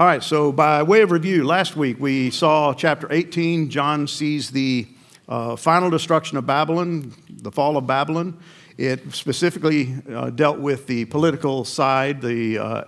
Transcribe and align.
All 0.00 0.06
right, 0.06 0.24
so 0.24 0.50
by 0.50 0.82
way 0.82 1.02
of 1.02 1.10
review, 1.10 1.44
last 1.44 1.76
week 1.76 2.00
we 2.00 2.30
saw 2.30 2.72
chapter 2.72 3.06
18. 3.12 3.68
John 3.68 4.06
sees 4.06 4.50
the 4.50 4.88
uh, 5.28 5.56
final 5.56 5.90
destruction 5.90 6.38
of 6.38 6.46
Babylon, 6.46 7.12
the 7.28 7.52
fall 7.52 7.76
of 7.76 7.86
Babylon. 7.86 8.38
It 8.78 9.12
specifically 9.12 9.94
uh, 10.10 10.30
dealt 10.30 10.58
with 10.58 10.86
the 10.86 11.04
political 11.04 11.66
side, 11.66 12.22
the 12.22 12.58
uh, 12.58 12.84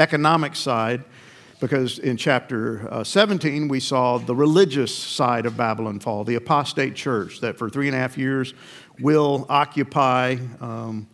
economic 0.00 0.56
side, 0.56 1.04
because 1.60 2.00
in 2.00 2.16
chapter 2.16 2.92
uh, 2.92 3.04
17 3.04 3.68
we 3.68 3.78
saw 3.78 4.18
the 4.18 4.34
religious 4.34 4.92
side 4.92 5.46
of 5.46 5.56
Babylon 5.56 6.00
fall, 6.00 6.24
the 6.24 6.34
apostate 6.34 6.96
church 6.96 7.38
that 7.38 7.56
for 7.56 7.70
three 7.70 7.86
and 7.86 7.94
a 7.94 8.00
half 8.00 8.18
years 8.18 8.52
will 8.98 9.46
occupy. 9.48 10.34
Um, 10.60 11.06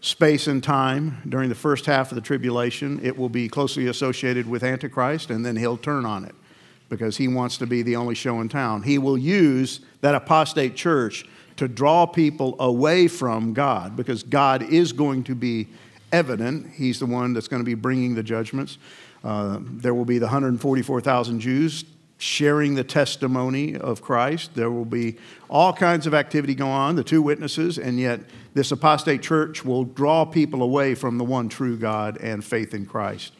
space 0.00 0.46
and 0.46 0.62
time 0.62 1.22
during 1.28 1.48
the 1.48 1.54
first 1.54 1.86
half 1.86 2.10
of 2.10 2.14
the 2.14 2.20
tribulation. 2.20 3.00
It 3.02 3.16
will 3.16 3.28
be 3.28 3.48
closely 3.48 3.86
associated 3.86 4.48
with 4.48 4.62
Antichrist, 4.62 5.30
and 5.30 5.44
then 5.44 5.56
he'll 5.56 5.76
turn 5.76 6.04
on 6.04 6.24
it 6.24 6.34
because 6.88 7.16
he 7.16 7.28
wants 7.28 7.58
to 7.58 7.66
be 7.66 7.82
the 7.82 7.96
only 7.96 8.14
show 8.14 8.40
in 8.40 8.48
town. 8.48 8.82
He 8.82 8.98
will 8.98 9.18
use 9.18 9.80
that 10.02 10.14
apostate 10.14 10.76
church 10.76 11.24
to 11.56 11.66
draw 11.66 12.06
people 12.06 12.54
away 12.60 13.08
from 13.08 13.52
God 13.54 13.96
because 13.96 14.22
God 14.22 14.62
is 14.62 14.92
going 14.92 15.24
to 15.24 15.34
be 15.34 15.68
evident. 16.12 16.70
He's 16.74 17.00
the 17.00 17.06
one 17.06 17.32
that's 17.32 17.48
going 17.48 17.60
to 17.60 17.66
be 17.66 17.74
bringing 17.74 18.14
the 18.14 18.22
judgments. 18.22 18.78
Uh, 19.24 19.58
there 19.60 19.94
will 19.94 20.04
be 20.04 20.18
the 20.18 20.26
144,000 20.26 21.40
Jews 21.40 21.84
sharing 22.18 22.74
the 22.74 22.84
testimony 22.84 23.76
of 23.76 24.00
Christ. 24.00 24.54
There 24.54 24.70
will 24.70 24.84
be 24.84 25.16
all 25.50 25.72
kinds 25.72 26.06
of 26.06 26.14
activity 26.14 26.54
going 26.54 26.72
on, 26.72 26.96
the 26.96 27.04
two 27.04 27.20
witnesses, 27.20 27.78
and 27.78 28.00
yet 28.00 28.20
this 28.54 28.72
apostate 28.72 29.22
church 29.22 29.64
will 29.64 29.84
draw 29.84 30.24
people 30.24 30.62
away 30.62 30.94
from 30.94 31.18
the 31.18 31.24
one 31.24 31.48
true 31.48 31.76
God 31.76 32.16
and 32.18 32.44
faith 32.44 32.72
in 32.72 32.86
Christ. 32.86 33.32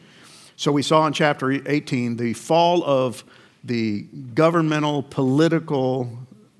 So 0.55 0.71
we 0.71 0.83
saw 0.83 1.07
in 1.07 1.13
chapter 1.13 1.51
18 1.51 2.17
the 2.17 2.33
fall 2.33 2.83
of 2.83 3.23
the 3.63 4.01
governmental, 4.33 5.03
political, 5.03 6.09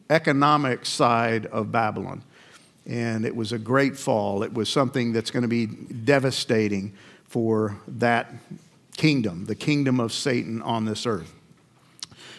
economic 0.10 0.86
side 0.86 1.46
of 1.48 1.72
Babylon. 1.72 2.24
And 2.86 3.26
it 3.26 3.36
was 3.36 3.52
a 3.52 3.60
great 3.60 3.98
fall. 3.98 4.44
It 4.44 4.54
was 4.54 4.70
something 4.70 5.14
that's 5.14 5.30
going 5.30 5.44
to 5.44 5.48
be 5.48 5.66
devastating 5.66 6.94
for 7.26 7.78
that 7.88 8.34
kingdom, 8.96 9.46
the 9.46 9.56
kingdom 9.56 10.00
of 10.00 10.14
Satan 10.14 10.62
on 10.62 10.86
this 10.86 11.06
earth. 11.06 11.34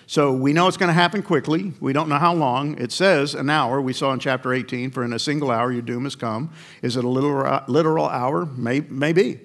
So 0.09 0.33
we 0.33 0.55
know 0.55 0.69
it's 0.69 0.79
going 0.79 0.89
to 0.89 0.95
happen 0.95 1.23
quickly. 1.23 1.75
We 1.81 1.93
don't 1.93 2.09
know 2.09 2.17
how 2.17 2.33
long. 2.33 2.79
It 2.79 2.93
says 2.93 3.35
an 3.35 3.51
hour. 3.51 3.79
We 3.79 3.93
saw 3.93 4.15
in 4.15 4.19
chapter 4.21 4.55
18, 4.55 4.91
for 4.91 5.05
in 5.05 5.13
a 5.13 5.19
single 5.19 5.51
hour 5.51 5.71
your 5.71 5.83
doom 5.83 6.05
has 6.05 6.17
come. 6.17 6.51
Is 6.81 6.97
it 6.97 7.05
a 7.05 7.09
literal, 7.09 7.63
literal 7.69 8.09
hour? 8.09 8.47
May, 8.47 8.81
maybe. 8.81 9.39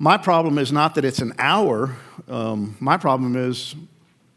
My 0.00 0.16
problem 0.16 0.58
is 0.58 0.72
not 0.72 0.96
that 0.96 1.04
it's 1.04 1.20
an 1.20 1.32
hour. 1.38 1.96
Um, 2.26 2.76
my 2.80 2.96
problem 2.96 3.36
is 3.36 3.76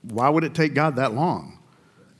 why 0.04 0.30
would 0.30 0.44
it 0.44 0.54
take 0.54 0.76
God 0.76 0.98
that 0.98 1.16
long? 1.16 1.58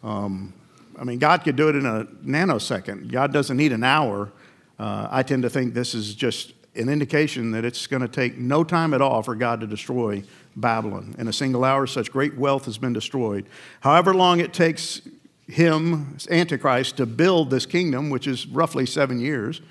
Um, 0.02 0.52
I 0.98 1.04
mean, 1.04 1.20
God 1.20 1.44
could 1.44 1.56
do 1.56 1.70
it 1.70 1.76
in 1.76 1.86
a 1.86 2.06
nanosecond. 2.26 3.12
God 3.12 3.32
doesn't 3.32 3.56
need 3.56 3.72
an 3.72 3.84
hour. 3.84 4.32
Uh, 4.80 5.08
I 5.12 5.22
tend 5.22 5.44
to 5.44 5.50
think 5.52 5.76
this 5.76 5.94
is 5.94 6.16
just 6.16 6.54
an 6.76 6.90
indication 6.90 7.52
that 7.52 7.66
it's 7.66 7.88
going 7.88 8.02
to 8.02 8.08
take 8.08 8.38
no 8.38 8.64
time 8.64 8.94
at 8.94 9.02
all 9.02 9.22
for 9.22 9.36
God 9.36 9.62
to 9.62 9.68
destroy 9.68 10.24
Babylon. 10.56 11.16
In 11.18 11.28
a 11.28 11.34
single 11.34 11.64
hour, 11.64 11.86
such 11.86 12.12
great 12.12 12.36
wealth 12.36 12.66
has 12.66 12.78
been 12.78 12.94
destroyed. 12.94 13.46
However 13.82 14.14
long 14.14 14.40
it 14.40 14.54
takes 14.54 15.02
him, 15.48 16.18
Antichrist, 16.30 16.98
to 16.98 17.06
build 17.06 17.50
this 17.50 17.66
kingdom, 17.66 18.10
which 18.10 18.28
is 18.28 18.48
roughly 18.48 18.86
seven 18.86 19.20
years, 19.20 19.62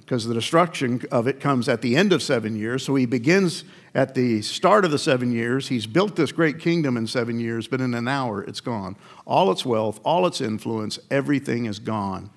because 0.00 0.26
the 0.26 0.34
destruction 0.34 1.00
of 1.10 1.26
it 1.26 1.40
comes 1.40 1.68
at 1.68 1.80
the 1.80 1.96
end 1.96 2.12
of 2.12 2.22
seven 2.22 2.56
years. 2.56 2.84
So 2.84 2.94
he 2.94 3.06
begins 3.06 3.64
at 3.94 4.14
the 4.14 4.42
start 4.42 4.84
of 4.84 4.90
the 4.90 4.98
seven 4.98 5.32
years. 5.32 5.68
He's 5.68 5.86
built 5.86 6.16
this 6.16 6.30
great 6.30 6.58
kingdom 6.58 6.96
in 6.96 7.06
seven 7.06 7.40
years, 7.40 7.68
but 7.68 7.80
in 7.80 7.94
an 7.94 8.06
hour, 8.06 8.42
it's 8.42 8.60
gone. 8.60 8.96
All 9.24 9.50
its 9.50 9.64
wealth, 9.64 10.00
all 10.04 10.26
its 10.26 10.40
influence, 10.40 10.98
everything 11.10 11.66
is 11.66 11.78
gone. 11.78 12.30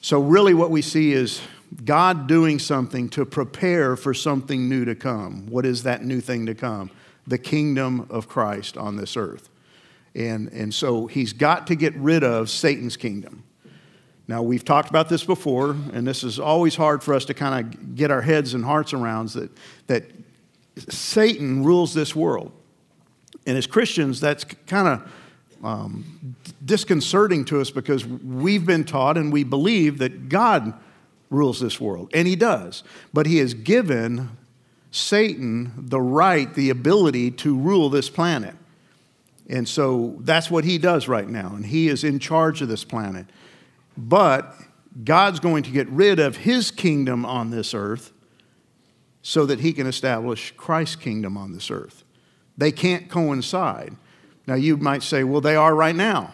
So, 0.00 0.20
really, 0.20 0.54
what 0.54 0.70
we 0.70 0.82
see 0.82 1.12
is 1.12 1.40
God 1.84 2.26
doing 2.26 2.58
something 2.58 3.08
to 3.10 3.24
prepare 3.24 3.96
for 3.96 4.14
something 4.14 4.68
new 4.68 4.84
to 4.84 4.94
come. 4.94 5.46
What 5.46 5.66
is 5.66 5.82
that 5.82 6.04
new 6.04 6.20
thing 6.20 6.46
to 6.46 6.54
come? 6.54 6.90
The 7.26 7.38
kingdom 7.38 8.06
of 8.10 8.28
Christ 8.28 8.76
on 8.76 8.96
this 8.96 9.16
earth. 9.16 9.48
And, 10.14 10.48
and 10.52 10.72
so 10.72 11.06
he's 11.06 11.32
got 11.32 11.66
to 11.66 11.74
get 11.74 11.94
rid 11.96 12.24
of 12.24 12.48
Satan's 12.48 12.96
kingdom. 12.96 13.44
Now, 14.28 14.42
we've 14.42 14.64
talked 14.64 14.90
about 14.90 15.08
this 15.08 15.22
before, 15.22 15.76
and 15.92 16.06
this 16.06 16.24
is 16.24 16.40
always 16.40 16.74
hard 16.74 17.02
for 17.02 17.14
us 17.14 17.24
to 17.26 17.34
kind 17.34 17.74
of 17.74 17.94
get 17.94 18.10
our 18.10 18.22
heads 18.22 18.54
and 18.54 18.64
hearts 18.64 18.92
around 18.92 19.28
that, 19.30 19.50
that 19.86 20.04
Satan 20.88 21.62
rules 21.62 21.94
this 21.94 22.16
world. 22.16 22.50
And 23.46 23.56
as 23.56 23.66
Christians, 23.66 24.20
that's 24.20 24.44
kind 24.66 24.88
of 24.88 25.12
um, 25.62 26.34
disconcerting 26.64 27.44
to 27.46 27.60
us 27.60 27.70
because 27.70 28.04
we've 28.06 28.66
been 28.66 28.84
taught 28.84 29.16
and 29.16 29.32
we 29.32 29.44
believe 29.44 29.98
that 29.98 30.28
God 30.28 30.74
rules 31.30 31.60
this 31.60 31.80
world, 31.80 32.10
and 32.14 32.26
he 32.26 32.36
does. 32.36 32.82
But 33.12 33.26
he 33.26 33.38
has 33.38 33.54
given 33.54 34.30
Satan 34.90 35.72
the 35.76 36.00
right, 36.00 36.52
the 36.54 36.70
ability 36.70 37.32
to 37.32 37.56
rule 37.56 37.90
this 37.90 38.08
planet. 38.08 38.54
And 39.48 39.68
so 39.68 40.16
that's 40.20 40.50
what 40.50 40.64
he 40.64 40.78
does 40.78 41.08
right 41.08 41.28
now, 41.28 41.52
and 41.54 41.66
he 41.66 41.88
is 41.88 42.02
in 42.04 42.18
charge 42.18 42.62
of 42.62 42.68
this 42.68 42.84
planet. 42.84 43.26
But 43.96 44.54
God's 45.04 45.40
going 45.40 45.62
to 45.64 45.70
get 45.70 45.88
rid 45.88 46.18
of 46.18 46.38
his 46.38 46.70
kingdom 46.70 47.24
on 47.24 47.50
this 47.50 47.74
earth 47.74 48.12
so 49.22 49.46
that 49.46 49.60
he 49.60 49.72
can 49.72 49.86
establish 49.86 50.52
Christ's 50.56 50.96
kingdom 50.96 51.36
on 51.36 51.52
this 51.52 51.70
earth. 51.70 52.04
They 52.56 52.72
can't 52.72 53.08
coincide. 53.08 53.96
Now, 54.46 54.54
you 54.54 54.76
might 54.76 55.02
say, 55.02 55.24
well, 55.24 55.40
they 55.40 55.56
are 55.56 55.74
right 55.74 55.96
now. 55.96 56.32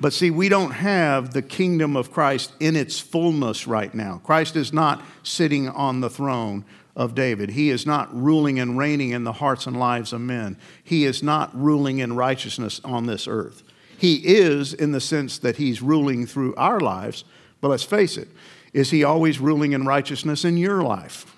But 0.00 0.12
see, 0.12 0.30
we 0.30 0.48
don't 0.48 0.72
have 0.72 1.32
the 1.32 1.42
kingdom 1.42 1.96
of 1.96 2.12
Christ 2.12 2.52
in 2.60 2.76
its 2.76 2.98
fullness 2.98 3.66
right 3.66 3.94
now. 3.94 4.20
Christ 4.24 4.56
is 4.56 4.72
not 4.72 5.02
sitting 5.22 5.68
on 5.68 6.00
the 6.00 6.10
throne 6.10 6.64
of 6.96 7.14
David. 7.14 7.50
He 7.50 7.70
is 7.70 7.86
not 7.86 8.14
ruling 8.14 8.58
and 8.58 8.76
reigning 8.78 9.10
in 9.10 9.24
the 9.24 9.32
hearts 9.32 9.66
and 9.66 9.78
lives 9.78 10.12
of 10.12 10.20
men. 10.20 10.56
He 10.82 11.04
is 11.04 11.22
not 11.22 11.50
ruling 11.54 11.98
in 11.98 12.16
righteousness 12.16 12.80
on 12.84 13.06
this 13.06 13.26
earth. 13.26 13.62
He 13.96 14.16
is 14.16 14.74
in 14.74 14.92
the 14.92 15.00
sense 15.00 15.38
that 15.38 15.56
he's 15.56 15.80
ruling 15.80 16.26
through 16.26 16.54
our 16.56 16.80
lives, 16.80 17.24
but 17.60 17.68
let's 17.68 17.84
face 17.84 18.16
it, 18.16 18.28
is 18.72 18.90
he 18.90 19.04
always 19.04 19.38
ruling 19.38 19.72
in 19.72 19.86
righteousness 19.86 20.44
in 20.44 20.56
your 20.56 20.82
life? 20.82 21.34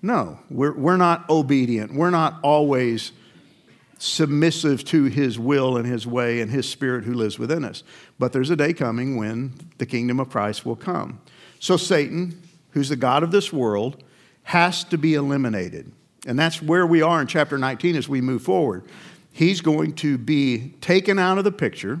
No, 0.00 0.38
we're, 0.48 0.72
we're 0.72 0.96
not 0.96 1.28
obedient. 1.28 1.92
We're 1.92 2.10
not 2.10 2.38
always 2.42 3.12
submissive 3.98 4.84
to 4.84 5.04
his 5.04 5.38
will 5.38 5.76
and 5.76 5.86
his 5.86 6.06
way 6.06 6.40
and 6.40 6.50
his 6.50 6.68
spirit 6.68 7.04
who 7.04 7.14
lives 7.14 7.38
within 7.38 7.64
us. 7.64 7.82
But 8.18 8.32
there's 8.32 8.50
a 8.50 8.56
day 8.56 8.72
coming 8.72 9.16
when 9.16 9.54
the 9.78 9.86
kingdom 9.86 10.20
of 10.20 10.28
Christ 10.28 10.66
will 10.66 10.76
come. 10.76 11.20
So 11.60 11.76
Satan, 11.76 12.42
who's 12.70 12.90
the 12.90 12.96
God 12.96 13.22
of 13.22 13.30
this 13.30 13.52
world, 13.52 14.02
has 14.44 14.84
to 14.84 14.98
be 14.98 15.14
eliminated. 15.14 15.92
And 16.26 16.38
that's 16.38 16.60
where 16.60 16.86
we 16.86 17.02
are 17.02 17.20
in 17.20 17.26
chapter 17.26 17.56
19 17.56 17.96
as 17.96 18.08
we 18.08 18.20
move 18.20 18.42
forward. 18.42 18.84
He's 19.32 19.60
going 19.60 19.94
to 19.96 20.18
be 20.18 20.74
taken 20.80 21.18
out 21.18 21.38
of 21.38 21.44
the 21.44 21.52
picture, 21.52 22.00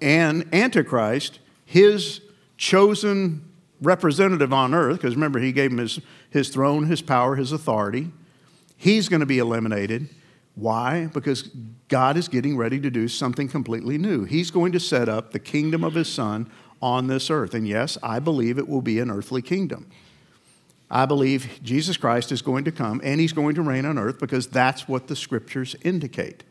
and 0.00 0.46
Antichrist, 0.54 1.40
his 1.64 2.20
chosen 2.56 3.44
representative 3.80 4.52
on 4.52 4.74
earth, 4.74 4.96
because 4.96 5.14
remember, 5.14 5.38
he 5.38 5.52
gave 5.52 5.72
him 5.72 5.78
his, 5.78 6.00
his 6.30 6.50
throne, 6.50 6.86
his 6.86 7.02
power, 7.02 7.36
his 7.36 7.52
authority, 7.52 8.10
he's 8.76 9.08
going 9.08 9.20
to 9.20 9.26
be 9.26 9.38
eliminated 9.38 10.08
why? 10.58 11.06
Because 11.06 11.42
God 11.88 12.16
is 12.16 12.26
getting 12.26 12.56
ready 12.56 12.80
to 12.80 12.90
do 12.90 13.06
something 13.06 13.48
completely 13.48 13.96
new. 13.96 14.24
He's 14.24 14.50
going 14.50 14.72
to 14.72 14.80
set 14.80 15.08
up 15.08 15.30
the 15.30 15.38
kingdom 15.38 15.84
of 15.84 15.94
His 15.94 16.12
Son 16.12 16.50
on 16.82 17.06
this 17.06 17.30
earth. 17.30 17.54
And 17.54 17.66
yes, 17.66 17.96
I 18.02 18.18
believe 18.18 18.58
it 18.58 18.68
will 18.68 18.82
be 18.82 18.98
an 18.98 19.10
earthly 19.10 19.40
kingdom. 19.40 19.88
I 20.90 21.06
believe 21.06 21.60
Jesus 21.62 21.96
Christ 21.96 22.32
is 22.32 22.42
going 22.42 22.64
to 22.64 22.72
come 22.72 23.00
and 23.04 23.20
He's 23.20 23.32
going 23.32 23.54
to 23.54 23.62
reign 23.62 23.84
on 23.84 23.98
earth 23.98 24.18
because 24.18 24.48
that's 24.48 24.88
what 24.88 25.06
the 25.06 25.14
scriptures 25.14 25.76
indicate. 25.82 26.42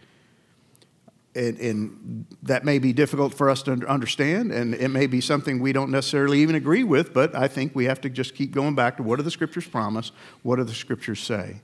And, 1.36 1.59
and, 1.59 2.25
that 2.42 2.65
may 2.65 2.80
be 2.80 2.94
difficult 2.94 3.31
for 3.31 3.48
us 3.48 3.62
to 3.63 3.74
understand, 3.88 4.51
and 4.51 4.74
it 4.74 4.88
may 4.88 5.06
be 5.06 5.21
something 5.21 5.59
we 5.59 5.71
don't 5.71 5.92
necessarily 5.92 6.39
even 6.39 6.56
agree 6.56 6.83
with, 6.83 7.13
but 7.13 7.36
I 7.36 7.48
think 7.48 7.75
we 7.75 7.86
have 7.86 8.01
to 8.01 8.09
just 8.09 8.33
keep 8.33 8.51
going 8.51 8.74
back 8.74 8.98
to 8.98 9.04
what 9.04 9.18
do 9.18 9.24
the 9.24 9.30
scriptures 9.30 9.68
promise? 9.68 10.12
What 10.42 10.56
do 10.56 10.63
the 10.63 10.74
scriptures 10.74 11.19
say? 11.19 11.62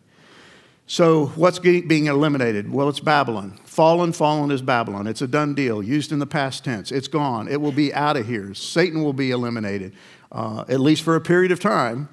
So, 0.86 1.28
what's 1.36 1.60
being 1.60 2.08
eliminated? 2.08 2.72
Well, 2.72 2.90
it's 2.90 3.00
Babylon. 3.00 3.58
Fallen, 3.64 4.12
fallen 4.12 4.52
is 4.52 4.62
Babylon. 4.62 5.08
It's 5.08 5.22
a 5.22 5.28
done 5.28 5.56
deal, 5.56 5.82
used 5.82 6.12
in 6.12 6.20
the 6.20 6.28
past 6.28 6.66
tense. 6.66 6.92
It's 6.92 7.08
gone. 7.08 7.48
It 7.48 7.62
will 7.62 7.72
be 7.72 7.94
out 7.94 8.18
of 8.18 8.28
here. 8.28 8.54
Satan 8.54 9.02
will 9.02 9.14
be 9.14 9.32
eliminated, 9.32 9.94
uh, 10.32 10.66
at 10.68 10.82
least 10.82 11.04
for 11.04 11.16
a 11.16 11.22
period 11.22 11.54
of 11.54 11.60
time. 11.62 12.10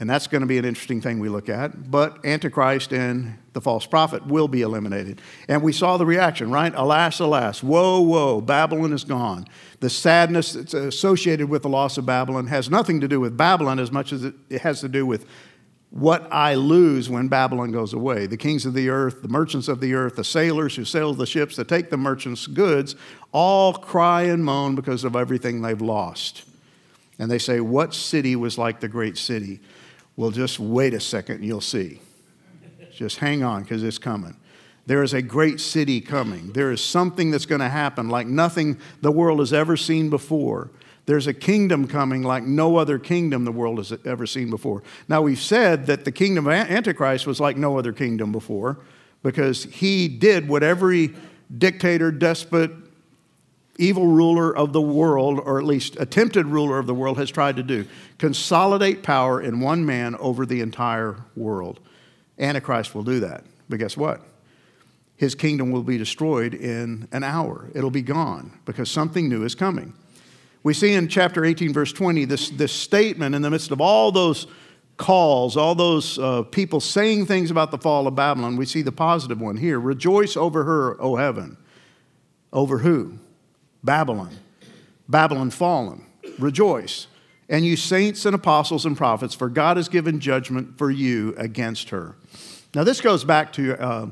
And 0.00 0.10
that's 0.10 0.26
going 0.26 0.40
to 0.40 0.46
be 0.46 0.58
an 0.58 0.64
interesting 0.64 1.00
thing 1.00 1.20
we 1.20 1.28
look 1.28 1.48
at. 1.48 1.90
But 1.90 2.24
Antichrist 2.24 2.92
and 2.92 3.38
the 3.52 3.60
false 3.60 3.86
prophet 3.86 4.26
will 4.26 4.48
be 4.48 4.62
eliminated. 4.62 5.20
And 5.46 5.62
we 5.62 5.72
saw 5.72 5.96
the 5.96 6.06
reaction, 6.06 6.50
right? 6.50 6.74
Alas, 6.74 7.20
alas, 7.20 7.62
woe, 7.62 8.00
woe, 8.00 8.40
Babylon 8.40 8.92
is 8.92 9.04
gone. 9.04 9.46
The 9.78 9.90
sadness 9.90 10.54
that's 10.54 10.74
associated 10.74 11.48
with 11.48 11.62
the 11.62 11.68
loss 11.68 11.96
of 11.96 12.06
Babylon 12.06 12.48
has 12.48 12.68
nothing 12.68 13.00
to 13.02 13.08
do 13.08 13.20
with 13.20 13.36
Babylon 13.36 13.78
as 13.78 13.92
much 13.92 14.12
as 14.12 14.24
it 14.24 14.34
has 14.62 14.80
to 14.80 14.88
do 14.88 15.06
with 15.06 15.26
what 15.94 16.26
I 16.32 16.54
lose 16.56 17.08
when 17.08 17.28
Babylon 17.28 17.70
goes 17.70 17.92
away. 17.92 18.26
The 18.26 18.36
kings 18.36 18.66
of 18.66 18.74
the 18.74 18.88
earth, 18.88 19.22
the 19.22 19.28
merchants 19.28 19.68
of 19.68 19.78
the 19.78 19.94
earth, 19.94 20.16
the 20.16 20.24
sailors 20.24 20.74
who 20.74 20.84
sail 20.84 21.14
the 21.14 21.24
ships 21.24 21.54
that 21.54 21.68
take 21.68 21.88
the 21.88 21.96
merchants' 21.96 22.48
goods, 22.48 22.96
all 23.30 23.74
cry 23.74 24.22
and 24.22 24.44
moan 24.44 24.74
because 24.74 25.04
of 25.04 25.14
everything 25.14 25.62
they've 25.62 25.80
lost. 25.80 26.46
And 27.20 27.30
they 27.30 27.38
say, 27.38 27.60
What 27.60 27.94
city 27.94 28.34
was 28.34 28.58
like 28.58 28.80
the 28.80 28.88
great 28.88 29.16
city? 29.16 29.60
Well, 30.16 30.32
just 30.32 30.58
wait 30.58 30.94
a 30.94 31.00
second 31.00 31.36
and 31.36 31.44
you'll 31.44 31.60
see. 31.60 32.00
Just 32.92 33.18
hang 33.18 33.44
on 33.44 33.62
because 33.62 33.84
it's 33.84 33.98
coming. 33.98 34.36
There 34.86 35.04
is 35.04 35.14
a 35.14 35.22
great 35.22 35.60
city 35.60 36.00
coming. 36.00 36.52
There 36.54 36.72
is 36.72 36.82
something 36.82 37.30
that's 37.30 37.46
going 37.46 37.60
to 37.60 37.68
happen 37.68 38.08
like 38.08 38.26
nothing 38.26 38.80
the 39.00 39.12
world 39.12 39.38
has 39.38 39.52
ever 39.52 39.76
seen 39.76 40.10
before. 40.10 40.70
There's 41.06 41.26
a 41.26 41.34
kingdom 41.34 41.86
coming 41.86 42.22
like 42.22 42.44
no 42.44 42.76
other 42.76 42.98
kingdom 42.98 43.44
the 43.44 43.52
world 43.52 43.78
has 43.78 43.92
ever 44.04 44.26
seen 44.26 44.48
before. 44.48 44.82
Now, 45.08 45.20
we've 45.22 45.40
said 45.40 45.86
that 45.86 46.04
the 46.04 46.12
kingdom 46.12 46.46
of 46.46 46.52
Antichrist 46.52 47.26
was 47.26 47.40
like 47.40 47.56
no 47.56 47.78
other 47.78 47.92
kingdom 47.92 48.32
before 48.32 48.78
because 49.22 49.64
he 49.64 50.08
did 50.08 50.48
what 50.48 50.62
every 50.62 51.14
dictator, 51.56 52.10
despot, 52.10 52.70
evil 53.76 54.06
ruler 54.06 54.56
of 54.56 54.72
the 54.72 54.80
world, 54.80 55.40
or 55.44 55.58
at 55.58 55.64
least 55.64 55.96
attempted 55.98 56.46
ruler 56.46 56.78
of 56.78 56.86
the 56.86 56.94
world, 56.94 57.18
has 57.18 57.30
tried 57.30 57.56
to 57.56 57.62
do 57.62 57.86
consolidate 58.18 59.02
power 59.02 59.42
in 59.42 59.60
one 59.60 59.84
man 59.84 60.14
over 60.16 60.46
the 60.46 60.60
entire 60.60 61.16
world. 61.36 61.80
Antichrist 62.38 62.94
will 62.94 63.02
do 63.02 63.20
that. 63.20 63.44
But 63.68 63.78
guess 63.78 63.96
what? 63.96 64.22
His 65.16 65.34
kingdom 65.34 65.70
will 65.70 65.82
be 65.82 65.98
destroyed 65.98 66.54
in 66.54 67.08
an 67.12 67.24
hour. 67.24 67.68
It'll 67.74 67.90
be 67.90 68.02
gone 68.02 68.58
because 68.64 68.90
something 68.90 69.28
new 69.28 69.44
is 69.44 69.54
coming. 69.54 69.94
We 70.64 70.72
see 70.72 70.94
in 70.94 71.08
chapter 71.08 71.44
18, 71.44 71.72
verse 71.74 71.92
20, 71.92 72.24
this, 72.24 72.48
this 72.48 72.72
statement 72.72 73.34
in 73.34 73.42
the 73.42 73.50
midst 73.50 73.70
of 73.70 73.82
all 73.82 74.10
those 74.10 74.46
calls, 74.96 75.58
all 75.58 75.74
those 75.74 76.18
uh, 76.18 76.42
people 76.42 76.80
saying 76.80 77.26
things 77.26 77.50
about 77.50 77.70
the 77.70 77.78
fall 77.78 78.06
of 78.06 78.14
Babylon. 78.14 78.56
We 78.56 78.64
see 78.64 78.80
the 78.80 78.90
positive 78.90 79.40
one 79.40 79.58
here 79.58 79.78
Rejoice 79.78 80.36
over 80.36 80.64
her, 80.64 81.00
O 81.00 81.16
heaven. 81.16 81.58
Over 82.50 82.78
who? 82.78 83.18
Babylon. 83.82 84.30
Babylon 85.06 85.50
fallen. 85.50 86.06
Rejoice. 86.38 87.08
And 87.50 87.66
you 87.66 87.76
saints 87.76 88.24
and 88.24 88.34
apostles 88.34 88.86
and 88.86 88.96
prophets, 88.96 89.34
for 89.34 89.50
God 89.50 89.76
has 89.76 89.90
given 89.90 90.18
judgment 90.18 90.78
for 90.78 90.90
you 90.90 91.34
against 91.36 91.90
her. 91.90 92.16
Now, 92.74 92.84
this 92.84 93.02
goes 93.02 93.22
back 93.22 93.52
to 93.54 93.78
uh, 93.78 94.06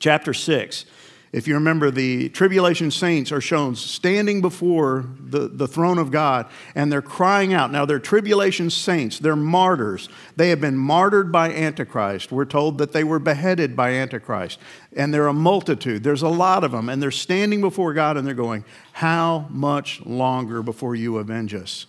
chapter 0.00 0.34
6. 0.34 0.84
If 1.32 1.46
you 1.46 1.54
remember, 1.54 1.92
the 1.92 2.28
tribulation 2.30 2.90
saints 2.90 3.30
are 3.30 3.40
shown 3.40 3.76
standing 3.76 4.40
before 4.40 5.04
the, 5.20 5.46
the 5.46 5.68
throne 5.68 5.98
of 5.98 6.10
God 6.10 6.46
and 6.74 6.90
they're 6.90 7.00
crying 7.00 7.54
out. 7.54 7.70
Now, 7.70 7.84
they're 7.84 8.00
tribulation 8.00 8.68
saints, 8.68 9.20
they're 9.20 9.36
martyrs. 9.36 10.08
They 10.34 10.48
have 10.48 10.60
been 10.60 10.76
martyred 10.76 11.30
by 11.30 11.52
Antichrist. 11.52 12.32
We're 12.32 12.46
told 12.46 12.78
that 12.78 12.92
they 12.92 13.04
were 13.04 13.20
beheaded 13.20 13.76
by 13.76 13.92
Antichrist. 13.92 14.58
And 14.96 15.14
they're 15.14 15.28
a 15.28 15.32
multitude, 15.32 16.02
there's 16.02 16.22
a 16.22 16.28
lot 16.28 16.64
of 16.64 16.72
them. 16.72 16.88
And 16.88 17.00
they're 17.00 17.12
standing 17.12 17.60
before 17.60 17.94
God 17.94 18.16
and 18.16 18.26
they're 18.26 18.34
going, 18.34 18.64
How 18.92 19.46
much 19.50 20.04
longer 20.04 20.64
before 20.64 20.96
you 20.96 21.18
avenge 21.18 21.54
us? 21.54 21.86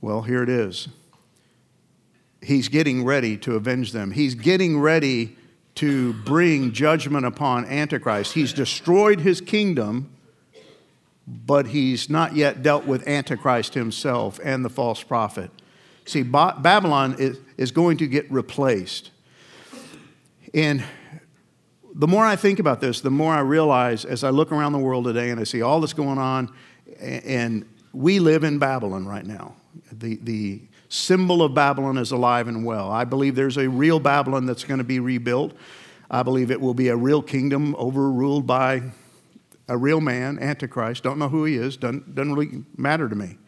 Well, 0.00 0.22
here 0.22 0.44
it 0.44 0.48
is. 0.48 0.86
He's 2.40 2.68
getting 2.68 3.04
ready 3.04 3.36
to 3.38 3.56
avenge 3.56 3.90
them. 3.90 4.12
He's 4.12 4.36
getting 4.36 4.78
ready 4.78 5.36
to 5.80 6.12
bring 6.12 6.72
judgment 6.72 7.24
upon 7.24 7.64
Antichrist. 7.64 8.34
He's 8.34 8.52
destroyed 8.52 9.20
his 9.20 9.40
kingdom, 9.40 10.10
but 11.26 11.68
he's 11.68 12.10
not 12.10 12.36
yet 12.36 12.62
dealt 12.62 12.84
with 12.84 13.08
Antichrist 13.08 13.72
himself 13.72 14.38
and 14.44 14.62
the 14.62 14.68
false 14.68 15.02
prophet. 15.02 15.50
See, 16.04 16.22
ba- 16.22 16.58
Babylon 16.60 17.16
is, 17.18 17.38
is 17.56 17.70
going 17.70 17.96
to 17.96 18.06
get 18.06 18.30
replaced. 18.30 19.10
And 20.52 20.84
the 21.94 22.06
more 22.06 22.26
I 22.26 22.36
think 22.36 22.58
about 22.58 22.82
this, 22.82 23.00
the 23.00 23.10
more 23.10 23.32
I 23.32 23.40
realize 23.40 24.04
as 24.04 24.22
I 24.22 24.28
look 24.28 24.52
around 24.52 24.72
the 24.72 24.78
world 24.78 25.06
today 25.06 25.30
and 25.30 25.40
I 25.40 25.44
see 25.44 25.62
all 25.62 25.80
that's 25.80 25.94
going 25.94 26.18
on, 26.18 26.52
and 26.98 27.64
we 27.94 28.20
live 28.20 28.44
in 28.44 28.58
Babylon 28.58 29.06
right 29.06 29.24
now. 29.24 29.54
The, 29.92 30.16
the 30.16 30.60
symbol 30.90 31.42
of 31.42 31.54
Babylon 31.54 31.96
is 31.96 32.10
alive 32.10 32.48
and 32.48 32.64
well. 32.64 32.90
I 32.90 33.04
believe 33.04 33.36
there's 33.36 33.56
a 33.56 33.68
real 33.68 33.98
Babylon 34.00 34.44
that's 34.44 34.64
going 34.64 34.78
to 34.78 34.84
be 34.84 35.00
rebuilt. 35.00 35.54
I 36.10 36.22
believe 36.22 36.50
it 36.50 36.60
will 36.60 36.74
be 36.74 36.88
a 36.88 36.96
real 36.96 37.22
kingdom 37.22 37.74
overruled 37.76 38.46
by 38.46 38.82
a 39.68 39.78
real 39.78 40.00
man, 40.00 40.38
Antichrist. 40.40 41.04
Don't 41.04 41.18
know 41.18 41.28
who 41.28 41.44
he 41.44 41.54
is, 41.54 41.76
doesn't, 41.76 42.14
doesn't 42.14 42.34
really 42.34 42.64
matter 42.76 43.08
to 43.08 43.14
me. 43.14 43.38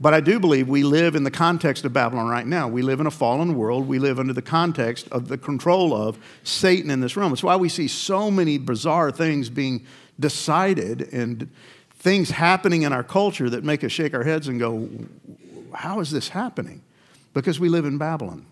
But 0.00 0.14
I 0.14 0.20
do 0.20 0.40
believe 0.40 0.68
we 0.68 0.84
live 0.84 1.16
in 1.16 1.24
the 1.24 1.30
context 1.30 1.84
of 1.84 1.92
Babylon 1.92 2.28
right 2.28 2.46
now. 2.46 2.66
We 2.66 2.82
live 2.82 3.00
in 3.00 3.06
a 3.06 3.10
fallen 3.10 3.54
world. 3.56 3.86
We 3.86 3.98
live 3.98 4.18
under 4.18 4.32
the 4.32 4.40
context 4.40 5.08
of 5.10 5.28
the 5.28 5.36
control 5.36 5.92
of 5.92 6.18
Satan 6.44 6.90
in 6.90 7.00
this 7.00 7.16
realm. 7.16 7.32
That's 7.32 7.42
why 7.42 7.56
we 7.56 7.68
see 7.68 7.88
so 7.88 8.30
many 8.30 8.56
bizarre 8.58 9.10
things 9.10 9.50
being 9.50 9.84
decided 10.18 11.12
and 11.12 11.50
things 11.90 12.30
happening 12.30 12.82
in 12.82 12.92
our 12.92 13.02
culture 13.02 13.50
that 13.50 13.64
make 13.64 13.82
us 13.82 13.92
shake 13.92 14.14
our 14.14 14.22
heads 14.22 14.46
and 14.46 14.60
go, 14.60 14.88
how 15.74 16.00
is 16.00 16.10
this 16.10 16.28
happening? 16.28 16.82
Because 17.34 17.60
we 17.60 17.68
live 17.68 17.84
in 17.84 17.98
Babylon. 17.98 18.46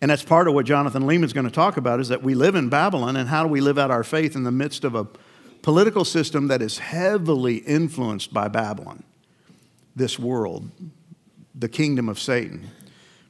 And 0.00 0.10
that's 0.10 0.24
part 0.24 0.48
of 0.48 0.54
what 0.54 0.66
Jonathan 0.66 1.06
Leeman's 1.06 1.32
going 1.32 1.46
to 1.46 1.52
talk 1.52 1.76
about 1.76 2.00
is 2.00 2.08
that 2.08 2.22
we 2.22 2.34
live 2.34 2.56
in 2.56 2.68
Babylon 2.68 3.16
and 3.16 3.28
how 3.28 3.44
do 3.44 3.48
we 3.48 3.60
live 3.60 3.78
out 3.78 3.90
our 3.90 4.02
faith 4.02 4.34
in 4.34 4.42
the 4.42 4.50
midst 4.50 4.82
of 4.84 4.96
a 4.96 5.06
political 5.62 6.04
system 6.04 6.48
that 6.48 6.60
is 6.60 6.78
heavily 6.78 7.58
influenced 7.58 8.34
by 8.34 8.48
Babylon, 8.48 9.04
this 9.94 10.18
world, 10.18 10.68
the 11.54 11.68
kingdom 11.68 12.08
of 12.08 12.18
Satan. 12.18 12.68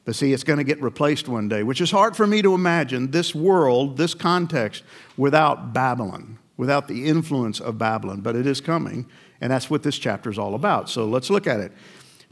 But 0.05 0.15
see, 0.15 0.33
it's 0.33 0.43
going 0.43 0.57
to 0.57 0.63
get 0.63 0.81
replaced 0.81 1.29
one 1.29 1.47
day, 1.47 1.63
which 1.63 1.79
is 1.79 1.91
hard 1.91 2.15
for 2.15 2.27
me 2.27 2.41
to 2.41 2.55
imagine 2.55 3.11
this 3.11 3.33
world, 3.33 3.97
this 3.97 4.13
context, 4.13 4.83
without 5.15 5.73
Babylon, 5.73 6.39
without 6.57 6.87
the 6.87 7.05
influence 7.05 7.59
of 7.61 7.77
Babylon. 7.77 8.21
But 8.21 8.35
it 8.35 8.45
is 8.45 8.59
coming, 8.59 9.05
and 9.39 9.51
that's 9.51 9.69
what 9.69 9.83
this 9.83 9.97
chapter 9.97 10.29
is 10.29 10.39
all 10.39 10.55
about. 10.55 10.89
So 10.89 11.05
let's 11.05 11.29
look 11.29 11.47
at 11.47 11.59
it. 11.59 11.71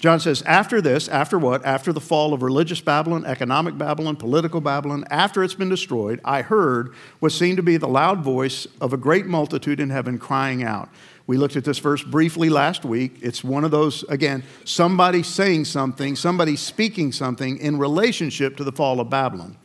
John 0.01 0.19
says, 0.19 0.42
after 0.48 0.81
this, 0.81 1.07
after 1.07 1.38
what? 1.38 1.63
After 1.63 1.94
the 1.94 2.01
fall 2.01 2.33
of 2.33 2.42
religious 2.42 2.81
Babylon, 2.81 3.24
economic 3.24 3.77
Babylon, 3.77 4.15
political 4.15 4.59
Babylon, 4.59 5.06
after 5.12 5.44
it's 5.44 5.53
been 5.53 5.69
destroyed, 5.69 6.19
I 6.25 6.42
heard 6.42 6.95
what 7.19 7.31
seemed 7.31 7.57
to 7.57 7.63
be 7.63 7.77
the 7.77 7.88
loud 7.88 8.24
voice 8.24 8.65
of 8.81 8.94
a 8.94 8.98
great 8.98 9.27
multitude 9.27 9.80
in 9.80 9.92
heaven 9.92 10.18
crying 10.18 10.63
out. 10.63 10.89
We 11.27 11.38
looked 11.38 11.56
at 11.56 11.65
this 11.65 11.77
verse 11.77 12.03
briefly 12.03 12.50
last 12.50 12.83
week. 12.83 13.19
It's 13.21 13.44
one 13.44 13.63
of 13.63 13.69
those, 13.69 14.01
again, 14.09 14.44
somebody 14.65 15.21
saying 15.21 15.65
something, 15.65 16.15
somebody 16.15 16.56
speaking 16.56 17.12
something 17.12 17.59
in 17.59 17.77
relationship 17.77 18.57
to 18.57 18.63
the 18.63 18.71
fall 18.71 19.00
of 19.00 19.12
Babylon. 19.12 19.56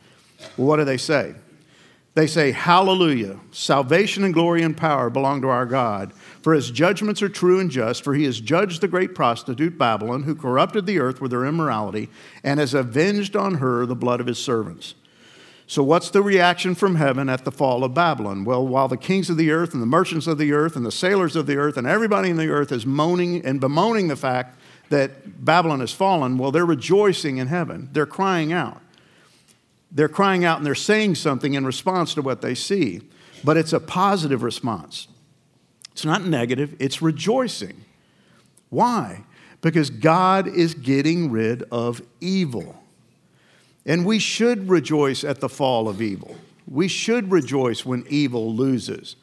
Well, 0.55 0.67
what 0.67 0.77
do 0.77 0.85
they 0.85 0.97
say? 0.97 1.33
They 2.17 2.25
say, 2.25 2.51
Hallelujah, 2.51 3.39
salvation 3.51 4.23
and 4.23 4.33
glory 4.33 4.63
and 4.63 4.75
power 4.75 5.11
belong 5.11 5.43
to 5.43 5.49
our 5.49 5.67
God. 5.67 6.13
For 6.41 6.55
his 6.55 6.71
judgments 6.71 7.21
are 7.21 7.29
true 7.29 7.59
and 7.59 7.69
just, 7.69 8.03
for 8.03 8.15
he 8.15 8.23
has 8.23 8.41
judged 8.41 8.81
the 8.81 8.87
great 8.87 9.13
prostitute 9.13 9.77
Babylon, 9.77 10.23
who 10.23 10.33
corrupted 10.33 10.87
the 10.87 10.97
earth 10.97 11.21
with 11.21 11.31
her 11.31 11.45
immorality, 11.45 12.09
and 12.43 12.59
has 12.59 12.73
avenged 12.73 13.35
on 13.35 13.59
her 13.59 13.85
the 13.85 13.95
blood 13.95 14.19
of 14.19 14.25
his 14.25 14.39
servants. 14.39 14.95
So, 15.67 15.83
what's 15.83 16.09
the 16.09 16.23
reaction 16.23 16.73
from 16.73 16.95
heaven 16.95 17.29
at 17.29 17.45
the 17.45 17.51
fall 17.51 17.83
of 17.83 17.93
Babylon? 17.93 18.45
Well, 18.45 18.65
while 18.65 18.87
the 18.87 18.97
kings 18.97 19.29
of 19.29 19.37
the 19.37 19.51
earth 19.51 19.73
and 19.73 19.81
the 19.83 19.85
merchants 19.85 20.25
of 20.25 20.39
the 20.39 20.53
earth 20.53 20.75
and 20.75 20.83
the 20.83 20.91
sailors 20.91 21.35
of 21.35 21.45
the 21.45 21.57
earth 21.57 21.77
and 21.77 21.85
everybody 21.85 22.31
in 22.31 22.37
the 22.37 22.49
earth 22.49 22.71
is 22.71 22.83
moaning 22.83 23.45
and 23.45 23.61
bemoaning 23.61 24.07
the 24.07 24.15
fact 24.15 24.57
that 24.89 25.45
Babylon 25.45 25.81
has 25.81 25.93
fallen, 25.93 26.39
well, 26.39 26.51
they're 26.51 26.65
rejoicing 26.65 27.37
in 27.37 27.45
heaven. 27.45 27.89
They're 27.91 28.07
crying 28.07 28.53
out. 28.53 28.81
They're 29.97 30.07
crying 30.07 30.45
out 30.45 30.57
and 30.57 30.65
they're 30.65 30.75
saying 30.75 31.15
something 31.15 31.55
in 31.55 31.65
response 31.65 32.13
to 32.13 32.21
what 32.21 32.41
they 32.41 32.53
see, 32.53 33.01
but 33.43 33.57
it's 33.57 33.73
a 33.73 33.79
positive 33.79 34.43
response. 34.43 35.07
It's 35.91 36.05
not 36.05 36.23
negative, 36.23 36.75
it's 36.77 37.01
rejoicing. 37.01 37.83
Why? 38.69 39.23
Because 39.59 39.89
God 39.89 40.47
is 40.47 40.75
getting 40.75 41.31
rid 41.31 41.63
of 41.71 42.03
evil. 42.21 42.79
And 43.87 44.05
we 44.05 44.19
should 44.19 44.69
rejoice 44.69 45.23
at 45.23 45.39
the 45.39 45.49
fall 45.49 45.89
of 45.89 45.99
evil. 45.99 46.35
We 46.67 46.87
should 46.87 47.31
rejoice 47.31 47.83
when 47.83 48.05
evil 48.07 48.53
loses. 48.53 49.15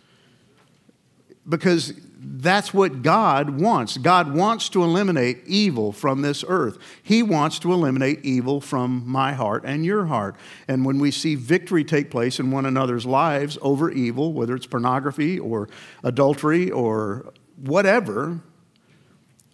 Because 1.48 1.92
that's 2.26 2.72
what 2.72 3.02
God 3.02 3.60
wants. 3.60 3.98
God 3.98 4.34
wants 4.34 4.70
to 4.70 4.82
eliminate 4.82 5.42
evil 5.46 5.92
from 5.92 6.22
this 6.22 6.44
earth. 6.48 6.78
He 7.02 7.22
wants 7.22 7.58
to 7.60 7.72
eliminate 7.72 8.24
evil 8.24 8.60
from 8.60 9.02
my 9.06 9.34
heart 9.34 9.62
and 9.66 9.84
your 9.84 10.06
heart. 10.06 10.36
And 10.66 10.84
when 10.84 10.98
we 10.98 11.10
see 11.10 11.34
victory 11.34 11.84
take 11.84 12.10
place 12.10 12.40
in 12.40 12.50
one 12.50 12.64
another's 12.64 13.04
lives 13.04 13.58
over 13.60 13.90
evil, 13.90 14.32
whether 14.32 14.54
it's 14.54 14.66
pornography 14.66 15.38
or 15.38 15.68
adultery 16.02 16.70
or 16.70 17.32
whatever, 17.56 18.40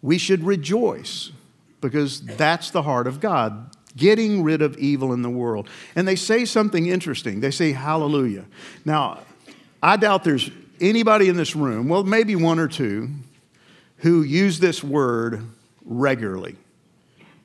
we 0.01 0.17
should 0.17 0.45
rejoice 0.45 1.33
because 1.81 2.21
that's 2.21 2.71
the 2.71 2.83
heart 2.83 3.07
of 3.07 3.21
God, 3.21 3.75
getting 3.97 4.43
rid 4.45 4.63
of 4.63 4.77
evil 4.79 5.13
in 5.13 5.23
the 5.23 5.31
world. 5.31 5.69
And 5.97 6.07
they 6.07 6.17
say 6.17 6.45
something 6.45 6.87
interesting. 6.87 7.41
They 7.41 7.51
say, 7.51 7.73
Hallelujah. 7.73 8.45
Now, 8.85 9.21
I 9.83 9.97
doubt 9.97 10.25
there's 10.25 10.51
anybody 10.81 11.29
in 11.29 11.37
this 11.37 11.55
room, 11.55 11.89
well, 11.89 12.05
maybe 12.05 12.37
one 12.37 12.59
or 12.59 12.69
two, 12.69 13.11
who 13.99 14.23
use 14.23 14.59
this 14.59 14.83
word 14.83 15.45
regularly 15.85 16.57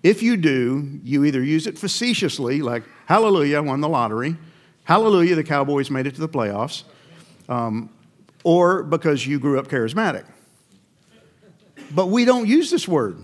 If 0.05 0.21
you 0.21 0.37
do, 0.37 0.99
you 1.03 1.25
either 1.25 1.41
use 1.41 1.65
it 1.65 1.79
facetiously, 1.79 2.61
like, 2.61 2.83
hallelujah, 3.07 3.57
I 3.57 3.59
won 3.61 3.81
the 3.81 3.89
lottery, 3.89 4.37
hallelujah, 4.83 5.33
the 5.33 5.43
Cowboys 5.43 5.89
made 5.89 6.05
it 6.05 6.13
to 6.13 6.21
the 6.21 6.29
playoffs, 6.29 6.83
um, 7.49 7.89
or 8.43 8.83
because 8.83 9.25
you 9.25 9.39
grew 9.39 9.57
up 9.57 9.67
charismatic. 9.67 10.25
But 11.89 12.09
we 12.09 12.23
don't 12.23 12.47
use 12.47 12.69
this 12.69 12.87
word. 12.87 13.17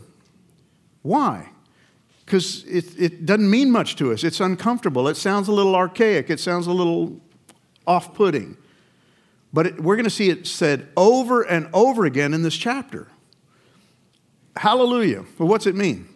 Why? 1.04 1.50
Because 2.26 2.64
it, 2.66 3.00
it 3.00 3.26
doesn't 3.28 3.48
mean 3.48 3.70
much 3.70 3.96
to 3.98 4.12
us. 4.12 4.24
It's 4.24 4.40
uncomfortable. 4.40 5.08
It 5.08 5.18
sounds 5.18 5.48
a 5.50 5.52
little 5.52 5.76
archaic. 5.76 6.32
It 6.32 6.40
sounds 6.40 6.66
a 6.66 6.72
little 6.72 7.22
off 7.86 8.16
putting. 8.16 8.58
But 9.54 9.68
it, 9.68 9.82
we're 9.82 9.96
going 9.96 10.06
to 10.06 10.10
see 10.10 10.30
it 10.30 10.48
said 10.48 10.88
over 10.96 11.42
and 11.42 11.70
over 11.74 12.06
again 12.06 12.34
in 12.34 12.42
this 12.42 12.56
chapter. 12.56 13.08
Hallelujah. 14.56 15.26
Well, 15.38 15.48
what's 15.48 15.68
it 15.68 15.76
mean? 15.76 16.08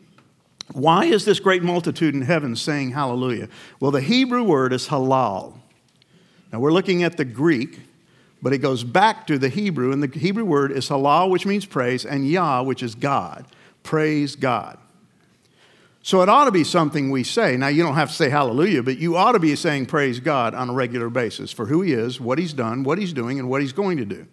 Why 0.74 1.06
is 1.06 1.26
this 1.26 1.40
great 1.40 1.64
multitude 1.64 2.16
in 2.16 2.22
heaven 2.22 2.56
saying 2.56 2.92
hallelujah? 2.92 3.50
Well, 3.80 3.92
the 3.92 4.02
Hebrew 4.02 4.44
word 4.44 4.74
is 4.74 4.88
halal. 4.88 5.54
Now, 6.52 6.60
we're 6.60 6.72
looking 6.72 7.04
at 7.04 7.18
the 7.18 7.26
Greek, 7.26 7.82
but 8.42 8.54
it 8.54 8.60
goes 8.60 8.84
back 8.84 9.28
to 9.28 9.38
the 9.38 9.50
Hebrew, 9.50 9.92
and 9.92 10.02
the 10.02 10.20
Hebrew 10.20 10.46
word 10.46 10.72
is 10.72 10.90
halal, 10.90 11.30
which 11.30 11.46
means 11.46 11.66
praise, 11.66 12.06
and 12.06 12.28
Yah, 12.28 12.64
which 12.64 12.82
is 12.82 12.96
God. 12.96 13.46
Praise 13.84 14.36
God. 14.36 14.78
So 16.06 16.22
it 16.22 16.30
ought 16.30 16.46
to 16.46 16.52
be 16.52 16.64
something 16.64 17.10
we 17.10 17.24
say. 17.24 17.58
Now, 17.58 17.70
you 17.70 17.82
don't 17.82 17.96
have 17.96 18.10
to 18.10 18.16
say 18.16 18.30
hallelujah, 18.30 18.84
but 18.84 19.00
you 19.00 19.18
ought 19.18 19.32
to 19.32 19.40
be 19.40 19.56
saying 19.56 19.88
praise 19.88 20.20
God 20.20 20.54
on 20.54 20.70
a 20.70 20.74
regular 20.74 21.10
basis 21.10 21.52
for 21.52 21.66
who 21.66 21.82
He 21.82 21.94
is, 21.94 22.22
what 22.22 22.38
He's 22.38 22.54
done, 22.54 22.84
what 22.84 23.00
He's 23.00 23.12
doing, 23.12 23.40
and 23.40 23.50
what 23.50 23.60
He's 23.60 23.74
going 23.74 23.98
to 23.98 24.06
do 24.06 24.28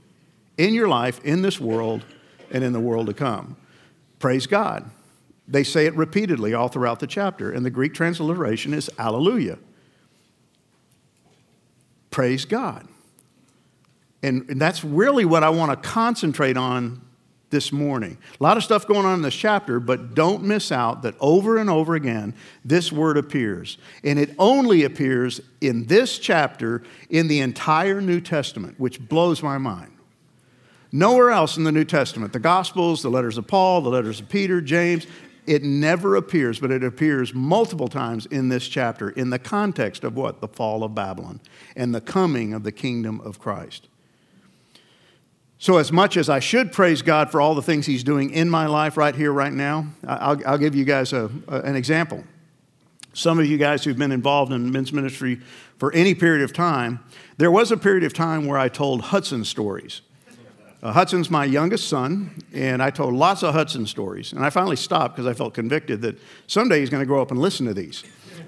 in 0.58 0.74
your 0.74 0.86
life, 0.86 1.18
in 1.24 1.40
this 1.40 1.58
world, 1.58 2.04
and 2.50 2.62
in 2.62 2.74
the 2.74 2.78
world 2.78 3.06
to 3.06 3.14
come. 3.14 3.56
Praise 4.18 4.46
God. 4.46 4.90
They 5.48 5.64
say 5.64 5.86
it 5.86 5.94
repeatedly 5.94 6.52
all 6.52 6.68
throughout 6.68 7.00
the 7.00 7.06
chapter, 7.06 7.50
and 7.50 7.64
the 7.64 7.70
Greek 7.70 7.94
transliteration 7.94 8.74
is 8.74 8.90
Alleluia. 8.98 9.58
Praise 12.10 12.44
God. 12.44 12.86
And, 14.22 14.46
and 14.50 14.60
that's 14.60 14.84
really 14.84 15.24
what 15.24 15.42
I 15.42 15.48
want 15.48 15.70
to 15.70 15.88
concentrate 15.88 16.58
on 16.58 17.00
this 17.52 17.70
morning. 17.70 18.18
A 18.40 18.42
lot 18.42 18.56
of 18.56 18.64
stuff 18.64 18.88
going 18.88 19.06
on 19.06 19.14
in 19.14 19.22
this 19.22 19.34
chapter, 19.34 19.78
but 19.78 20.16
don't 20.16 20.42
miss 20.42 20.72
out 20.72 21.02
that 21.02 21.14
over 21.20 21.58
and 21.58 21.70
over 21.70 21.94
again, 21.94 22.34
this 22.64 22.90
word 22.90 23.16
appears. 23.16 23.78
And 24.02 24.18
it 24.18 24.34
only 24.40 24.82
appears 24.82 25.40
in 25.60 25.86
this 25.86 26.18
chapter 26.18 26.82
in 27.08 27.28
the 27.28 27.38
entire 27.38 28.00
New 28.00 28.20
Testament, 28.20 28.80
which 28.80 28.98
blows 29.08 29.40
my 29.40 29.58
mind. 29.58 29.92
Nowhere 30.90 31.30
else 31.30 31.56
in 31.56 31.62
the 31.62 31.72
New 31.72 31.84
Testament, 31.84 32.32
the 32.32 32.40
Gospels, 32.40 33.02
the 33.02 33.10
letters 33.10 33.38
of 33.38 33.46
Paul, 33.46 33.82
the 33.82 33.90
letters 33.90 34.18
of 34.18 34.28
Peter, 34.28 34.60
James, 34.60 35.06
it 35.46 35.62
never 35.62 36.16
appears, 36.16 36.60
but 36.60 36.70
it 36.70 36.84
appears 36.84 37.34
multiple 37.34 37.88
times 37.88 38.26
in 38.26 38.48
this 38.48 38.68
chapter 38.68 39.10
in 39.10 39.30
the 39.30 39.38
context 39.38 40.04
of 40.04 40.16
what? 40.16 40.40
The 40.40 40.48
fall 40.48 40.84
of 40.84 40.94
Babylon 40.94 41.40
and 41.76 41.94
the 41.94 42.00
coming 42.00 42.54
of 42.54 42.62
the 42.62 42.72
kingdom 42.72 43.20
of 43.20 43.38
Christ. 43.38 43.88
So, 45.62 45.76
as 45.76 45.92
much 45.92 46.16
as 46.16 46.28
I 46.28 46.40
should 46.40 46.72
praise 46.72 47.02
God 47.02 47.30
for 47.30 47.40
all 47.40 47.54
the 47.54 47.62
things 47.62 47.86
He's 47.86 48.02
doing 48.02 48.30
in 48.30 48.50
my 48.50 48.66
life 48.66 48.96
right 48.96 49.14
here, 49.14 49.30
right 49.30 49.52
now, 49.52 49.86
I'll, 50.04 50.36
I'll 50.44 50.58
give 50.58 50.74
you 50.74 50.84
guys 50.84 51.12
a, 51.12 51.30
a, 51.46 51.60
an 51.60 51.76
example. 51.76 52.24
Some 53.12 53.38
of 53.38 53.46
you 53.46 53.58
guys 53.58 53.84
who've 53.84 53.96
been 53.96 54.10
involved 54.10 54.50
in 54.50 54.72
men's 54.72 54.92
ministry 54.92 55.40
for 55.78 55.92
any 55.92 56.16
period 56.16 56.42
of 56.42 56.52
time, 56.52 56.98
there 57.36 57.52
was 57.52 57.70
a 57.70 57.76
period 57.76 58.02
of 58.02 58.12
time 58.12 58.46
where 58.46 58.58
I 58.58 58.68
told 58.68 59.02
Hudson 59.02 59.44
stories. 59.44 60.00
Uh, 60.82 60.90
Hudson's 60.90 61.30
my 61.30 61.44
youngest 61.44 61.88
son, 61.88 62.42
and 62.52 62.82
I 62.82 62.90
told 62.90 63.14
lots 63.14 63.44
of 63.44 63.54
Hudson 63.54 63.86
stories. 63.86 64.32
And 64.32 64.44
I 64.44 64.50
finally 64.50 64.74
stopped 64.74 65.14
because 65.14 65.30
I 65.30 65.32
felt 65.32 65.54
convicted 65.54 66.02
that 66.02 66.18
someday 66.48 66.80
he's 66.80 66.90
going 66.90 67.02
to 67.02 67.06
grow 67.06 67.22
up 67.22 67.30
and 67.30 67.38
listen 67.38 67.66
to 67.66 67.74
these. 67.74 68.02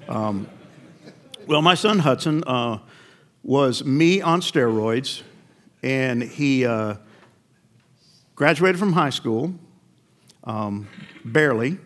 Um, 0.09 0.49
well, 1.47 1.61
my 1.61 1.75
son 1.75 1.99
Hudson 1.99 2.43
uh, 2.45 2.79
was 3.41 3.85
me 3.85 4.21
on 4.21 4.41
steroids, 4.41 5.21
and 5.81 6.21
he 6.21 6.65
uh, 6.65 6.95
graduated 8.35 8.77
from 8.77 8.93
high 8.93 9.09
school, 9.09 9.53
um, 10.43 10.87
barely. 11.23 11.77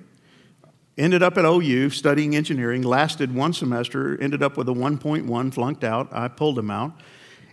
Ended 0.97 1.23
up 1.23 1.37
at 1.37 1.45
OU 1.45 1.91
studying 1.91 2.35
engineering, 2.35 2.81
lasted 2.81 3.33
one 3.33 3.53
semester, 3.53 4.21
ended 4.21 4.43
up 4.43 4.57
with 4.57 4.67
a 4.67 4.73
1.1, 4.73 5.53
flunked 5.53 5.83
out. 5.85 6.09
I 6.11 6.27
pulled 6.27 6.59
him 6.59 6.69
out, 6.69 6.91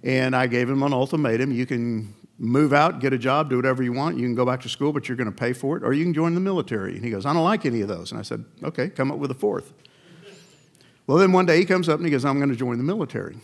and 0.02 0.34
I 0.34 0.48
gave 0.48 0.68
him 0.68 0.82
an 0.82 0.92
ultimatum 0.92 1.52
you 1.52 1.64
can 1.64 2.12
move 2.38 2.72
out, 2.72 3.00
get 3.00 3.12
a 3.12 3.18
job, 3.18 3.48
do 3.48 3.56
whatever 3.56 3.82
you 3.82 3.92
want. 3.92 4.16
You 4.16 4.24
can 4.24 4.34
go 4.34 4.44
back 4.44 4.62
to 4.62 4.68
school, 4.68 4.92
but 4.92 5.08
you're 5.08 5.16
going 5.16 5.30
to 5.30 5.36
pay 5.36 5.52
for 5.52 5.76
it, 5.76 5.84
or 5.84 5.92
you 5.92 6.04
can 6.04 6.12
join 6.12 6.34
the 6.34 6.40
military. 6.40 6.96
And 6.96 7.04
he 7.04 7.10
goes, 7.10 7.24
I 7.24 7.32
don't 7.32 7.44
like 7.44 7.64
any 7.64 7.80
of 7.80 7.88
those. 7.88 8.10
And 8.10 8.18
I 8.18 8.22
said, 8.22 8.44
okay, 8.62 8.88
come 8.88 9.10
up 9.10 9.18
with 9.18 9.30
a 9.30 9.34
fourth. 9.34 9.72
Well, 11.06 11.18
then 11.18 11.32
one 11.32 11.46
day 11.46 11.58
he 11.58 11.64
comes 11.64 11.88
up 11.88 11.98
and 11.98 12.04
he 12.04 12.10
goes, 12.10 12.24
I'm 12.24 12.38
going 12.38 12.50
to 12.50 12.56
join 12.56 12.78
the 12.78 12.84
military. 12.84 13.36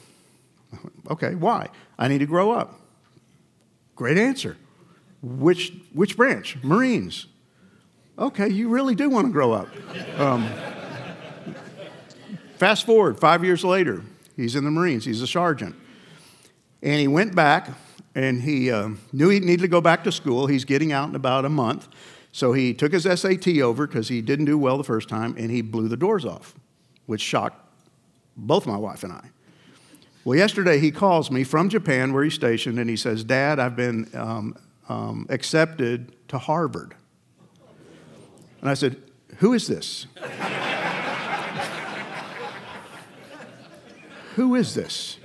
okay, 1.10 1.34
why? 1.34 1.68
I 1.98 2.08
need 2.08 2.18
to 2.18 2.26
grow 2.26 2.50
up. 2.50 2.80
Great 3.94 4.18
answer. 4.18 4.56
Which, 5.22 5.72
which 5.92 6.16
branch? 6.16 6.58
Marines. 6.62 7.26
Okay, 8.18 8.48
you 8.48 8.68
really 8.68 8.94
do 8.94 9.08
want 9.08 9.26
to 9.28 9.32
grow 9.32 9.52
up. 9.52 9.68
Um, 10.18 10.48
fast 12.58 12.84
forward, 12.84 13.18
five 13.18 13.44
years 13.44 13.64
later, 13.64 14.02
he's 14.36 14.56
in 14.56 14.64
the 14.64 14.70
Marines, 14.70 15.04
he's 15.04 15.22
a 15.22 15.26
sergeant. 15.26 15.76
And 16.82 17.00
he 17.00 17.08
went 17.08 17.34
back 17.34 17.70
and 18.14 18.42
he 18.42 18.70
uh, 18.70 18.90
knew 19.12 19.28
he 19.28 19.40
needed 19.40 19.62
to 19.62 19.68
go 19.68 19.80
back 19.80 20.04
to 20.04 20.12
school. 20.12 20.46
He's 20.46 20.64
getting 20.64 20.92
out 20.92 21.08
in 21.08 21.14
about 21.14 21.44
a 21.44 21.48
month. 21.48 21.88
So 22.32 22.52
he 22.52 22.74
took 22.74 22.92
his 22.92 23.04
SAT 23.04 23.58
over 23.58 23.86
because 23.86 24.08
he 24.08 24.20
didn't 24.20 24.46
do 24.46 24.58
well 24.58 24.78
the 24.78 24.84
first 24.84 25.08
time 25.08 25.34
and 25.38 25.50
he 25.50 25.62
blew 25.62 25.88
the 25.88 25.96
doors 25.96 26.24
off, 26.24 26.54
which 27.06 27.20
shocked 27.20 27.58
both 28.36 28.66
my 28.66 28.76
wife 28.76 29.04
and 29.04 29.12
I. 29.12 29.30
Well, 30.24 30.36
yesterday 30.36 30.78
he 30.78 30.90
calls 30.90 31.30
me 31.30 31.44
from 31.44 31.68
Japan 31.68 32.12
where 32.12 32.24
he's 32.24 32.34
stationed 32.34 32.78
and 32.78 32.88
he 32.88 32.96
says, 32.96 33.24
Dad, 33.24 33.58
I've 33.58 33.76
been 33.76 34.08
um, 34.14 34.56
um, 34.92 35.26
accepted 35.30 36.14
to 36.28 36.38
Harvard. 36.38 36.94
And 38.60 38.68
I 38.70 38.74
said, 38.74 39.02
Who 39.38 39.54
is 39.54 39.66
this? 39.66 40.06
Who 44.36 44.54
is 44.54 44.74
this? 44.74 45.18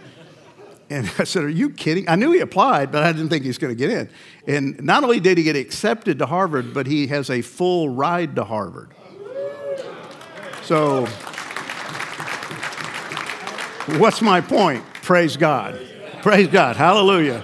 And 0.89 1.11
I 1.19 1.25
said, 1.25 1.43
Are 1.43 1.49
you 1.49 1.69
kidding? 1.69 2.07
I 2.09 2.15
knew 2.15 2.31
he 2.31 2.39
applied, 2.39 2.91
but 2.91 3.03
I 3.03 3.11
didn't 3.11 3.29
think 3.29 3.43
he 3.43 3.49
was 3.49 3.57
going 3.57 3.75
to 3.75 3.77
get 3.77 3.89
in. 3.89 4.09
And 4.47 4.81
not 4.83 5.03
only 5.03 5.19
did 5.19 5.37
he 5.37 5.43
get 5.43 5.57
accepted 5.57 6.19
to 6.19 6.25
Harvard, 6.25 6.73
but 6.73 6.87
he 6.87 7.07
has 7.07 7.29
a 7.29 7.41
full 7.41 7.89
ride 7.89 8.35
to 8.37 8.45
Harvard. 8.45 8.93
So, 10.63 11.05
what's 13.97 14.21
my 14.21 14.39
point? 14.41 14.83
Praise 15.01 15.37
God. 15.37 15.79
Praise 16.21 16.47
God. 16.47 16.75
Hallelujah. 16.75 17.43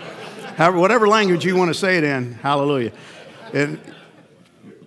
However, 0.55 0.77
whatever 0.77 1.07
language 1.07 1.45
you 1.45 1.55
want 1.55 1.69
to 1.69 1.74
say 1.74 1.98
it 1.98 2.03
in, 2.03 2.33
hallelujah. 2.33 2.91
And 3.53 3.79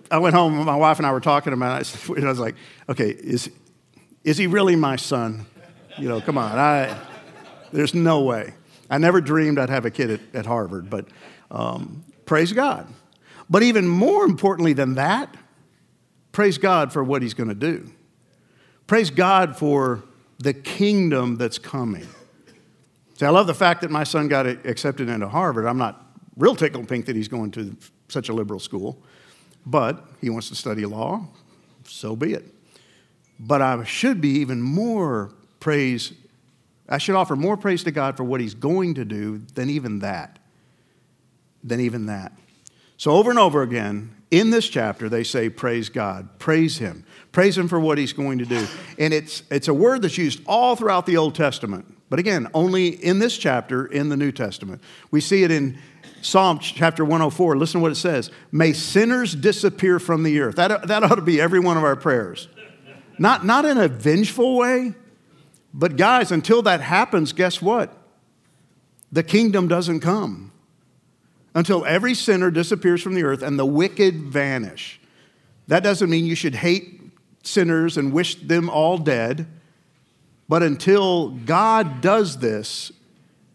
I 0.09 0.17
went 0.19 0.35
home, 0.35 0.55
my 0.65 0.75
wife 0.75 0.97
and 0.97 1.05
I 1.05 1.11
were 1.11 1.19
talking 1.19 1.53
about 1.53 1.81
it. 1.81 2.09
I 2.23 2.29
was 2.29 2.39
like, 2.39 2.55
okay, 2.87 3.09
is, 3.09 3.49
is 4.23 4.37
he 4.37 4.47
really 4.47 4.75
my 4.75 4.95
son? 4.95 5.45
You 5.97 6.07
know, 6.07 6.21
come 6.21 6.37
on. 6.37 6.57
I, 6.57 6.97
there's 7.71 7.93
no 7.93 8.21
way. 8.21 8.53
I 8.89 8.97
never 8.97 9.19
dreamed 9.19 9.59
I'd 9.59 9.69
have 9.69 9.85
a 9.85 9.91
kid 9.91 10.11
at, 10.11 10.19
at 10.33 10.45
Harvard, 10.45 10.89
but 10.89 11.07
um, 11.51 12.03
praise 12.25 12.53
God. 12.53 12.87
But 13.49 13.63
even 13.63 13.87
more 13.87 14.23
importantly 14.23 14.73
than 14.73 14.95
that, 14.95 15.35
praise 16.31 16.57
God 16.57 16.93
for 16.93 17.03
what 17.03 17.21
he's 17.21 17.33
going 17.33 17.49
to 17.49 17.55
do. 17.55 17.89
Praise 18.85 19.09
God 19.09 19.57
for 19.57 20.03
the 20.39 20.53
kingdom 20.53 21.35
that's 21.35 21.57
coming. 21.57 22.07
See, 23.17 23.25
I 23.25 23.29
love 23.29 23.47
the 23.47 23.55
fact 23.55 23.81
that 23.81 23.89
my 23.89 24.03
son 24.03 24.27
got 24.27 24.45
accepted 24.45 25.09
into 25.09 25.27
Harvard. 25.27 25.65
I'm 25.65 25.79
not 25.79 26.05
real 26.37 26.55
tickled 26.55 26.87
pink 26.87 27.07
that 27.07 27.15
he's 27.15 27.27
going 27.27 27.49
to 27.51 27.75
such 28.09 28.29
a 28.29 28.33
liberal 28.33 28.59
school, 28.59 29.01
but 29.65 30.05
he 30.21 30.29
wants 30.29 30.49
to 30.49 30.55
study 30.55 30.85
law, 30.85 31.25
so 31.83 32.15
be 32.15 32.33
it. 32.33 32.45
But 33.39 33.63
I 33.63 33.83
should 33.85 34.21
be 34.21 34.29
even 34.39 34.61
more 34.61 35.33
praise, 35.59 36.13
I 36.87 36.99
should 36.99 37.15
offer 37.15 37.35
more 37.35 37.57
praise 37.57 37.83
to 37.85 37.91
God 37.91 38.15
for 38.15 38.23
what 38.23 38.39
he's 38.39 38.53
going 38.53 38.93
to 38.93 39.03
do 39.03 39.39
than 39.55 39.71
even 39.71 39.99
that. 39.99 40.37
Than 41.63 41.79
even 41.79 42.05
that. 42.05 42.33
So, 42.97 43.11
over 43.11 43.31
and 43.31 43.39
over 43.39 43.63
again, 43.63 44.15
in 44.29 44.51
this 44.51 44.69
chapter, 44.69 45.09
they 45.09 45.23
say, 45.23 45.49
Praise 45.49 45.89
God, 45.89 46.37
praise 46.37 46.77
Him, 46.77 47.03
praise 47.31 47.57
Him 47.57 47.67
for 47.67 47.79
what 47.79 47.97
He's 47.97 48.13
going 48.13 48.37
to 48.37 48.45
do. 48.45 48.67
And 48.99 49.13
it's, 49.13 49.41
it's 49.49 49.67
a 49.67 49.73
word 49.73 50.03
that's 50.03 50.17
used 50.17 50.41
all 50.45 50.75
throughout 50.75 51.07
the 51.07 51.17
Old 51.17 51.33
Testament. 51.33 51.96
But 52.09 52.19
again, 52.19 52.47
only 52.53 52.87
in 52.87 53.19
this 53.19 53.37
chapter 53.37 53.85
in 53.85 54.09
the 54.09 54.17
New 54.17 54.31
Testament. 54.31 54.81
We 55.11 55.19
see 55.19 55.43
it 55.43 55.51
in 55.51 55.77
Psalm 56.21 56.59
chapter 56.59 57.03
104. 57.03 57.57
Listen 57.57 57.79
to 57.79 57.83
what 57.83 57.91
it 57.91 57.95
says 57.95 58.31
May 58.51 58.73
sinners 58.73 59.35
disappear 59.35 59.99
from 59.99 60.23
the 60.23 60.39
earth. 60.39 60.55
That, 60.55 60.87
that 60.87 61.03
ought 61.03 61.15
to 61.15 61.21
be 61.21 61.41
every 61.41 61.59
one 61.59 61.77
of 61.77 61.83
our 61.83 61.95
prayers. 61.95 62.47
Not, 63.19 63.45
not 63.45 63.65
in 63.65 63.77
a 63.77 63.87
vengeful 63.87 64.57
way, 64.57 64.93
but 65.73 65.97
guys, 65.97 66.31
until 66.31 66.61
that 66.63 66.81
happens, 66.81 67.33
guess 67.33 67.61
what? 67.61 67.95
The 69.11 69.23
kingdom 69.23 69.67
doesn't 69.67 70.01
come. 70.01 70.51
Until 71.55 71.85
every 71.85 72.13
sinner 72.13 72.51
disappears 72.51 73.01
from 73.01 73.15
the 73.15 73.23
earth 73.23 73.41
and 73.41 73.57
the 73.57 73.65
wicked 73.65 74.15
vanish. 74.15 75.01
That 75.67 75.83
doesn't 75.83 76.09
mean 76.09 76.25
you 76.25 76.35
should 76.35 76.55
hate 76.55 77.01
sinners 77.43 77.97
and 77.97 78.13
wish 78.13 78.35
them 78.35 78.69
all 78.69 78.97
dead. 78.97 79.47
But 80.49 80.63
until 80.63 81.29
God 81.29 82.01
does 82.01 82.37
this, 82.39 82.91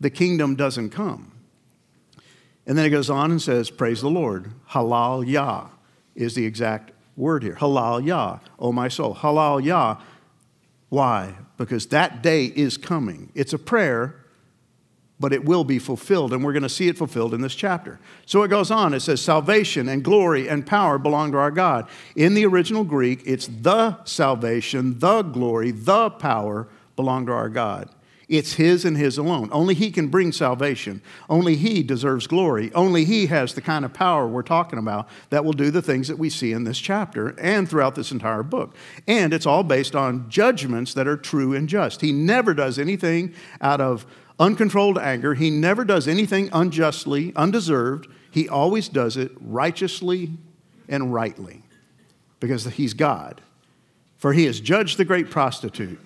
the 0.00 0.10
kingdom 0.10 0.56
doesn't 0.56 0.90
come. 0.90 1.32
And 2.66 2.76
then 2.76 2.84
it 2.84 2.90
goes 2.90 3.10
on 3.10 3.30
and 3.30 3.40
says, 3.40 3.70
Praise 3.70 4.00
the 4.00 4.10
Lord. 4.10 4.52
Halal 4.70 5.26
Yah 5.26 5.68
is 6.14 6.34
the 6.34 6.44
exact 6.44 6.92
word 7.16 7.42
here. 7.42 7.54
Halal 7.54 8.04
Yah, 8.04 8.38
oh 8.58 8.72
my 8.72 8.88
soul. 8.88 9.14
Halal 9.14 9.62
Yah. 9.62 9.96
Why? 10.88 11.36
Because 11.56 11.86
that 11.86 12.22
day 12.22 12.46
is 12.46 12.76
coming. 12.76 13.32
It's 13.34 13.52
a 13.52 13.58
prayer, 13.58 14.16
but 15.18 15.32
it 15.32 15.44
will 15.44 15.64
be 15.64 15.78
fulfilled, 15.78 16.32
and 16.32 16.44
we're 16.44 16.52
going 16.52 16.62
to 16.64 16.68
see 16.68 16.88
it 16.88 16.98
fulfilled 16.98 17.32
in 17.32 17.40
this 17.40 17.54
chapter. 17.54 17.98
So 18.26 18.42
it 18.42 18.48
goes 18.48 18.70
on. 18.70 18.92
It 18.92 19.00
says, 19.00 19.22
Salvation 19.22 19.88
and 19.88 20.04
glory 20.04 20.48
and 20.48 20.66
power 20.66 20.98
belong 20.98 21.32
to 21.32 21.38
our 21.38 21.50
God. 21.50 21.88
In 22.14 22.34
the 22.34 22.44
original 22.44 22.84
Greek, 22.84 23.22
it's 23.24 23.46
the 23.46 24.04
salvation, 24.04 24.98
the 24.98 25.22
glory, 25.22 25.70
the 25.70 26.10
power 26.10 26.68
belong 26.96 27.26
to 27.26 27.32
our 27.32 27.48
God. 27.48 27.88
It's 28.32 28.54
His 28.54 28.86
and 28.86 28.96
His 28.96 29.18
alone. 29.18 29.50
Only 29.52 29.74
He 29.74 29.90
can 29.90 30.08
bring 30.08 30.32
salvation. 30.32 31.02
Only 31.28 31.54
He 31.54 31.82
deserves 31.82 32.26
glory. 32.26 32.72
Only 32.74 33.04
He 33.04 33.26
has 33.26 33.52
the 33.52 33.60
kind 33.60 33.84
of 33.84 33.92
power 33.92 34.26
we're 34.26 34.42
talking 34.42 34.78
about 34.78 35.08
that 35.28 35.44
will 35.44 35.52
do 35.52 35.70
the 35.70 35.82
things 35.82 36.08
that 36.08 36.18
we 36.18 36.30
see 36.30 36.52
in 36.52 36.64
this 36.64 36.78
chapter 36.78 37.38
and 37.38 37.68
throughout 37.68 37.94
this 37.94 38.10
entire 38.10 38.42
book. 38.42 38.74
And 39.06 39.34
it's 39.34 39.44
all 39.44 39.62
based 39.62 39.94
on 39.94 40.30
judgments 40.30 40.94
that 40.94 41.06
are 41.06 41.18
true 41.18 41.54
and 41.54 41.68
just. 41.68 42.00
He 42.00 42.10
never 42.10 42.54
does 42.54 42.78
anything 42.78 43.34
out 43.60 43.82
of 43.82 44.06
uncontrolled 44.38 44.98
anger, 44.98 45.34
He 45.34 45.50
never 45.50 45.84
does 45.84 46.08
anything 46.08 46.48
unjustly, 46.54 47.34
undeserved. 47.36 48.08
He 48.30 48.48
always 48.48 48.88
does 48.88 49.18
it 49.18 49.32
righteously 49.42 50.30
and 50.88 51.12
rightly 51.12 51.64
because 52.40 52.64
He's 52.64 52.94
God. 52.94 53.42
For 54.16 54.32
He 54.32 54.46
has 54.46 54.58
judged 54.58 54.96
the 54.96 55.04
great 55.04 55.28
prostitute 55.28 56.00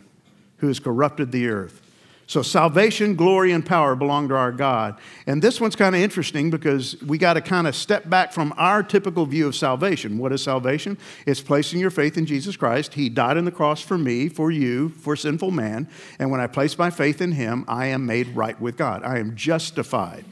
who 0.58 0.68
has 0.68 0.78
corrupted 0.78 1.32
the 1.32 1.48
earth. 1.48 1.82
So 2.28 2.42
salvation, 2.42 3.14
glory, 3.14 3.52
and 3.52 3.64
power 3.64 3.94
belong 3.94 4.28
to 4.28 4.34
our 4.34 4.50
God. 4.50 4.98
And 5.28 5.40
this 5.40 5.60
one's 5.60 5.76
kind 5.76 5.94
of 5.94 6.00
interesting 6.00 6.50
because 6.50 7.00
we 7.02 7.18
got 7.18 7.34
to 7.34 7.40
kind 7.40 7.68
of 7.68 7.76
step 7.76 8.10
back 8.10 8.32
from 8.32 8.52
our 8.56 8.82
typical 8.82 9.26
view 9.26 9.46
of 9.46 9.54
salvation. 9.54 10.18
What 10.18 10.32
is 10.32 10.42
salvation? 10.42 10.98
It's 11.24 11.40
placing 11.40 11.78
your 11.78 11.90
faith 11.90 12.18
in 12.18 12.26
Jesus 12.26 12.56
Christ. 12.56 12.94
He 12.94 13.08
died 13.08 13.36
on 13.36 13.44
the 13.44 13.52
cross 13.52 13.80
for 13.80 13.96
me, 13.96 14.28
for 14.28 14.50
you, 14.50 14.88
for 14.88 15.14
sinful 15.14 15.52
man. 15.52 15.88
And 16.18 16.32
when 16.32 16.40
I 16.40 16.48
place 16.48 16.76
my 16.76 16.90
faith 16.90 17.20
in 17.20 17.30
him, 17.30 17.64
I 17.68 17.86
am 17.86 18.06
made 18.06 18.34
right 18.34 18.60
with 18.60 18.76
God. 18.76 19.04
I 19.04 19.20
am 19.20 19.36
justified. 19.36 20.24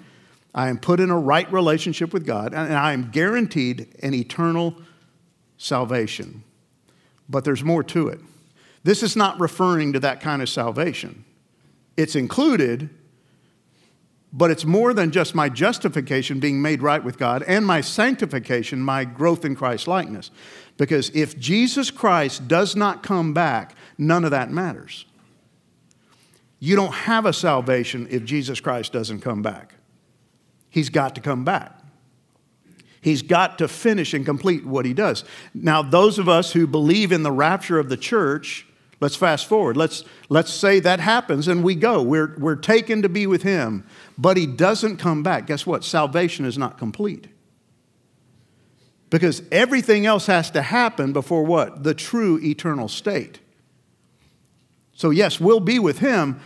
I 0.52 0.70
am 0.70 0.78
put 0.78 0.98
in 0.98 1.10
a 1.10 1.18
right 1.18 1.50
relationship 1.52 2.12
with 2.12 2.26
God, 2.26 2.54
and 2.54 2.74
I 2.74 2.92
am 2.92 3.10
guaranteed 3.12 3.94
an 4.02 4.14
eternal 4.14 4.74
salvation. 5.58 6.42
But 7.28 7.44
there's 7.44 7.62
more 7.62 7.84
to 7.84 8.08
it. 8.08 8.20
This 8.84 9.02
is 9.02 9.16
not 9.16 9.40
referring 9.40 9.94
to 9.94 10.00
that 10.00 10.20
kind 10.20 10.40
of 10.42 10.48
salvation. 10.48 11.24
It's 11.96 12.14
included, 12.14 12.90
but 14.32 14.50
it's 14.50 14.64
more 14.64 14.92
than 14.92 15.10
just 15.10 15.34
my 15.34 15.48
justification 15.48 16.38
being 16.38 16.60
made 16.60 16.82
right 16.82 17.02
with 17.02 17.18
God 17.18 17.42
and 17.44 17.66
my 17.66 17.80
sanctification, 17.80 18.80
my 18.80 19.04
growth 19.04 19.44
in 19.44 19.56
Christ 19.56 19.88
likeness. 19.88 20.30
Because 20.76 21.10
if 21.14 21.38
Jesus 21.38 21.90
Christ 21.90 22.46
does 22.46 22.76
not 22.76 23.02
come 23.02 23.32
back, 23.32 23.74
none 23.96 24.24
of 24.24 24.32
that 24.32 24.50
matters. 24.50 25.06
You 26.58 26.76
don't 26.76 26.94
have 26.94 27.26
a 27.26 27.32
salvation 27.32 28.06
if 28.10 28.24
Jesus 28.24 28.60
Christ 28.60 28.92
doesn't 28.92 29.20
come 29.20 29.40
back. 29.40 29.74
He's 30.68 30.88
got 30.88 31.14
to 31.14 31.20
come 31.20 31.44
back. 31.44 31.78
He's 33.00 33.22
got 33.22 33.58
to 33.58 33.68
finish 33.68 34.14
and 34.14 34.24
complete 34.24 34.64
what 34.64 34.84
he 34.86 34.94
does. 34.94 35.24
Now, 35.52 35.82
those 35.82 36.18
of 36.18 36.28
us 36.28 36.52
who 36.52 36.66
believe 36.66 37.12
in 37.12 37.22
the 37.22 37.30
rapture 37.30 37.78
of 37.78 37.90
the 37.90 37.98
church, 37.98 38.66
Let's 39.00 39.16
fast 39.16 39.46
forward. 39.46 39.76
Let's, 39.76 40.04
let's 40.28 40.52
say 40.52 40.80
that 40.80 41.00
happens 41.00 41.48
and 41.48 41.64
we 41.64 41.74
go. 41.74 42.02
We're, 42.02 42.36
we're 42.38 42.56
taken 42.56 43.02
to 43.02 43.08
be 43.08 43.26
with 43.26 43.42
him, 43.42 43.84
but 44.16 44.36
he 44.36 44.46
doesn't 44.46 44.98
come 44.98 45.22
back. 45.22 45.46
Guess 45.46 45.66
what? 45.66 45.84
Salvation 45.84 46.44
is 46.44 46.56
not 46.56 46.78
complete. 46.78 47.28
Because 49.10 49.42
everything 49.52 50.06
else 50.06 50.26
has 50.26 50.50
to 50.52 50.62
happen 50.62 51.12
before 51.12 51.44
what? 51.44 51.82
The 51.82 51.94
true 51.94 52.38
eternal 52.42 52.88
state. 52.88 53.40
So, 54.92 55.10
yes, 55.10 55.40
we'll 55.40 55.60
be 55.60 55.78
with 55.78 55.98
him, 55.98 56.40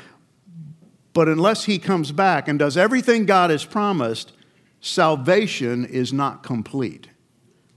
but 1.13 1.29
unless 1.29 1.65
he 1.65 1.79
comes 1.79 2.13
back 2.13 2.49
and 2.49 2.59
does 2.59 2.77
everything 2.77 3.27
God 3.27 3.51
has 3.51 3.65
promised, 3.65 4.33
salvation 4.81 5.85
is 5.85 6.13
not 6.13 6.43
complete 6.43 7.09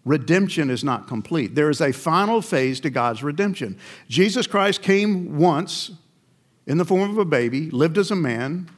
redemption 0.05 0.69
is 0.69 0.83
not 0.83 1.07
complete. 1.07 1.55
There 1.55 1.69
is 1.69 1.81
a 1.81 1.91
final 1.91 2.41
phase 2.41 2.79
to 2.81 2.89
God's 2.89 3.23
redemption. 3.23 3.77
Jesus 4.07 4.47
Christ 4.47 4.81
came 4.81 5.37
once 5.37 5.91
in 6.65 6.77
the 6.77 6.85
form 6.85 7.09
of 7.09 7.17
a 7.17 7.25
baby, 7.25 7.69
lived 7.69 7.97
as 7.97 8.11
a 8.11 8.15
man, 8.15 8.69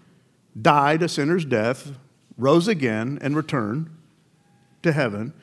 died 0.60 1.02
a 1.02 1.10
sinner's 1.10 1.46
death, 1.46 1.92
rose 2.38 2.68
again, 2.68 3.20
and 3.22 3.36
returned 3.36 3.90
to 4.82 4.92
heaven. 4.92 5.34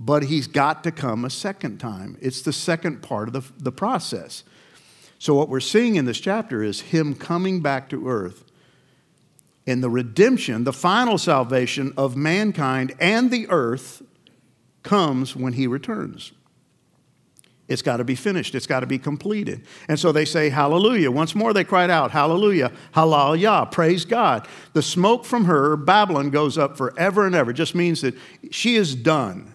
But 0.00 0.24
he's 0.24 0.46
got 0.46 0.84
to 0.84 0.92
come 0.92 1.24
a 1.24 1.30
second 1.30 1.78
time. 1.78 2.16
It's 2.20 2.42
the 2.42 2.52
second 2.52 3.02
part 3.02 3.28
of 3.28 3.34
the, 3.34 3.62
the 3.62 3.72
process. 3.72 4.44
So, 5.18 5.34
what 5.34 5.48
we're 5.48 5.58
seeing 5.58 5.96
in 5.96 6.04
this 6.04 6.20
chapter 6.20 6.62
is 6.62 6.80
him 6.80 7.14
coming 7.14 7.60
back 7.60 7.88
to 7.88 8.06
earth 8.06 8.44
and 9.66 9.82
the 9.82 9.90
redemption, 9.90 10.62
the 10.62 10.72
final 10.72 11.18
salvation 11.18 11.92
of 11.96 12.16
mankind 12.16 12.94
and 13.00 13.30
the 13.30 13.48
earth 13.50 14.02
comes 14.88 15.36
when 15.36 15.52
he 15.52 15.66
returns. 15.66 16.32
It's 17.68 17.82
got 17.82 17.98
to 17.98 18.04
be 18.04 18.14
finished. 18.14 18.54
It's 18.54 18.66
got 18.66 18.80
to 18.80 18.86
be 18.86 18.98
completed. 18.98 19.66
And 19.88 20.00
so 20.00 20.10
they 20.10 20.24
say, 20.24 20.48
Hallelujah. 20.48 21.10
Once 21.10 21.34
more 21.34 21.52
they 21.52 21.64
cried 21.64 21.90
out, 21.90 22.10
Hallelujah, 22.10 22.72
Hallelujah, 22.92 23.68
praise 23.70 24.06
God. 24.06 24.48
The 24.72 24.80
smoke 24.80 25.26
from 25.26 25.44
her, 25.44 25.76
Babylon, 25.76 26.30
goes 26.30 26.56
up 26.56 26.78
forever 26.78 27.26
and 27.26 27.34
ever. 27.34 27.50
It 27.50 27.54
just 27.54 27.74
means 27.74 28.00
that 28.00 28.14
she 28.50 28.76
is 28.76 28.94
done. 28.94 29.52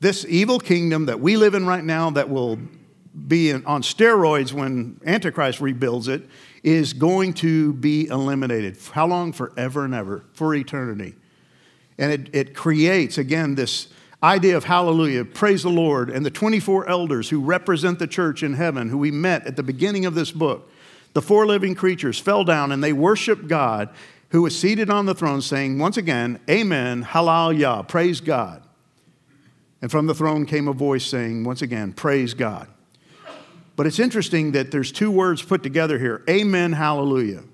This 0.00 0.24
evil 0.26 0.58
kingdom 0.58 1.06
that 1.06 1.20
we 1.20 1.36
live 1.36 1.54
in 1.54 1.66
right 1.66 1.84
now, 1.84 2.08
that 2.10 2.30
will 2.30 2.58
be 3.26 3.52
on 3.52 3.82
steroids 3.82 4.54
when 4.54 4.98
Antichrist 5.04 5.60
rebuilds 5.60 6.08
it, 6.08 6.22
is 6.62 6.94
going 6.94 7.34
to 7.34 7.74
be 7.74 8.06
eliminated. 8.06 8.78
How 8.92 9.06
long? 9.06 9.32
Forever 9.32 9.84
and 9.84 9.94
ever, 9.94 10.24
for 10.32 10.54
eternity. 10.54 11.16
And 11.98 12.12
it, 12.12 12.34
it 12.34 12.54
creates, 12.54 13.18
again, 13.18 13.56
this 13.56 13.88
idea 14.22 14.56
of 14.56 14.64
hallelujah, 14.64 15.24
praise 15.24 15.62
the 15.62 15.68
Lord, 15.68 16.10
and 16.10 16.26
the 16.26 16.30
24 16.30 16.88
elders 16.88 17.30
who 17.30 17.40
represent 17.40 17.98
the 17.98 18.06
church 18.06 18.42
in 18.42 18.54
heaven, 18.54 18.88
who 18.88 18.98
we 18.98 19.10
met 19.10 19.46
at 19.46 19.56
the 19.56 19.62
beginning 19.62 20.06
of 20.06 20.14
this 20.14 20.30
book. 20.30 20.70
The 21.14 21.22
four 21.22 21.46
living 21.46 21.74
creatures 21.74 22.18
fell 22.18 22.44
down 22.44 22.72
and 22.72 22.82
they 22.82 22.92
worshiped 22.92 23.48
God 23.48 23.90
who 24.30 24.42
was 24.42 24.58
seated 24.58 24.90
on 24.90 25.06
the 25.06 25.14
throne, 25.14 25.40
saying, 25.40 25.78
once 25.78 25.96
again, 25.96 26.38
Amen, 26.50 27.02
Hallelujah, 27.02 27.84
praise 27.88 28.20
God. 28.20 28.62
And 29.80 29.90
from 29.90 30.06
the 30.06 30.14
throne 30.14 30.44
came 30.44 30.68
a 30.68 30.72
voice 30.72 31.06
saying, 31.06 31.44
once 31.44 31.62
again, 31.62 31.92
praise 31.92 32.34
God. 32.34 32.68
But 33.76 33.86
it's 33.86 34.00
interesting 34.00 34.52
that 34.52 34.72
there's 34.72 34.90
two 34.90 35.10
words 35.10 35.40
put 35.40 35.62
together 35.62 35.98
here 35.98 36.24
Amen, 36.28 36.72
Hallelujah. 36.72 37.44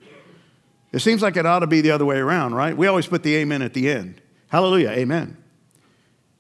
It 0.91 1.01
seems 1.01 1.23
like 1.23 1.37
it 1.37 1.45
ought 1.45 1.59
to 1.59 1.67
be 1.67 1.81
the 1.81 1.91
other 1.91 2.05
way 2.05 2.19
around, 2.19 2.55
right? 2.55 2.77
We 2.77 2.87
always 2.87 3.07
put 3.07 3.23
the 3.23 3.35
Amen 3.37 3.63
at 3.63 3.75
the 3.75 3.91
end. 3.91 4.21
Hallelujah, 4.49 4.91
amen. 4.91 5.37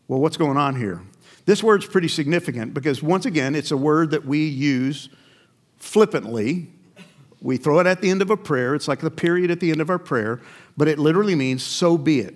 Well, 0.06 0.20
what's 0.20 0.36
going 0.36 0.56
on 0.56 0.76
here? 0.76 1.02
This 1.46 1.62
word's 1.62 1.86
pretty 1.86 2.08
significant 2.08 2.74
because, 2.74 3.02
once 3.02 3.26
again, 3.26 3.54
it's 3.54 3.70
a 3.70 3.76
word 3.76 4.10
that 4.10 4.24
we 4.24 4.46
use 4.46 5.08
flippantly. 5.78 6.70
We 7.40 7.56
throw 7.56 7.78
it 7.80 7.86
at 7.86 8.00
the 8.00 8.10
end 8.10 8.22
of 8.22 8.30
a 8.30 8.36
prayer. 8.36 8.74
It's 8.74 8.88
like 8.88 9.00
the 9.00 9.10
period 9.10 9.50
at 9.50 9.60
the 9.60 9.70
end 9.70 9.80
of 9.80 9.90
our 9.90 9.98
prayer, 9.98 10.40
but 10.76 10.88
it 10.88 10.98
literally 10.98 11.34
means, 11.34 11.62
so 11.62 11.98
be 11.98 12.20
it. 12.20 12.34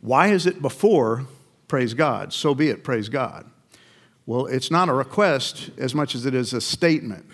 Why 0.00 0.28
is 0.28 0.46
it 0.46 0.60
before, 0.60 1.26
praise 1.68 1.94
God? 1.94 2.32
So 2.32 2.54
be 2.54 2.68
it, 2.68 2.84
praise 2.84 3.08
God. 3.08 3.50
Well, 4.26 4.46
it's 4.46 4.70
not 4.70 4.88
a 4.88 4.92
request 4.92 5.70
as 5.78 5.94
much 5.94 6.14
as 6.14 6.26
it 6.26 6.34
is 6.34 6.52
a 6.52 6.60
statement. 6.60 7.26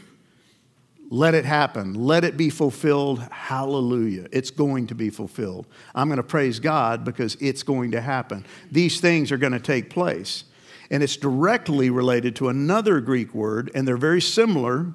Let 1.12 1.34
it 1.34 1.44
happen. 1.44 1.94
Let 1.94 2.22
it 2.22 2.36
be 2.36 2.50
fulfilled. 2.50 3.18
Hallelujah. 3.32 4.28
It's 4.30 4.50
going 4.50 4.86
to 4.86 4.94
be 4.94 5.10
fulfilled. 5.10 5.66
I'm 5.92 6.06
going 6.06 6.18
to 6.18 6.22
praise 6.22 6.60
God 6.60 7.04
because 7.04 7.36
it's 7.40 7.64
going 7.64 7.90
to 7.90 8.00
happen. 8.00 8.46
These 8.70 9.00
things 9.00 9.32
are 9.32 9.36
going 9.36 9.52
to 9.52 9.60
take 9.60 9.90
place. 9.90 10.44
And 10.88 11.02
it's 11.02 11.16
directly 11.16 11.90
related 11.90 12.36
to 12.36 12.48
another 12.48 13.00
Greek 13.00 13.34
word, 13.34 13.70
and 13.74 13.86
they're 13.86 13.96
very 13.96 14.20
similar 14.20 14.94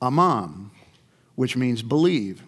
aman, 0.00 0.70
which 1.34 1.56
means 1.56 1.82
believe. 1.82 2.42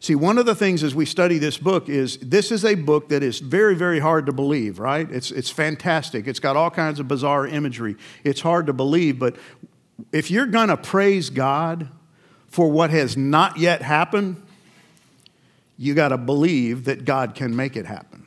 See, 0.00 0.14
one 0.14 0.38
of 0.38 0.46
the 0.46 0.54
things 0.54 0.82
as 0.82 0.94
we 0.94 1.04
study 1.04 1.36
this 1.36 1.58
book 1.58 1.90
is 1.90 2.16
this 2.18 2.50
is 2.50 2.64
a 2.64 2.74
book 2.74 3.10
that 3.10 3.22
is 3.22 3.40
very, 3.40 3.74
very 3.74 4.00
hard 4.00 4.24
to 4.26 4.32
believe, 4.32 4.78
right? 4.78 5.10
It's, 5.10 5.30
it's 5.30 5.50
fantastic. 5.50 6.26
It's 6.26 6.40
got 6.40 6.56
all 6.56 6.70
kinds 6.70 7.00
of 7.00 7.08
bizarre 7.08 7.46
imagery. 7.46 7.96
It's 8.24 8.40
hard 8.40 8.66
to 8.68 8.72
believe, 8.72 9.18
but 9.18 9.36
if 10.12 10.30
you're 10.30 10.46
going 10.46 10.68
to 10.68 10.76
praise 10.76 11.30
God 11.30 11.88
for 12.48 12.70
what 12.70 12.90
has 12.90 13.16
not 13.16 13.58
yet 13.58 13.82
happened, 13.82 14.42
you 15.78 15.94
got 15.94 16.08
to 16.08 16.18
believe 16.18 16.84
that 16.84 17.04
God 17.04 17.34
can 17.34 17.56
make 17.56 17.76
it 17.76 17.86
happen. 17.86 18.26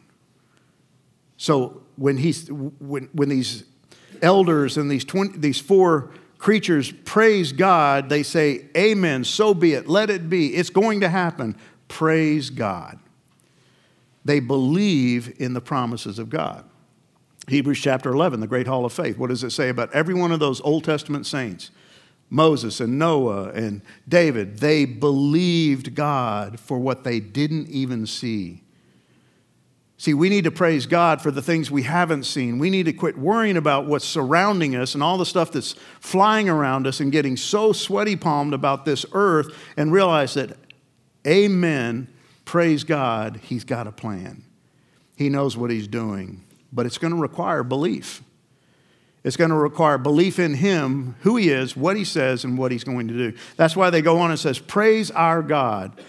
So 1.38 1.84
when, 1.98 2.18
he's, 2.18 2.50
when, 2.50 3.10
when 3.14 3.30
these 3.30 3.66
elders 4.22 4.78
and 4.78 4.90
these, 4.90 5.06
20, 5.06 5.38
these 5.38 5.60
four 5.60 6.10
creatures 6.38 6.92
praise 7.06 7.52
God, 7.52 8.10
they 8.10 8.24
say, 8.24 8.66
Amen, 8.76 9.24
so 9.24 9.54
be 9.54 9.74
it, 9.74 9.88
let 9.88 10.10
it 10.10 10.30
be, 10.30 10.56
it's 10.56 10.70
going 10.70 11.02
to 11.02 11.10
happen. 11.10 11.56
Praise 11.88 12.50
God. 12.50 13.00
They 14.26 14.40
believe 14.40 15.36
in 15.40 15.54
the 15.54 15.62
promises 15.62 16.18
of 16.18 16.30
God. 16.30 16.66
Hebrews 17.48 17.80
chapter 17.80 18.12
11, 18.12 18.40
the 18.40 18.48
great 18.48 18.68
hall 18.68 18.86
of 18.86 18.94
faith. 18.94 19.18
What 19.18 19.30
does 19.30 19.44
it 19.44 19.52
say 19.52 19.70
about 19.70 19.94
every 19.94 20.14
one 20.14 20.32
of 20.32 20.40
those 20.40 20.62
Old 20.62 20.84
Testament 20.84 21.26
saints? 21.26 21.72
Moses 22.30 22.80
and 22.80 22.98
Noah 22.98 23.50
and 23.50 23.82
David, 24.08 24.60
they 24.60 24.86
believed 24.86 25.94
God 25.94 26.60
for 26.60 26.80
what 26.80 27.04
they 27.04 27.20
didn't 27.20 27.68
even 27.70 28.08
see. 28.08 28.64
See, 29.98 30.14
we 30.14 30.30
need 30.30 30.46
to 30.46 30.52
praise 30.52 30.86
God 30.86 31.22
for 31.22 31.32
the 31.32 31.42
things 31.42 31.70
we 31.70 31.84
haven't 31.84 32.24
seen. 32.24 32.60
We 32.60 32.70
need 32.70 32.88
to 32.88 32.94
quit 32.94 33.18
worrying 33.18 33.56
about 33.56 33.86
what's 33.86 34.06
surrounding 34.06 34.76
us 34.76 34.96
and 34.96 35.04
all 35.04 35.18
the 35.18 35.26
stuff 35.26 35.52
that's 35.52 35.76
flying 36.00 36.50
around 36.50 36.88
us 36.88 37.00
and 37.00 37.12
getting 37.12 37.38
so 37.38 37.72
sweaty 37.72 38.16
palmed 38.16 38.54
about 38.54 38.84
this 38.84 39.06
earth 39.14 39.56
and 39.78 39.94
realize 39.94 40.34
that, 40.34 40.58
amen, 41.28 42.08
praise 42.46 42.84
God, 42.84 43.40
He's 43.44 43.64
got 43.64 43.86
a 43.86 43.92
plan. 43.92 44.44
He 45.16 45.30
knows 45.30 45.56
what 45.56 45.70
He's 45.70 45.88
doing 45.88 46.43
but 46.74 46.86
it's 46.86 46.98
going 46.98 47.14
to 47.14 47.20
require 47.20 47.64
belief. 47.64 48.24
It's 49.24 49.38
going 49.38 49.52
to 49.52 49.56
require 49.56 49.98
belief 49.98 50.38
in 50.38 50.56
him, 50.56 51.16
who 51.22 51.38
he 51.38 51.50
is, 51.50 51.78
what 51.78 51.96
he 51.96 52.04
says, 52.04 52.44
and 52.44 52.58
what 52.58 52.72
he's 52.72 52.84
going 52.84 53.08
to 53.08 53.14
do. 53.14 53.38
That's 53.56 53.76
why 53.76 53.90
they 53.90 54.02
go 54.02 54.18
on 54.18 54.32
and 54.32 54.40
says, 54.40 54.60
"Praise 54.60 55.12
our 55.12 55.42
God, 55.42 56.02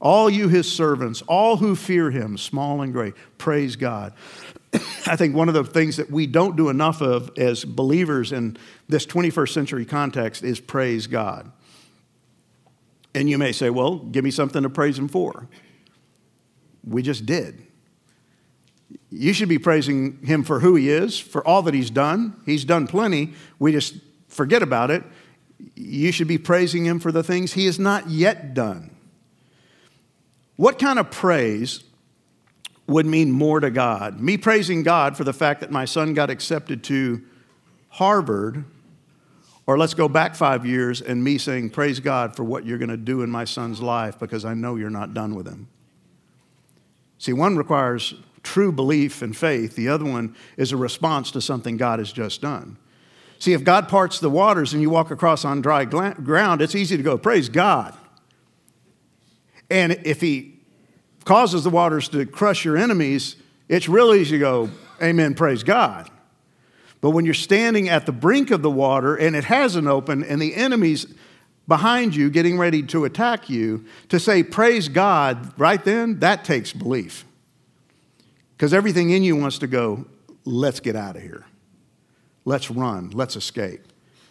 all 0.00 0.28
you 0.28 0.48
his 0.48 0.70
servants, 0.70 1.22
all 1.22 1.58
who 1.58 1.76
fear 1.76 2.10
him, 2.10 2.36
small 2.36 2.82
and 2.82 2.92
great. 2.92 3.14
Praise 3.36 3.76
God." 3.76 4.12
I 5.06 5.14
think 5.14 5.36
one 5.36 5.48
of 5.48 5.54
the 5.54 5.64
things 5.64 5.98
that 5.98 6.10
we 6.10 6.26
don't 6.26 6.56
do 6.56 6.68
enough 6.68 7.00
of 7.00 7.30
as 7.36 7.64
believers 7.64 8.32
in 8.32 8.56
this 8.88 9.06
21st 9.06 9.50
century 9.50 9.84
context 9.84 10.42
is 10.42 10.58
praise 10.58 11.06
God. 11.06 11.52
And 13.14 13.30
you 13.30 13.38
may 13.38 13.52
say, 13.52 13.70
"Well, 13.70 13.98
give 13.98 14.24
me 14.24 14.32
something 14.32 14.64
to 14.64 14.70
praise 14.70 14.98
him 14.98 15.08
for." 15.08 15.48
We 16.84 17.02
just 17.02 17.24
did. 17.24 17.67
You 19.10 19.32
should 19.32 19.48
be 19.48 19.58
praising 19.58 20.18
him 20.22 20.44
for 20.44 20.60
who 20.60 20.74
he 20.74 20.90
is, 20.90 21.18
for 21.18 21.46
all 21.46 21.62
that 21.62 21.74
he's 21.74 21.90
done. 21.90 22.40
He's 22.46 22.64
done 22.64 22.86
plenty. 22.86 23.32
We 23.58 23.72
just 23.72 23.96
forget 24.28 24.62
about 24.62 24.90
it. 24.90 25.02
You 25.74 26.12
should 26.12 26.28
be 26.28 26.38
praising 26.38 26.84
him 26.84 27.00
for 27.00 27.10
the 27.10 27.22
things 27.22 27.54
he 27.54 27.66
has 27.66 27.78
not 27.78 28.08
yet 28.10 28.54
done. 28.54 28.94
What 30.56 30.78
kind 30.78 30.98
of 30.98 31.10
praise 31.10 31.84
would 32.86 33.06
mean 33.06 33.30
more 33.30 33.60
to 33.60 33.70
God? 33.70 34.20
Me 34.20 34.36
praising 34.36 34.82
God 34.82 35.16
for 35.16 35.24
the 35.24 35.32
fact 35.32 35.60
that 35.60 35.70
my 35.70 35.84
son 35.84 36.14
got 36.14 36.30
accepted 36.30 36.82
to 36.84 37.22
Harvard, 37.90 38.64
or 39.66 39.78
let's 39.78 39.94
go 39.94 40.08
back 40.08 40.34
five 40.34 40.64
years 40.64 41.00
and 41.00 41.22
me 41.22 41.38
saying, 41.38 41.70
Praise 41.70 42.00
God 42.00 42.34
for 42.34 42.44
what 42.44 42.64
you're 42.64 42.78
going 42.78 42.88
to 42.88 42.96
do 42.96 43.22
in 43.22 43.30
my 43.30 43.44
son's 43.44 43.80
life 43.80 44.18
because 44.18 44.44
I 44.44 44.54
know 44.54 44.76
you're 44.76 44.90
not 44.90 45.14
done 45.14 45.34
with 45.34 45.46
him. 45.46 45.68
See, 47.18 47.32
one 47.32 47.56
requires 47.56 48.14
true 48.42 48.72
belief 48.72 49.22
and 49.22 49.36
faith, 49.36 49.76
the 49.76 49.88
other 49.88 50.04
one 50.04 50.34
is 50.56 50.72
a 50.72 50.76
response 50.76 51.30
to 51.32 51.40
something 51.40 51.76
God 51.76 51.98
has 51.98 52.12
just 52.12 52.40
done. 52.40 52.76
See, 53.38 53.52
if 53.52 53.62
God 53.62 53.88
parts 53.88 54.18
the 54.18 54.30
waters 54.30 54.72
and 54.72 54.82
you 54.82 54.90
walk 54.90 55.10
across 55.10 55.44
on 55.44 55.60
dry 55.60 55.84
ground, 55.84 56.60
it's 56.60 56.74
easy 56.74 56.96
to 56.96 57.02
go, 57.02 57.16
Praise 57.16 57.48
God. 57.48 57.96
And 59.70 59.92
if 60.04 60.20
He 60.20 60.60
causes 61.24 61.62
the 61.62 61.70
waters 61.70 62.08
to 62.08 62.26
crush 62.26 62.64
your 62.64 62.76
enemies, 62.76 63.36
it's 63.68 63.88
real 63.88 64.14
easy 64.14 64.32
to 64.32 64.38
go, 64.38 64.70
Amen, 65.00 65.34
praise 65.34 65.62
God. 65.62 66.10
But 67.00 67.10
when 67.10 67.24
you're 67.24 67.34
standing 67.34 67.88
at 67.88 68.06
the 68.06 68.12
brink 68.12 68.50
of 68.50 68.62
the 68.62 68.70
water 68.70 69.14
and 69.14 69.36
it 69.36 69.44
hasn't 69.44 69.86
opened 69.86 70.24
and 70.24 70.42
the 70.42 70.54
enemy's 70.56 71.06
behind 71.68 72.16
you 72.16 72.30
getting 72.30 72.58
ready 72.58 72.82
to 72.82 73.04
attack 73.04 73.48
you, 73.48 73.84
to 74.08 74.18
say, 74.18 74.42
Praise 74.42 74.88
God, 74.88 75.52
right 75.60 75.84
then, 75.84 76.18
that 76.20 76.44
takes 76.44 76.72
belief. 76.72 77.24
Because 78.58 78.74
everything 78.74 79.10
in 79.10 79.22
you 79.22 79.36
wants 79.36 79.58
to 79.58 79.68
go, 79.68 80.04
let's 80.44 80.80
get 80.80 80.96
out 80.96 81.14
of 81.14 81.22
here. 81.22 81.46
Let's 82.44 82.72
run. 82.72 83.10
Let's 83.10 83.36
escape. 83.36 83.80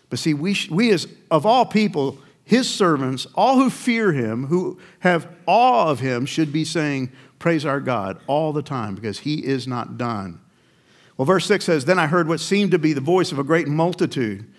But 0.09 0.19
see, 0.19 0.33
we, 0.33 0.53
we 0.69 0.91
as 0.91 1.07
of 1.31 1.45
all 1.45 1.65
people, 1.65 2.17
his 2.43 2.69
servants, 2.69 3.25
all 3.35 3.55
who 3.55 3.69
fear 3.69 4.11
him, 4.11 4.47
who 4.47 4.79
have 4.99 5.33
awe 5.45 5.89
of 5.89 6.01
him, 6.01 6.25
should 6.25 6.51
be 6.51 6.65
saying, 6.65 7.09
Praise 7.39 7.65
our 7.65 7.79
God 7.79 8.19
all 8.27 8.51
the 8.51 8.61
time 8.61 8.95
because 8.95 9.19
he 9.19 9.45
is 9.45 9.65
not 9.65 9.97
done. 9.97 10.41
Well, 11.15 11.25
verse 11.25 11.45
6 11.45 11.63
says, 11.63 11.85
Then 11.85 11.99
I 11.99 12.07
heard 12.07 12.27
what 12.27 12.41
seemed 12.41 12.71
to 12.71 12.79
be 12.79 12.91
the 12.91 12.99
voice 12.99 13.31
of 13.31 13.39
a 13.39 13.43
great 13.43 13.69
multitude, 13.69 14.51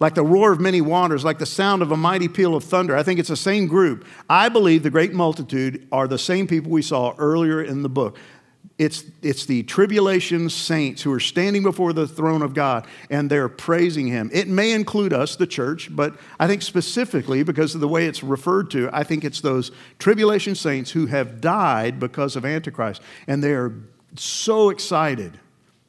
like 0.00 0.14
the 0.14 0.24
roar 0.24 0.50
of 0.50 0.60
many 0.60 0.80
waters, 0.80 1.24
like 1.24 1.38
the 1.38 1.46
sound 1.46 1.80
of 1.80 1.92
a 1.92 1.96
mighty 1.96 2.26
peal 2.26 2.56
of 2.56 2.64
thunder. 2.64 2.96
I 2.96 3.04
think 3.04 3.20
it's 3.20 3.28
the 3.28 3.36
same 3.36 3.68
group. 3.68 4.04
I 4.28 4.48
believe 4.48 4.82
the 4.82 4.90
great 4.90 5.12
multitude 5.12 5.86
are 5.92 6.08
the 6.08 6.18
same 6.18 6.48
people 6.48 6.72
we 6.72 6.82
saw 6.82 7.14
earlier 7.18 7.62
in 7.62 7.82
the 7.82 7.88
book. 7.88 8.18
It's, 8.82 9.04
it's 9.22 9.46
the 9.46 9.62
tribulation 9.62 10.50
saints 10.50 11.02
who 11.02 11.12
are 11.12 11.20
standing 11.20 11.62
before 11.62 11.92
the 11.92 12.08
throne 12.08 12.42
of 12.42 12.52
God 12.52 12.84
and 13.10 13.30
they're 13.30 13.48
praising 13.48 14.08
Him. 14.08 14.28
It 14.32 14.48
may 14.48 14.72
include 14.72 15.12
us, 15.12 15.36
the 15.36 15.46
church, 15.46 15.94
but 15.94 16.16
I 16.40 16.48
think 16.48 16.62
specifically 16.62 17.44
because 17.44 17.76
of 17.76 17.80
the 17.80 17.86
way 17.86 18.06
it's 18.06 18.24
referred 18.24 18.72
to, 18.72 18.90
I 18.92 19.04
think 19.04 19.24
it's 19.24 19.40
those 19.40 19.70
tribulation 20.00 20.56
saints 20.56 20.90
who 20.90 21.06
have 21.06 21.40
died 21.40 22.00
because 22.00 22.34
of 22.34 22.44
Antichrist. 22.44 23.02
And 23.28 23.40
they 23.42 23.52
are 23.52 23.72
so 24.16 24.70
excited 24.70 25.38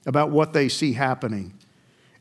about 0.05 0.29
what 0.29 0.53
they 0.53 0.69
see 0.69 0.93
happening. 0.93 1.53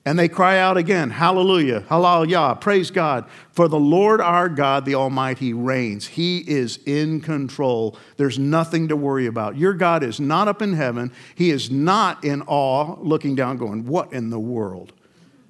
And 0.05 0.19
they 0.19 0.29
cry 0.29 0.59
out 0.59 0.77
again, 0.77 1.11
Hallelujah, 1.11 1.85
Hallelujah, 1.89 2.59
praise 2.61 2.91
God. 2.91 3.25
For 3.53 3.69
the 3.69 3.79
Lord 3.79 4.21
our 4.21 4.49
God, 4.49 4.85
the 4.85 4.97
Almighty, 4.97 5.53
reigns. 5.53 6.09
He 6.09 6.39
is 6.39 6.81
in 6.87 7.21
control. 7.21 7.97
There's 8.17 8.39
nothing 8.39 8.89
to 8.89 8.97
worry 8.97 9.27
about. 9.27 9.57
Your 9.57 9.75
God 9.75 10.03
is 10.03 10.19
not 10.19 10.49
up 10.49 10.61
in 10.61 10.73
heaven. 10.73 11.13
He 11.37 11.51
is 11.51 11.71
not 11.71 12.25
in 12.25 12.43
awe, 12.43 12.97
looking 13.01 13.37
down, 13.37 13.59
going, 13.59 13.87
What 13.87 14.13
in 14.13 14.31
the 14.31 14.41
world? 14.41 14.93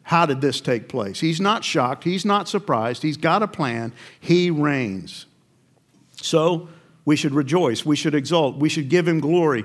How 0.02 0.26
did 0.26 0.40
this 0.42 0.60
take 0.60 0.88
place? 0.88 1.20
He's 1.20 1.40
not 1.40 1.64
shocked. 1.64 2.04
He's 2.04 2.24
not 2.24 2.48
surprised. 2.48 3.02
He's 3.02 3.16
got 3.16 3.42
a 3.42 3.48
plan. 3.48 3.92
He 4.20 4.50
reigns. 4.50 5.26
So 6.20 6.68
we 7.04 7.16
should 7.16 7.32
rejoice. 7.32 7.86
We 7.86 7.96
should 7.96 8.14
exult. 8.14 8.56
We 8.56 8.68
should 8.68 8.88
give 8.88 9.08
him 9.08 9.20
glory. 9.20 9.64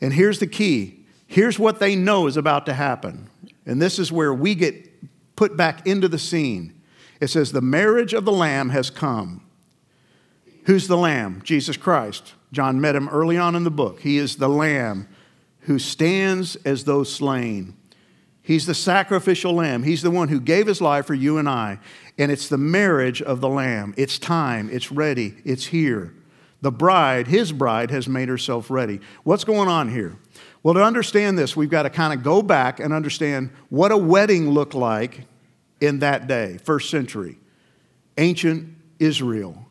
And 0.00 0.12
here's 0.12 0.38
the 0.38 0.46
key 0.46 0.96
here's 1.26 1.58
what 1.58 1.78
they 1.78 1.94
know 1.94 2.26
is 2.26 2.36
about 2.36 2.66
to 2.66 2.74
happen. 2.74 3.28
And 3.68 3.80
this 3.80 4.00
is 4.00 4.10
where 4.10 4.34
we 4.34 4.56
get 4.56 4.88
put 5.36 5.56
back 5.56 5.86
into 5.86 6.08
the 6.08 6.18
scene. 6.18 6.82
It 7.20 7.28
says, 7.28 7.52
The 7.52 7.60
marriage 7.60 8.14
of 8.14 8.24
the 8.24 8.32
Lamb 8.32 8.70
has 8.70 8.90
come. 8.90 9.46
Who's 10.64 10.88
the 10.88 10.96
Lamb? 10.96 11.42
Jesus 11.44 11.76
Christ. 11.76 12.34
John 12.50 12.80
met 12.80 12.96
him 12.96 13.08
early 13.08 13.36
on 13.36 13.54
in 13.54 13.64
the 13.64 13.70
book. 13.70 14.00
He 14.00 14.18
is 14.18 14.36
the 14.36 14.48
Lamb 14.48 15.06
who 15.60 15.78
stands 15.78 16.56
as 16.64 16.84
though 16.84 17.04
slain. 17.04 17.76
He's 18.40 18.64
the 18.64 18.74
sacrificial 18.74 19.52
lamb. 19.52 19.82
He's 19.82 20.00
the 20.00 20.10
one 20.10 20.28
who 20.28 20.40
gave 20.40 20.66
his 20.66 20.80
life 20.80 21.04
for 21.04 21.12
you 21.12 21.36
and 21.36 21.46
I. 21.46 21.78
And 22.16 22.32
it's 22.32 22.48
the 22.48 22.56
marriage 22.56 23.20
of 23.20 23.42
the 23.42 23.48
lamb. 23.50 23.92
It's 23.98 24.18
time. 24.18 24.70
It's 24.72 24.90
ready. 24.90 25.34
It's 25.44 25.66
here. 25.66 26.14
The 26.62 26.72
bride, 26.72 27.26
his 27.26 27.52
bride, 27.52 27.90
has 27.90 28.08
made 28.08 28.30
herself 28.30 28.70
ready. 28.70 29.00
What's 29.24 29.44
going 29.44 29.68
on 29.68 29.90
here? 29.90 30.16
Well, 30.62 30.74
to 30.74 30.82
understand 30.82 31.38
this, 31.38 31.56
we've 31.56 31.70
got 31.70 31.84
to 31.84 31.90
kind 31.90 32.12
of 32.12 32.22
go 32.22 32.42
back 32.42 32.80
and 32.80 32.92
understand 32.92 33.50
what 33.68 33.92
a 33.92 33.96
wedding 33.96 34.50
looked 34.50 34.74
like 34.74 35.22
in 35.80 36.00
that 36.00 36.26
day, 36.26 36.58
first 36.58 36.90
century, 36.90 37.38
ancient 38.16 38.76
Israel. 38.98 39.64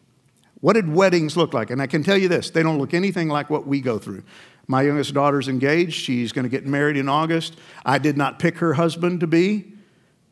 What 0.62 0.74
did 0.74 0.92
weddings 0.92 1.38
look 1.38 1.54
like? 1.54 1.70
And 1.70 1.82
I 1.82 1.88
can 1.88 2.04
tell 2.04 2.18
you 2.18 2.28
this 2.28 2.50
they 2.50 2.64
don't 2.64 2.78
look 2.78 2.94
anything 2.94 3.28
like 3.28 3.50
what 3.50 3.68
we 3.68 3.82
go 3.82 4.00
through. 4.00 4.24
My 4.68 4.82
youngest 4.82 5.14
daughter's 5.14 5.48
engaged. 5.48 5.94
She's 5.94 6.32
going 6.32 6.44
to 6.44 6.50
get 6.50 6.66
married 6.66 6.98
in 6.98 7.08
August. 7.08 7.58
I 7.86 8.00
did 8.00 8.18
not 8.18 8.40
pick 8.40 8.58
her 8.58 8.74
husband 8.74 9.22
to 9.22 9.28
be, 9.28 9.72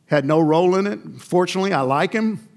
had 0.07 0.25
no 0.25 0.39
role 0.39 0.75
in 0.75 0.87
it. 0.87 0.99
Fortunately, 1.19 1.71
I 1.71 1.81
like 1.81 2.11
him. 2.11 2.47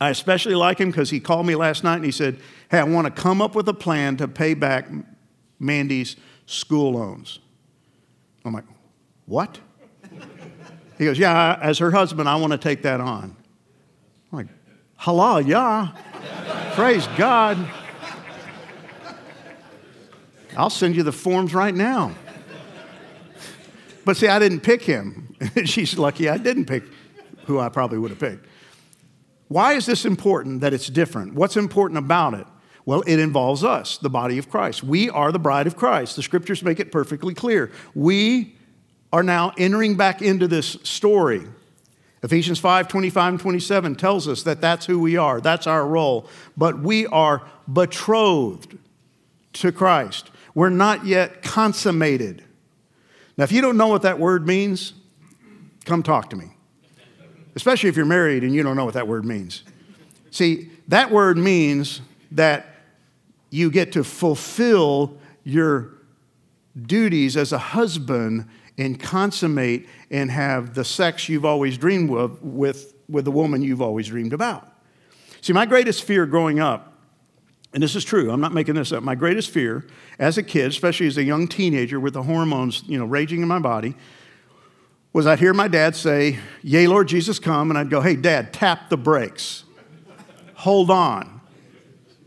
I 0.00 0.08
especially 0.08 0.54
like 0.54 0.78
him 0.78 0.90
because 0.90 1.10
he 1.10 1.20
called 1.20 1.46
me 1.46 1.54
last 1.54 1.84
night 1.84 1.96
and 1.96 2.04
he 2.04 2.10
said, 2.10 2.38
Hey, 2.70 2.78
I 2.78 2.84
want 2.84 3.14
to 3.14 3.22
come 3.22 3.42
up 3.42 3.54
with 3.54 3.68
a 3.68 3.74
plan 3.74 4.16
to 4.16 4.28
pay 4.28 4.54
back 4.54 4.88
Mandy's 5.58 6.16
school 6.50 6.92
loans. 6.92 7.38
I'm 8.44 8.52
like, 8.52 8.64
What? 9.26 9.58
He 10.98 11.04
goes, 11.04 11.18
Yeah, 11.18 11.58
as 11.62 11.78
her 11.78 11.90
husband, 11.90 12.28
I 12.28 12.36
want 12.36 12.52
to 12.52 12.58
take 12.58 12.82
that 12.82 13.00
on. 13.00 13.36
I'm 14.32 14.38
like, 14.38 14.48
Hallelujah. 14.96 15.94
Praise 16.74 17.06
God. 17.16 17.70
I'll 20.56 20.70
send 20.70 20.96
you 20.96 21.04
the 21.04 21.12
forms 21.12 21.54
right 21.54 21.74
now. 21.74 22.14
But 24.04 24.16
see, 24.16 24.26
I 24.26 24.38
didn't 24.38 24.60
pick 24.60 24.82
him. 24.82 25.36
She's 25.64 25.96
lucky 25.96 26.28
I 26.28 26.36
didn't 26.36 26.66
pick 26.66 26.82
who 27.44 27.60
I 27.60 27.68
probably 27.68 27.98
would 27.98 28.10
have 28.10 28.18
picked. 28.18 28.46
Why 29.48 29.74
is 29.74 29.86
this 29.86 30.04
important 30.04 30.60
that 30.60 30.72
it's 30.72 30.88
different? 30.88 31.34
What's 31.34 31.56
important 31.56 31.98
about 31.98 32.34
it? 32.34 32.46
Well, 32.86 33.02
it 33.06 33.18
involves 33.18 33.62
us, 33.62 33.98
the 33.98 34.10
body 34.10 34.38
of 34.38 34.50
Christ. 34.50 34.82
We 34.82 35.10
are 35.10 35.32
the 35.32 35.38
bride 35.38 35.66
of 35.66 35.76
Christ. 35.76 36.16
The 36.16 36.22
scriptures 36.22 36.62
make 36.62 36.80
it 36.80 36.90
perfectly 36.90 37.34
clear. 37.34 37.70
We 37.94 38.56
are 39.12 39.22
now 39.22 39.52
entering 39.58 39.96
back 39.96 40.22
into 40.22 40.48
this 40.48 40.78
story. 40.82 41.42
Ephesians 42.22 42.58
5 42.58 42.88
25 42.88 43.32
and 43.34 43.40
27 43.40 43.96
tells 43.96 44.28
us 44.28 44.42
that 44.42 44.60
that's 44.60 44.86
who 44.86 44.98
we 44.98 45.16
are, 45.16 45.40
that's 45.40 45.66
our 45.66 45.86
role. 45.86 46.28
But 46.56 46.80
we 46.80 47.06
are 47.06 47.42
betrothed 47.72 48.76
to 49.54 49.72
Christ. 49.72 50.30
We're 50.54 50.70
not 50.70 51.06
yet 51.06 51.42
consummated. 51.42 52.44
Now, 53.36 53.44
if 53.44 53.52
you 53.52 53.62
don't 53.62 53.76
know 53.76 53.88
what 53.88 54.02
that 54.02 54.18
word 54.18 54.46
means, 54.46 54.92
come 55.84 56.02
talk 56.02 56.30
to 56.30 56.36
me. 56.36 56.50
Especially 57.54 57.88
if 57.88 57.96
you're 57.96 58.06
married 58.06 58.44
and 58.44 58.54
you 58.54 58.62
don't 58.62 58.76
know 58.76 58.84
what 58.84 58.94
that 58.94 59.08
word 59.08 59.24
means. 59.24 59.64
See, 60.30 60.70
that 60.88 61.10
word 61.10 61.38
means 61.38 62.00
that 62.32 62.69
you 63.50 63.70
get 63.70 63.92
to 63.92 64.04
fulfill 64.04 65.18
your 65.44 65.94
duties 66.80 67.36
as 67.36 67.52
a 67.52 67.58
husband 67.58 68.46
and 68.78 68.98
consummate 68.98 69.88
and 70.10 70.30
have 70.30 70.74
the 70.74 70.84
sex 70.84 71.28
you've 71.28 71.44
always 71.44 71.76
dreamed 71.76 72.10
of 72.10 72.42
with, 72.42 72.94
with 73.08 73.24
the 73.24 73.30
woman 73.30 73.62
you've 73.62 73.82
always 73.82 74.08
dreamed 74.08 74.32
about. 74.32 74.66
See, 75.40 75.52
my 75.52 75.66
greatest 75.66 76.04
fear 76.04 76.26
growing 76.26 76.60
up, 76.60 76.98
and 77.72 77.82
this 77.82 77.94
is 77.94 78.04
true, 78.04 78.30
I'm 78.30 78.40
not 78.40 78.52
making 78.52 78.74
this 78.74 78.92
up, 78.92 79.02
my 79.02 79.14
greatest 79.14 79.50
fear 79.50 79.86
as 80.18 80.38
a 80.38 80.42
kid, 80.42 80.66
especially 80.66 81.06
as 81.06 81.16
a 81.16 81.22
young 81.22 81.46
teenager 81.46 82.00
with 82.00 82.14
the 82.14 82.22
hormones, 82.22 82.82
you 82.86 82.98
know, 82.98 83.04
raging 83.04 83.42
in 83.42 83.48
my 83.48 83.58
body, 83.58 83.94
was 85.12 85.26
I'd 85.26 85.40
hear 85.40 85.52
my 85.52 85.68
dad 85.68 85.96
say, 85.96 86.38
Yay, 86.62 86.86
Lord 86.86 87.08
Jesus, 87.08 87.38
come, 87.38 87.70
and 87.70 87.78
I'd 87.78 87.90
go, 87.90 88.00
Hey, 88.00 88.16
dad, 88.16 88.52
tap 88.52 88.90
the 88.90 88.96
brakes. 88.96 89.64
Hold 90.54 90.90
on. 90.90 91.39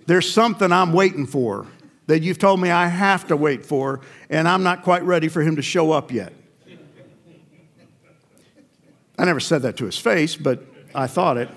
There's 0.05 0.31
something 0.31 0.71
I'm 0.71 0.93
waiting 0.93 1.25
for 1.25 1.67
that 2.07 2.21
you've 2.21 2.39
told 2.39 2.59
me 2.59 2.69
I 2.69 2.87
have 2.87 3.27
to 3.27 3.37
wait 3.37 3.65
for, 3.65 4.01
and 4.29 4.47
I'm 4.47 4.63
not 4.63 4.83
quite 4.83 5.03
ready 5.03 5.29
for 5.29 5.41
him 5.41 5.55
to 5.55 5.61
show 5.61 5.91
up 5.91 6.11
yet. 6.11 6.33
I 9.17 9.25
never 9.25 9.39
said 9.39 9.61
that 9.61 9.77
to 9.77 9.85
his 9.85 9.97
face, 9.97 10.35
but 10.35 10.63
I 10.93 11.07
thought 11.07 11.37
it. 11.37 11.49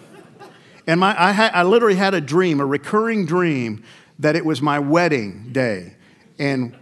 And 0.86 1.00
my, 1.00 1.20
I, 1.20 1.32
ha- 1.32 1.50
I 1.52 1.64
literally 1.64 1.96
had 1.96 2.14
a 2.14 2.20
dream, 2.20 2.60
a 2.60 2.66
recurring 2.66 3.26
dream, 3.26 3.82
that 4.18 4.36
it 4.36 4.44
was 4.44 4.62
my 4.62 4.78
wedding 4.78 5.48
day. 5.52 5.94
And 6.38 6.76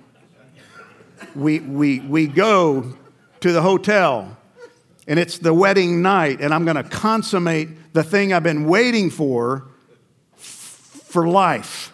we, 1.35 1.61
we, 1.61 2.01
we 2.01 2.27
go 2.27 2.97
to 3.41 3.53
the 3.53 3.63
hotel, 3.63 4.37
and 5.09 5.19
it's 5.19 5.39
the 5.39 5.55
wedding 5.55 6.03
night, 6.03 6.41
and 6.41 6.53
I'm 6.53 6.65
going 6.65 6.77
to 6.77 6.85
consummate 6.85 7.95
the 7.95 8.03
thing 8.03 8.33
I've 8.33 8.43
been 8.43 8.67
waiting 8.67 9.11
for 9.11 9.69
for 11.15 11.29
life. 11.29 11.93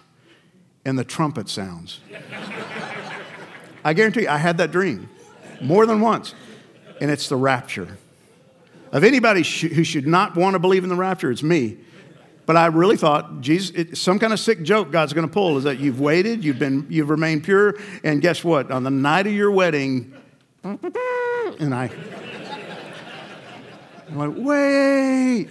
And 0.86 0.98
the 0.98 1.04
trumpet 1.04 1.50
sounds. 1.50 2.00
I 3.84 3.92
guarantee 3.92 4.22
you, 4.22 4.28
I 4.28 4.38
had 4.38 4.56
that 4.56 4.72
dream 4.72 5.10
more 5.60 5.84
than 5.84 6.00
once. 6.00 6.34
And 7.02 7.10
it's 7.10 7.28
the 7.28 7.36
rapture. 7.36 7.98
Of 8.92 9.04
anybody 9.04 9.42
sh- 9.42 9.72
who 9.72 9.84
should 9.84 10.06
not 10.06 10.36
want 10.36 10.54
to 10.54 10.58
believe 10.58 10.84
in 10.84 10.88
the 10.88 10.96
rapture, 10.96 11.30
it's 11.30 11.42
me. 11.42 11.76
But 12.46 12.56
I 12.56 12.66
really 12.66 12.96
thought, 12.96 13.42
Jesus, 13.42 13.76
it, 13.76 13.98
some 13.98 14.18
kind 14.18 14.32
of 14.32 14.40
sick 14.40 14.62
joke 14.62 14.90
God's 14.90 15.12
going 15.12 15.28
to 15.28 15.32
pull 15.32 15.58
is 15.58 15.64
that 15.64 15.78
you've 15.78 16.00
waited, 16.00 16.42
you've 16.42 16.58
been, 16.58 16.86
you've 16.88 17.10
remained 17.10 17.44
pure, 17.44 17.78
and 18.02 18.22
guess 18.22 18.42
what? 18.42 18.70
On 18.70 18.82
the 18.82 18.90
night 18.90 19.26
of 19.26 19.34
your 19.34 19.50
wedding, 19.50 20.14
and 20.64 21.74
I, 21.74 21.90
I'm 24.08 24.16
like, 24.16 24.32
wait. 24.34 25.48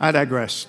I 0.00 0.10
digress. 0.10 0.66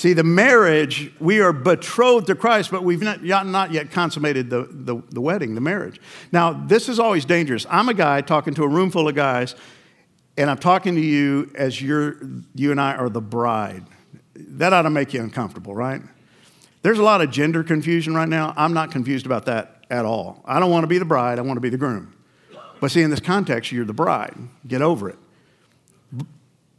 See, 0.00 0.14
the 0.14 0.24
marriage, 0.24 1.12
we 1.20 1.42
are 1.42 1.52
betrothed 1.52 2.28
to 2.28 2.34
Christ, 2.34 2.70
but 2.70 2.82
we've 2.82 3.02
not, 3.02 3.22
not 3.22 3.70
yet 3.70 3.90
consummated 3.90 4.48
the, 4.48 4.66
the, 4.70 5.02
the, 5.10 5.20
wedding, 5.20 5.54
the 5.54 5.60
marriage. 5.60 6.00
Now, 6.32 6.54
this 6.54 6.88
is 6.88 6.98
always 6.98 7.26
dangerous. 7.26 7.66
I'm 7.68 7.90
a 7.90 7.92
guy 7.92 8.22
talking 8.22 8.54
to 8.54 8.64
a 8.64 8.68
room 8.68 8.90
full 8.90 9.08
of 9.08 9.14
guys, 9.14 9.54
and 10.38 10.48
I'm 10.48 10.56
talking 10.56 10.94
to 10.94 11.00
you 11.02 11.50
as 11.54 11.82
you're, 11.82 12.16
you 12.54 12.70
and 12.70 12.80
I 12.80 12.94
are 12.94 13.10
the 13.10 13.20
bride. 13.20 13.84
That 14.36 14.72
ought 14.72 14.82
to 14.82 14.90
make 14.90 15.12
you 15.12 15.20
uncomfortable, 15.20 15.74
right? 15.74 16.00
There's 16.80 16.98
a 16.98 17.04
lot 17.04 17.20
of 17.20 17.30
gender 17.30 17.62
confusion 17.62 18.14
right 18.14 18.28
now. 18.28 18.54
I'm 18.56 18.72
not 18.72 18.92
confused 18.92 19.26
about 19.26 19.44
that 19.46 19.84
at 19.90 20.06
all. 20.06 20.40
I 20.46 20.60
don't 20.60 20.70
want 20.70 20.84
to 20.84 20.88
be 20.88 20.96
the 20.96 21.04
bride, 21.04 21.38
I 21.38 21.42
want 21.42 21.58
to 21.58 21.60
be 21.60 21.68
the 21.68 21.76
groom. 21.76 22.16
But 22.80 22.90
see, 22.90 23.02
in 23.02 23.10
this 23.10 23.20
context, 23.20 23.70
you're 23.70 23.84
the 23.84 23.92
bride. 23.92 24.34
Get 24.66 24.80
over 24.80 25.10
it 25.10 25.18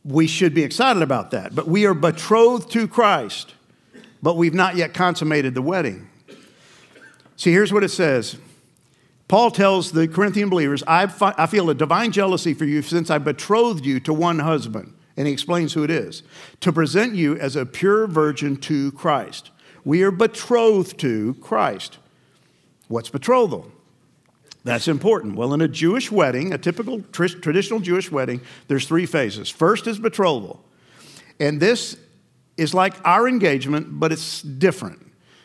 we 0.04 0.28
should 0.28 0.54
be 0.54 0.64
excited 0.64 1.04
about 1.04 1.32
that. 1.32 1.54
But 1.54 1.68
we 1.68 1.86
are 1.86 1.94
betrothed 1.94 2.72
to 2.72 2.88
Christ, 2.88 3.54
but 4.22 4.38
we've 4.38 4.54
not 4.54 4.76
yet 4.76 4.94
consummated 4.94 5.54
the 5.54 5.62
wedding. 5.62 6.10
See, 7.36 7.52
here's 7.52 7.74
what 7.74 7.84
it 7.84 7.90
says 7.90 8.38
Paul 9.28 9.50
tells 9.50 9.92
the 9.92 10.08
Corinthian 10.08 10.50
believers, 10.50 10.84
I, 10.88 11.12
I 11.38 11.46
feel 11.46 11.70
a 11.70 11.76
divine 11.76 12.12
jealousy 12.12 12.54
for 12.54 12.66
you 12.66 12.82
since 12.82 13.10
I 13.10 13.18
betrothed 13.18 13.86
you 13.86 14.00
to 14.02 14.14
one 14.14 14.40
husband. 14.40 14.94
And 15.18 15.28
he 15.28 15.34
explains 15.34 15.74
who 15.74 15.84
it 15.84 15.90
is 15.90 16.24
to 16.62 16.72
present 16.72 17.16
you 17.16 17.38
as 17.38 17.56
a 17.56 17.66
pure 17.66 18.08
virgin 18.08 18.58
to 18.58 18.92
Christ. 18.94 19.52
We 19.84 20.04
are 20.04 20.12
betrothed 20.12 21.00
to 21.00 21.36
Christ. 21.36 21.98
What's 22.88 23.10
betrothal? 23.10 23.72
That's 24.64 24.88
important. 24.88 25.36
Well, 25.36 25.54
in 25.54 25.62
a 25.62 25.68
Jewish 25.68 26.12
wedding, 26.12 26.54
a 26.54 26.58
typical 26.58 27.02
tr- 27.12 27.28
traditional 27.28 27.80
Jewish 27.80 28.12
wedding, 28.12 28.42
there's 28.68 28.86
three 28.86 29.06
phases. 29.06 29.50
First 29.50 29.88
is 29.88 29.98
betrothal. 29.98 30.64
And 31.40 31.60
this 31.60 31.98
is 32.58 32.74
like 32.74 32.94
our 33.04 33.28
engagement, 33.28 34.00
but 34.00 34.12
it's 34.12 34.42
different. 34.42 35.00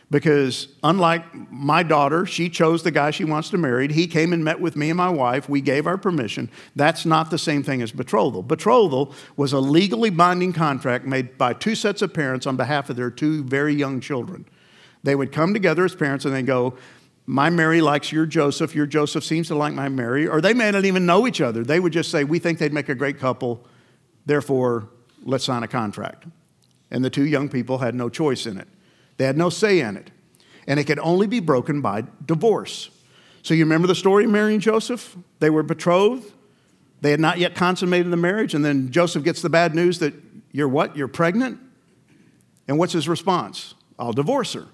Because 0.09 0.69
unlike 0.85 1.25
my 1.51 1.83
daughter, 1.83 2.27
she 2.27 2.49
chose 2.49 2.85
the 2.85 2.93
guy 2.93 3.11
she 3.11 3.25
wants 3.25 3.51
to 3.51 3.59
marry. 3.59 3.93
He 3.93 4.07
came 4.07 4.33
and 4.33 4.45
met 4.45 4.61
with 4.61 4.77
me 4.77 4.91
and 4.91 4.97
my 4.97 5.09
wife. 5.09 5.49
We 5.49 5.61
gave 5.61 5.87
our 5.89 5.99
permission. 5.99 6.49
That's 6.77 7.05
not 7.05 7.31
the 7.31 7.39
same 7.39 7.65
thing 7.65 7.83
as 7.83 7.91
betrothal. 7.91 8.43
Betrothal 8.43 9.15
was 9.37 9.53
a 9.53 9.59
legally 9.59 10.11
binding 10.11 10.53
contract 10.53 11.07
made 11.07 11.37
by 11.37 11.55
two 11.55 11.75
sets 11.75 12.03
of 12.03 12.15
parents 12.15 12.47
on 12.47 12.57
behalf 12.57 12.89
of 12.89 12.95
their 12.95 13.11
two 13.11 13.43
very 13.45 13.75
young 13.75 14.01
children. 14.01 14.47
They 15.03 15.17
would 15.17 15.33
come 15.33 15.53
together 15.53 15.85
as 15.85 15.95
parents 15.95 16.25
and 16.25 16.35
they 16.35 16.43
go, 16.43 16.77
my 17.27 17.51
Mary 17.51 17.81
likes 17.81 18.13
your 18.13 18.25
Joseph, 18.25 18.75
your 18.75 18.87
Joseph 18.87 19.25
seems 19.25 19.49
to 19.49 19.57
like 19.57 19.75
my 19.75 19.89
Mary, 19.89 20.29
or 20.29 20.41
they 20.41 20.55
may 20.55 20.71
not 20.71 20.85
even 20.85 21.07
know 21.07 21.27
each 21.27 21.41
other. 21.41 21.65
They 21.65 21.81
would 21.81 21.93
just 21.93 22.11
say, 22.11 22.23
We 22.23 22.39
think 22.39 22.59
they'd 22.59 22.73
make 22.73 22.89
a 22.89 22.95
great 22.95 23.19
couple, 23.19 23.67
therefore, 24.25 24.89
let's 25.25 25.45
sign 25.45 25.65
a 25.65 25.69
contract. 25.69 26.25
And 26.91 27.05
the 27.05 27.11
two 27.11 27.27
young 27.27 27.49
people 27.49 27.79
had 27.79 27.97
no 27.97 28.09
choice 28.09 28.47
in 28.47 28.59
it, 28.59 28.69
they 29.17 29.25
had 29.25 29.37
no 29.37 29.51
say 29.51 29.81
in 29.81 29.97
it. 29.97 30.11
And 30.69 30.81
it 30.81 30.85
could 30.85 30.99
only 30.99 31.29
be 31.29 31.39
broken 31.39 31.81
by 31.81 32.05
divorce. 32.25 32.91
So, 33.43 33.55
you 33.55 33.65
remember 33.65 33.89
the 33.89 33.95
story 33.95 34.25
of 34.25 34.31
Mary 34.31 34.55
and 34.55 34.63
Joseph? 34.63 35.17
They 35.41 35.51
were 35.51 35.63
betrothed, 35.65 36.33
they 37.01 37.11
had 37.11 37.21
not 37.21 37.39
yet 37.39 37.57
consummated 37.57 38.11
the 38.13 38.17
marriage, 38.17 38.55
and 38.55 38.65
then 38.65 38.91
Joseph 38.93 39.25
gets 39.25 39.43
the 39.43 39.51
bad 39.51 39.75
news 39.75 39.99
that 39.99 40.15
you're 40.53 40.69
what? 40.69 40.97
You're 40.97 41.09
pregnant? 41.09 41.59
And 42.69 42.79
what's 42.79 42.93
his 42.93 43.09
response? 43.09 43.75
I'll 43.99 44.13
divorce 44.13 44.53
her. 44.55 44.67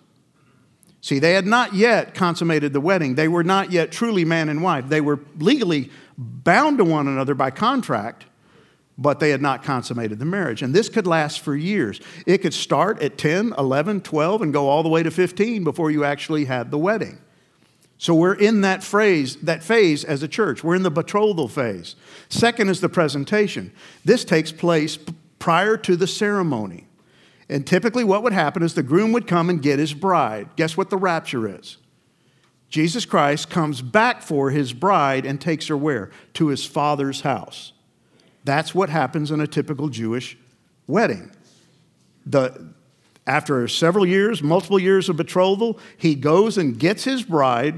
See, 1.02 1.18
they 1.18 1.32
had 1.32 1.46
not 1.46 1.74
yet 1.74 2.14
consummated 2.14 2.72
the 2.72 2.80
wedding. 2.80 3.16
They 3.16 3.26
were 3.26 3.42
not 3.42 3.72
yet 3.72 3.90
truly 3.90 4.24
man 4.24 4.48
and 4.48 4.62
wife. 4.62 4.88
They 4.88 5.00
were 5.00 5.18
legally 5.38 5.90
bound 6.16 6.78
to 6.78 6.84
one 6.84 7.08
another 7.08 7.34
by 7.34 7.50
contract, 7.50 8.24
but 8.96 9.18
they 9.18 9.30
had 9.30 9.42
not 9.42 9.64
consummated 9.64 10.20
the 10.20 10.24
marriage. 10.24 10.62
And 10.62 10.72
this 10.72 10.88
could 10.88 11.08
last 11.08 11.40
for 11.40 11.56
years. 11.56 12.00
It 12.24 12.38
could 12.38 12.54
start 12.54 13.02
at 13.02 13.18
10, 13.18 13.52
11, 13.58 14.02
12, 14.02 14.42
and 14.42 14.52
go 14.52 14.68
all 14.68 14.84
the 14.84 14.88
way 14.88 15.02
to 15.02 15.10
15 15.10 15.64
before 15.64 15.90
you 15.90 16.04
actually 16.04 16.44
had 16.44 16.70
the 16.70 16.78
wedding. 16.78 17.18
So 17.98 18.14
we're 18.14 18.34
in 18.34 18.60
that 18.60 18.84
phrase, 18.84 19.34
that 19.42 19.64
phase 19.64 20.04
as 20.04 20.22
a 20.22 20.28
church. 20.28 20.62
We're 20.62 20.76
in 20.76 20.84
the 20.84 20.90
betrothal 20.90 21.48
phase. 21.48 21.96
Second 22.28 22.68
is 22.68 22.80
the 22.80 22.88
presentation. 22.88 23.72
This 24.04 24.24
takes 24.24 24.52
place 24.52 25.00
prior 25.40 25.76
to 25.78 25.96
the 25.96 26.06
ceremony. 26.06 26.86
And 27.48 27.66
typically, 27.66 28.04
what 28.04 28.22
would 28.22 28.32
happen 28.32 28.62
is 28.62 28.74
the 28.74 28.82
groom 28.82 29.12
would 29.12 29.26
come 29.26 29.50
and 29.50 29.60
get 29.60 29.78
his 29.78 29.94
bride. 29.94 30.48
Guess 30.56 30.76
what 30.76 30.90
the 30.90 30.96
rapture 30.96 31.48
is? 31.48 31.76
Jesus 32.68 33.04
Christ 33.04 33.50
comes 33.50 33.82
back 33.82 34.22
for 34.22 34.50
his 34.50 34.72
bride 34.72 35.26
and 35.26 35.40
takes 35.40 35.66
her 35.66 35.76
where? 35.76 36.10
To 36.34 36.48
his 36.48 36.64
father's 36.64 37.20
house. 37.20 37.72
That's 38.44 38.74
what 38.74 38.88
happens 38.88 39.30
in 39.30 39.40
a 39.40 39.46
typical 39.46 39.88
Jewish 39.88 40.38
wedding. 40.86 41.30
The, 42.24 42.72
after 43.26 43.68
several 43.68 44.06
years, 44.06 44.42
multiple 44.42 44.78
years 44.78 45.08
of 45.08 45.16
betrothal, 45.16 45.78
he 45.96 46.14
goes 46.14 46.58
and 46.58 46.78
gets 46.78 47.04
his 47.04 47.22
bride 47.22 47.74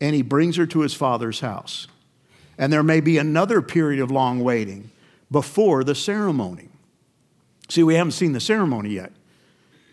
and 0.00 0.14
he 0.14 0.22
brings 0.22 0.56
her 0.56 0.66
to 0.66 0.80
his 0.80 0.94
father's 0.94 1.40
house. 1.40 1.86
And 2.56 2.72
there 2.72 2.82
may 2.82 3.00
be 3.00 3.18
another 3.18 3.60
period 3.60 4.00
of 4.00 4.10
long 4.10 4.40
waiting 4.42 4.90
before 5.30 5.84
the 5.84 5.94
ceremony. 5.94 6.69
See, 7.70 7.84
we 7.84 7.94
haven't 7.94 8.12
seen 8.12 8.32
the 8.32 8.40
ceremony 8.40 8.90
yet. 8.90 9.12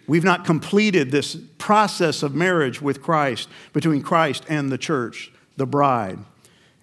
We've 0.07 0.23
not 0.23 0.45
completed 0.45 1.11
this 1.11 1.37
process 1.57 2.23
of 2.23 2.33
marriage 2.33 2.81
with 2.81 3.01
Christ, 3.01 3.49
between 3.71 4.01
Christ 4.01 4.45
and 4.49 4.71
the 4.71 4.77
church, 4.77 5.31
the 5.57 5.67
bride. 5.67 6.17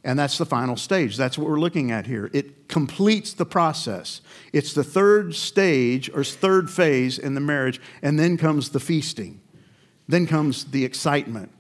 And 0.05 0.19
that's 0.19 0.39
the 0.39 0.47
final 0.47 0.77
stage. 0.77 1.17
That's 1.17 1.37
what 1.37 1.49
we're 1.49 1.59
looking 1.59 1.91
at 1.91 2.07
here. 2.07 2.31
It 2.33 2.69
completes 2.69 3.33
the 3.33 3.47
process. 3.47 4.21
It's 4.53 4.75
the 4.75 4.85
third 4.85 5.35
stage 5.35 6.11
or 6.15 6.23
third 6.23 6.71
phase 6.71 7.19
in 7.19 7.35
the 7.35 7.41
marriage, 7.41 7.81
and 8.03 8.19
then 8.19 8.37
comes 8.37 8.69
the 8.69 8.81
feasting. 8.81 9.41
Then 10.07 10.27
comes 10.27 10.67
the 10.67 10.85
excitement. 10.85 11.51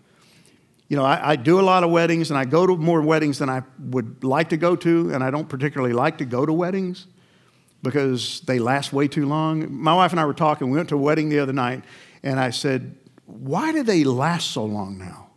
you 0.88 0.96
know, 0.96 1.04
I, 1.04 1.30
I, 1.30 1.36
do 1.36 1.58
a 1.58 1.62
lot 1.62 1.82
of 1.82 1.90
weddings 1.90 2.30
and 2.30 2.38
I 2.38 2.44
go 2.44 2.66
to 2.66 2.76
more 2.76 3.00
weddings 3.00 3.38
than 3.38 3.48
I 3.48 3.62
would 3.78 4.22
like 4.22 4.50
to 4.50 4.58
go 4.58 4.76
to, 4.76 5.12
and 5.14 5.24
I 5.24 5.30
don't 5.30 5.48
particularly 5.48 5.94
like 5.94 6.18
to 6.18 6.26
go 6.26 6.44
to 6.44 6.52
weddings 6.52 7.06
because 7.84 8.40
they 8.40 8.58
last 8.58 8.92
way 8.92 9.06
too 9.06 9.26
long. 9.26 9.72
My 9.72 9.94
wife 9.94 10.10
and 10.10 10.18
I 10.18 10.24
were 10.24 10.34
talking, 10.34 10.70
we 10.70 10.76
went 10.76 10.88
to 10.88 10.96
a 10.96 10.98
wedding 10.98 11.28
the 11.28 11.38
other 11.38 11.52
night, 11.52 11.84
and 12.24 12.40
I 12.40 12.50
said, 12.50 12.96
Why 13.26 13.70
do 13.70 13.84
they 13.84 14.02
last 14.02 14.50
so 14.50 14.64
long 14.64 14.98
now? 14.98 15.28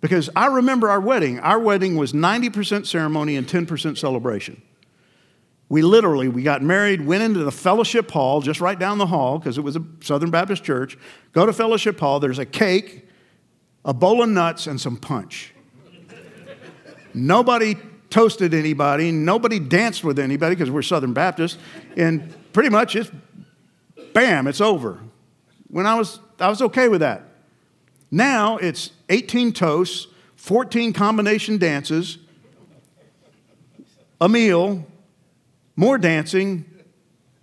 Because 0.00 0.30
I 0.36 0.46
remember 0.46 0.88
our 0.88 1.00
wedding. 1.00 1.40
Our 1.40 1.58
wedding 1.58 1.96
was 1.96 2.12
90% 2.12 2.86
ceremony 2.86 3.36
and 3.36 3.46
10% 3.46 3.98
celebration. 3.98 4.62
We 5.68 5.82
literally, 5.82 6.28
we 6.28 6.42
got 6.42 6.62
married, 6.62 7.04
went 7.04 7.22
into 7.22 7.44
the 7.44 7.52
fellowship 7.52 8.10
hall 8.10 8.40
just 8.40 8.60
right 8.60 8.78
down 8.78 8.98
the 8.98 9.06
hall 9.06 9.38
because 9.38 9.58
it 9.58 9.60
was 9.60 9.76
a 9.76 9.84
Southern 10.02 10.30
Baptist 10.30 10.64
church. 10.64 10.98
Go 11.32 11.46
to 11.46 11.52
fellowship 11.52 12.00
hall, 12.00 12.18
there's 12.18 12.38
a 12.38 12.46
cake, 12.46 13.08
a 13.84 13.94
bowl 13.94 14.22
of 14.22 14.28
nuts, 14.28 14.66
and 14.66 14.80
some 14.80 14.96
punch. 14.96 15.54
nobody 17.14 17.76
toasted 18.10 18.52
anybody, 18.52 19.12
nobody 19.12 19.58
danced 19.58 20.04
with 20.04 20.18
anybody 20.18 20.54
because 20.54 20.70
we're 20.70 20.82
Southern 20.82 21.12
Baptists, 21.12 21.58
and 21.96 22.34
pretty 22.52 22.68
much 22.68 22.96
it's 22.96 23.10
bam, 24.12 24.46
it's 24.46 24.60
over. 24.60 25.00
When 25.68 25.86
I 25.86 25.94
was, 25.94 26.20
I 26.38 26.48
was 26.48 26.60
okay 26.62 26.88
with 26.88 27.00
that. 27.00 27.22
Now 28.10 28.56
it's 28.56 28.90
18 29.08 29.52
toasts, 29.52 30.08
14 30.36 30.92
combination 30.92 31.58
dances, 31.58 32.18
a 34.20 34.28
meal, 34.28 34.84
more 35.76 35.96
dancing, 35.96 36.64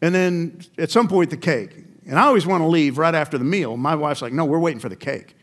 and 0.02 0.14
then 0.14 0.62
at 0.78 0.92
some 0.92 1.08
point 1.08 1.30
the 1.30 1.38
cake. 1.38 1.72
And 2.06 2.18
I 2.18 2.24
always 2.24 2.46
want 2.46 2.62
to 2.62 2.68
leave 2.68 2.98
right 2.98 3.16
after 3.16 3.38
the 3.38 3.44
meal. 3.44 3.78
My 3.78 3.96
wife's 3.96 4.22
like, 4.22 4.34
no, 4.34 4.46
we're 4.46 4.60
waiting 4.60 4.80
for 4.80 4.90
the 4.90 4.96
cake. 4.96 5.36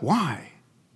Why? 0.00 0.49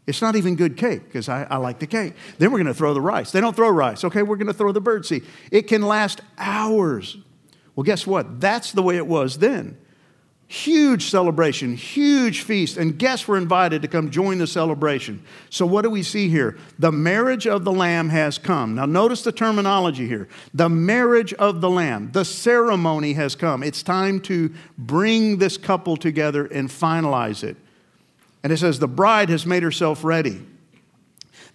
It's 0.07 0.21
not 0.21 0.37
even 0.37 0.55
good 0.55 0.77
cake 0.77 1.05
because 1.05 1.29
I, 1.29 1.45
I, 1.45 1.57
like 1.57 1.79
the 1.79 1.87
cake. 1.87 2.15
Then 2.39 2.53
we're 2.53 2.59
going 2.59 2.67
to 2.67 2.75
throw 2.75 2.93
the 2.93 3.01
rice. 3.01 3.33
They 3.33 3.41
don't 3.41 3.57
throw 3.57 3.71
rice. 3.71 4.05
Okay, 4.05 4.23
we're 4.23 4.37
going 4.37 4.49
to 4.49 4.53
throw 4.53 4.71
the 4.71 4.83
birdseed. 4.83 5.25
It 5.51 5.63
can 5.63 5.83
last 5.83 6.21
hours. 6.37 7.17
Well, 7.75 7.85
guess 7.85 8.07
what? 8.07 8.41
That's 8.41 8.73
the 8.73 8.83
way 8.83 8.97
it 8.97 9.07
was 9.07 9.39
then. 9.39 9.79
Huge 10.47 11.07
celebration, 11.07 11.75
huge 11.75 12.43
feast, 12.43 12.77
and 12.77 12.99
guests 12.99 13.27
were 13.27 13.39
invited 13.39 13.81
to 13.81 13.89
come 13.89 14.11
join 14.11 14.37
the 14.37 14.47
celebration. 14.47 15.23
So, 15.49 15.65
what 15.65 15.83
do 15.83 15.91
we 15.91 16.03
see 16.03 16.29
here? 16.29 16.59
The 16.79 16.93
marriage 16.93 17.47
of 17.47 17.65
the 17.65 17.73
Lamb 17.73 18.11
has 18.11 18.37
come. 18.37 18.75
Now, 18.75 18.85
notice 18.85 19.23
the 19.23 19.33
terminology 19.33 20.07
here. 20.07 20.29
The 20.53 20.69
marriage 20.69 21.33
of 21.35 21.63
the 21.63 21.71
Lamb, 21.71 22.13
the 22.13 22.27
ceremony 22.27 23.15
has 23.15 23.35
come. 23.35 23.63
It's 23.63 23.83
time 23.83 24.21
to 24.21 24.53
bring 24.77 25.39
this 25.39 25.57
couple 25.57 25.97
together 25.97 26.45
and 26.45 26.69
finalize 26.69 27.43
it. 27.43 27.57
And 28.45 28.53
it 28.53 28.59
says, 28.59 28.79
The 28.79 28.87
bride 28.87 29.31
has 29.31 29.45
made 29.45 29.65
herself 29.65 30.05
ready. 30.05 30.41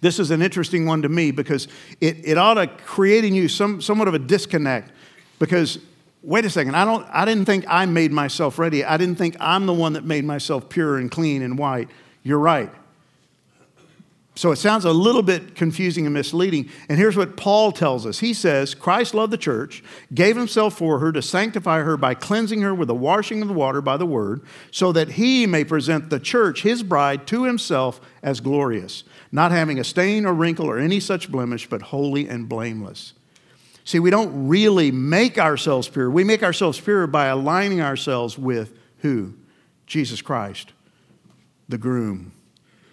This 0.02 0.18
is 0.18 0.30
an 0.30 0.42
interesting 0.42 0.84
one 0.84 1.02
to 1.02 1.08
me 1.08 1.30
because 1.30 1.68
it, 2.00 2.18
it 2.24 2.36
ought 2.36 2.54
to 2.54 2.66
create 2.66 3.24
in 3.24 3.34
you 3.34 3.48
some, 3.48 3.80
somewhat 3.80 4.08
of 4.08 4.14
a 4.14 4.18
disconnect 4.18 4.90
because 5.38 5.78
wait 6.22 6.44
a 6.44 6.50
second, 6.50 6.74
I, 6.74 6.84
don't, 6.84 7.06
I 7.10 7.24
didn't 7.24 7.44
think 7.44 7.64
I 7.68 7.86
made 7.86 8.12
myself 8.12 8.58
ready. 8.58 8.84
I 8.84 8.96
didn't 8.96 9.16
think 9.16 9.36
I'm 9.40 9.66
the 9.66 9.72
one 9.72 9.94
that 9.94 10.04
made 10.04 10.24
myself 10.24 10.68
pure 10.68 10.98
and 10.98 11.10
clean 11.10 11.42
and 11.42 11.58
white. 11.58 11.88
You're 12.22 12.38
right. 12.38 12.70
So 14.40 14.52
it 14.52 14.56
sounds 14.56 14.86
a 14.86 14.92
little 14.94 15.20
bit 15.20 15.54
confusing 15.54 16.06
and 16.06 16.14
misleading. 16.14 16.70
And 16.88 16.96
here's 16.96 17.14
what 17.14 17.36
Paul 17.36 17.72
tells 17.72 18.06
us 18.06 18.20
He 18.20 18.32
says, 18.32 18.74
Christ 18.74 19.12
loved 19.12 19.34
the 19.34 19.36
church, 19.36 19.84
gave 20.14 20.34
himself 20.34 20.78
for 20.78 20.98
her 20.98 21.12
to 21.12 21.20
sanctify 21.20 21.82
her 21.82 21.98
by 21.98 22.14
cleansing 22.14 22.62
her 22.62 22.74
with 22.74 22.88
the 22.88 22.94
washing 22.94 23.42
of 23.42 23.48
the 23.48 23.52
water 23.54 23.82
by 23.82 23.98
the 23.98 24.06
word, 24.06 24.40
so 24.70 24.92
that 24.92 25.10
he 25.10 25.46
may 25.46 25.62
present 25.62 26.08
the 26.08 26.18
church, 26.18 26.62
his 26.62 26.82
bride, 26.82 27.26
to 27.26 27.44
himself 27.44 28.00
as 28.22 28.40
glorious, 28.40 29.04
not 29.30 29.52
having 29.52 29.78
a 29.78 29.84
stain 29.84 30.24
or 30.24 30.32
wrinkle 30.32 30.70
or 30.70 30.78
any 30.78 31.00
such 31.00 31.30
blemish, 31.30 31.68
but 31.68 31.82
holy 31.82 32.26
and 32.26 32.48
blameless. 32.48 33.12
See, 33.84 33.98
we 33.98 34.08
don't 34.08 34.48
really 34.48 34.90
make 34.90 35.36
ourselves 35.36 35.86
pure. 35.86 36.10
We 36.10 36.24
make 36.24 36.42
ourselves 36.42 36.80
pure 36.80 37.06
by 37.06 37.26
aligning 37.26 37.82
ourselves 37.82 38.38
with 38.38 38.72
who? 39.00 39.34
Jesus 39.86 40.22
Christ, 40.22 40.72
the 41.68 41.76
groom. 41.76 42.32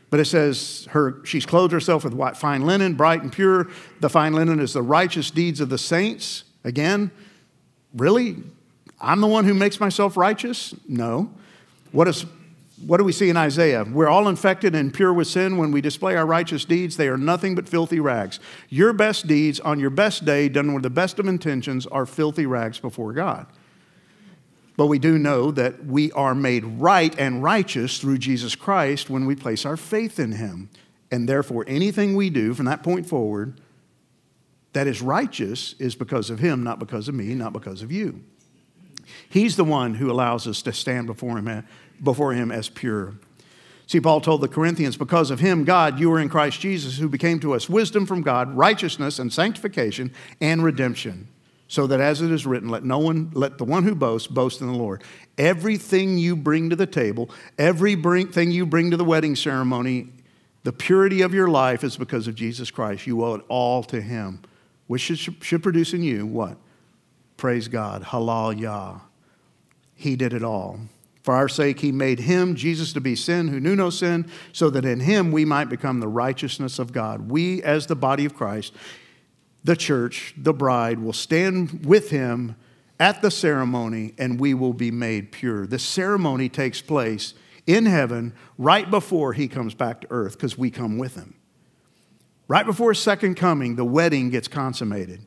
But 0.10 0.20
it 0.20 0.26
says 0.26 0.88
her, 0.92 1.24
she's 1.26 1.46
clothed 1.46 1.74
herself 1.74 2.04
with 2.04 2.14
white, 2.14 2.38
fine 2.38 2.66
linen, 2.66 2.94
bright 2.94 3.22
and 3.22 3.32
pure. 3.32 3.68
The 4.00 4.10
fine 4.10 4.34
linen 4.34 4.60
is 4.60 4.74
the 4.74 4.82
righteous 4.82 5.32
deeds 5.32 5.60
of 5.60 5.70
the 5.70 5.78
saints. 5.78 6.44
Again, 6.64 7.12
really? 7.94 8.38
I'm 9.02 9.22
the 9.22 9.28
one 9.28 9.46
who 9.46 9.54
makes 9.54 9.80
myself 9.80 10.16
righteous? 10.16 10.74
No. 10.88 11.32
What 11.92 12.08
is 12.08 12.26
what 12.86 12.98
do 12.98 13.04
we 13.04 13.12
see 13.12 13.30
in 13.30 13.38
Isaiah? 13.38 13.84
We're 13.84 14.08
all 14.08 14.28
infected 14.28 14.76
and 14.76 14.94
pure 14.94 15.12
with 15.12 15.28
sin. 15.28 15.58
When 15.58 15.72
we 15.72 15.82
display 15.82 16.16
our 16.16 16.28
righteous 16.28 16.64
deeds, 16.64 16.96
they 16.96 17.08
are 17.08 17.18
nothing 17.18 17.56
but 17.56 17.68
filthy 17.68 18.00
rags. 18.00 18.40
Your 18.70 18.94
best 18.94 19.26
deeds 19.26 19.60
on 19.60 19.80
your 19.80 19.90
best 19.90 20.26
day, 20.26 20.48
done 20.48 20.74
with 20.74 20.84
the 20.84 20.90
best 20.92 21.18
of 21.18 21.26
intentions, 21.26 21.88
are 21.88 22.06
filthy 22.06 22.46
rags 22.46 22.80
before 22.80 23.14
God. 23.14 23.48
But 24.78 24.88
we 24.88 25.00
do 25.00 25.18
know 25.18 25.52
that 25.52 25.86
we 25.86 26.12
are 26.14 26.36
made 26.36 26.64
right 26.64 27.14
and 27.18 27.44
righteous 27.44 28.00
through 28.00 28.20
Jesus 28.20 28.56
Christ 28.56 29.10
when 29.10 29.26
we 29.26 29.36
place 29.36 29.66
our 29.66 29.76
faith 29.76 30.20
in 30.20 30.34
Him. 30.34 30.70
And 31.12 31.28
therefore, 31.28 31.66
anything 31.68 32.16
we 32.16 32.30
do 32.30 32.54
from 32.54 32.66
that 32.66 32.84
point 32.84 33.08
forward 33.08 33.60
that 34.74 34.88
is 34.88 35.02
righteous 35.02 35.74
is 35.80 35.96
because 35.96 36.30
of 36.30 36.40
Him, 36.40 36.64
not 36.64 36.80
because 36.80 37.08
of 37.08 37.16
me, 37.16 37.34
not 37.34 37.54
because 37.54 37.82
of 37.82 37.92
you. 37.92 38.24
He's 39.30 39.56
the 39.56 39.64
one 39.64 39.96
who 39.96 40.12
allows 40.12 40.48
us 40.48 40.62
to 40.64 40.74
stand 40.74 41.08
before 41.08 41.38
Him 41.38 41.66
before 42.02 42.34
him 42.34 42.52
as 42.52 42.70
pure. 42.70 43.16
See, 43.86 44.02
Paul 44.02 44.20
told 44.20 44.42
the 44.42 44.48
Corinthians, 44.48 44.98
because 44.98 45.32
of 45.32 45.40
him, 45.40 45.64
God, 45.64 46.00
you 46.00 46.12
are 46.12 46.20
in 46.20 46.30
Christ 46.30 46.60
Jesus, 46.60 46.98
who 46.98 47.08
became 47.08 47.40
to 47.40 47.54
us 47.54 47.70
wisdom 47.70 48.06
from 48.06 48.22
God, 48.22 48.56
righteousness 48.56 49.18
and 49.18 49.32
sanctification 49.32 50.14
and 50.42 50.64
redemption. 50.64 51.30
So 51.68 51.86
that 51.88 52.00
as 52.00 52.22
it 52.22 52.32
is 52.32 52.46
written, 52.46 52.70
let 52.70 52.84
no 52.86 52.98
one, 52.98 53.32
let 53.34 53.58
the 53.58 53.66
one 53.66 53.84
who 53.84 53.94
boasts, 53.94 54.28
boast 54.28 54.62
in 54.62 54.68
the 54.68 54.78
Lord. 54.78 55.04
Everything 55.38 56.18
you 56.18 56.36
bring 56.36 56.70
to 56.70 56.76
the 56.76 56.86
table, 56.86 57.30
everything 57.58 58.52
you 58.52 58.66
bring 58.66 58.92
to 58.92 58.98
the 58.98 59.04
wedding 59.04 59.36
ceremony, 59.36 60.08
the 60.64 60.72
purity 60.72 61.22
of 61.22 61.34
your 61.34 61.50
life 61.50 61.84
is 61.84 61.98
because 61.98 62.28
of 62.28 62.36
Jesus 62.36 62.72
Christ. 62.72 63.06
You 63.06 63.24
owe 63.24 63.36
it 63.36 63.46
all 63.50 63.84
to 63.84 64.02
him, 64.02 64.42
which 64.88 65.02
should, 65.02 65.44
should 65.44 65.64
produce 65.64 65.94
in 65.94 66.04
you 66.04 66.26
what? 66.26 66.58
Praise 67.36 67.68
God. 67.68 68.04
Halal 68.04 68.60
Yah. 68.60 69.00
He 69.94 70.16
did 70.16 70.34
it 70.34 70.44
all. 70.44 70.80
For 71.24 71.36
our 71.36 71.50
sake, 71.50 71.82
he 71.82 71.92
made 71.92 72.20
him, 72.20 72.56
Jesus, 72.56 72.94
to 72.94 73.02
be 73.02 73.16
sin 73.16 73.50
who 73.50 73.60
knew 73.60 73.76
no 73.76 73.90
sin, 73.90 74.30
so 74.54 74.70
that 74.70 74.86
in 74.86 75.02
him 75.02 75.32
we 75.32 75.44
might 75.44 75.68
become 75.68 76.00
the 76.00 76.08
righteousness 76.08 76.80
of 76.80 76.94
God. 76.94 77.30
We, 77.30 77.62
as 77.64 77.88
the 77.88 77.96
body 77.96 78.24
of 78.24 78.34
Christ, 78.34 78.74
the 79.64 79.76
church, 79.76 80.34
the 80.38 80.54
bride, 80.54 81.00
will 81.00 81.14
stand 81.14 81.86
with 81.86 82.10
him 82.10 82.56
at 83.00 83.22
the 83.22 83.32
ceremony 83.32 84.14
and 84.18 84.40
we 84.40 84.54
will 84.54 84.74
be 84.74 84.92
made 84.92 85.32
pure. 85.32 85.68
The 85.68 85.80
ceremony 85.80 86.50
takes 86.50 86.82
place 86.82 87.34
in 87.66 87.86
heaven 87.86 88.34
right 88.58 88.90
before 88.90 89.34
he 89.34 89.48
comes 89.48 89.74
back 89.74 90.02
to 90.02 90.08
earth 90.10 90.34
because 90.34 90.58
we 90.58 90.72
come 90.72 90.98
with 90.98 91.16
him. 91.16 91.36
Right 92.48 92.66
before 92.66 92.94
his 92.94 93.02
second 93.02 93.36
coming, 93.36 93.76
the 93.76 93.86
wedding 93.86 94.30
gets 94.30 94.48
consummated. 94.48 95.26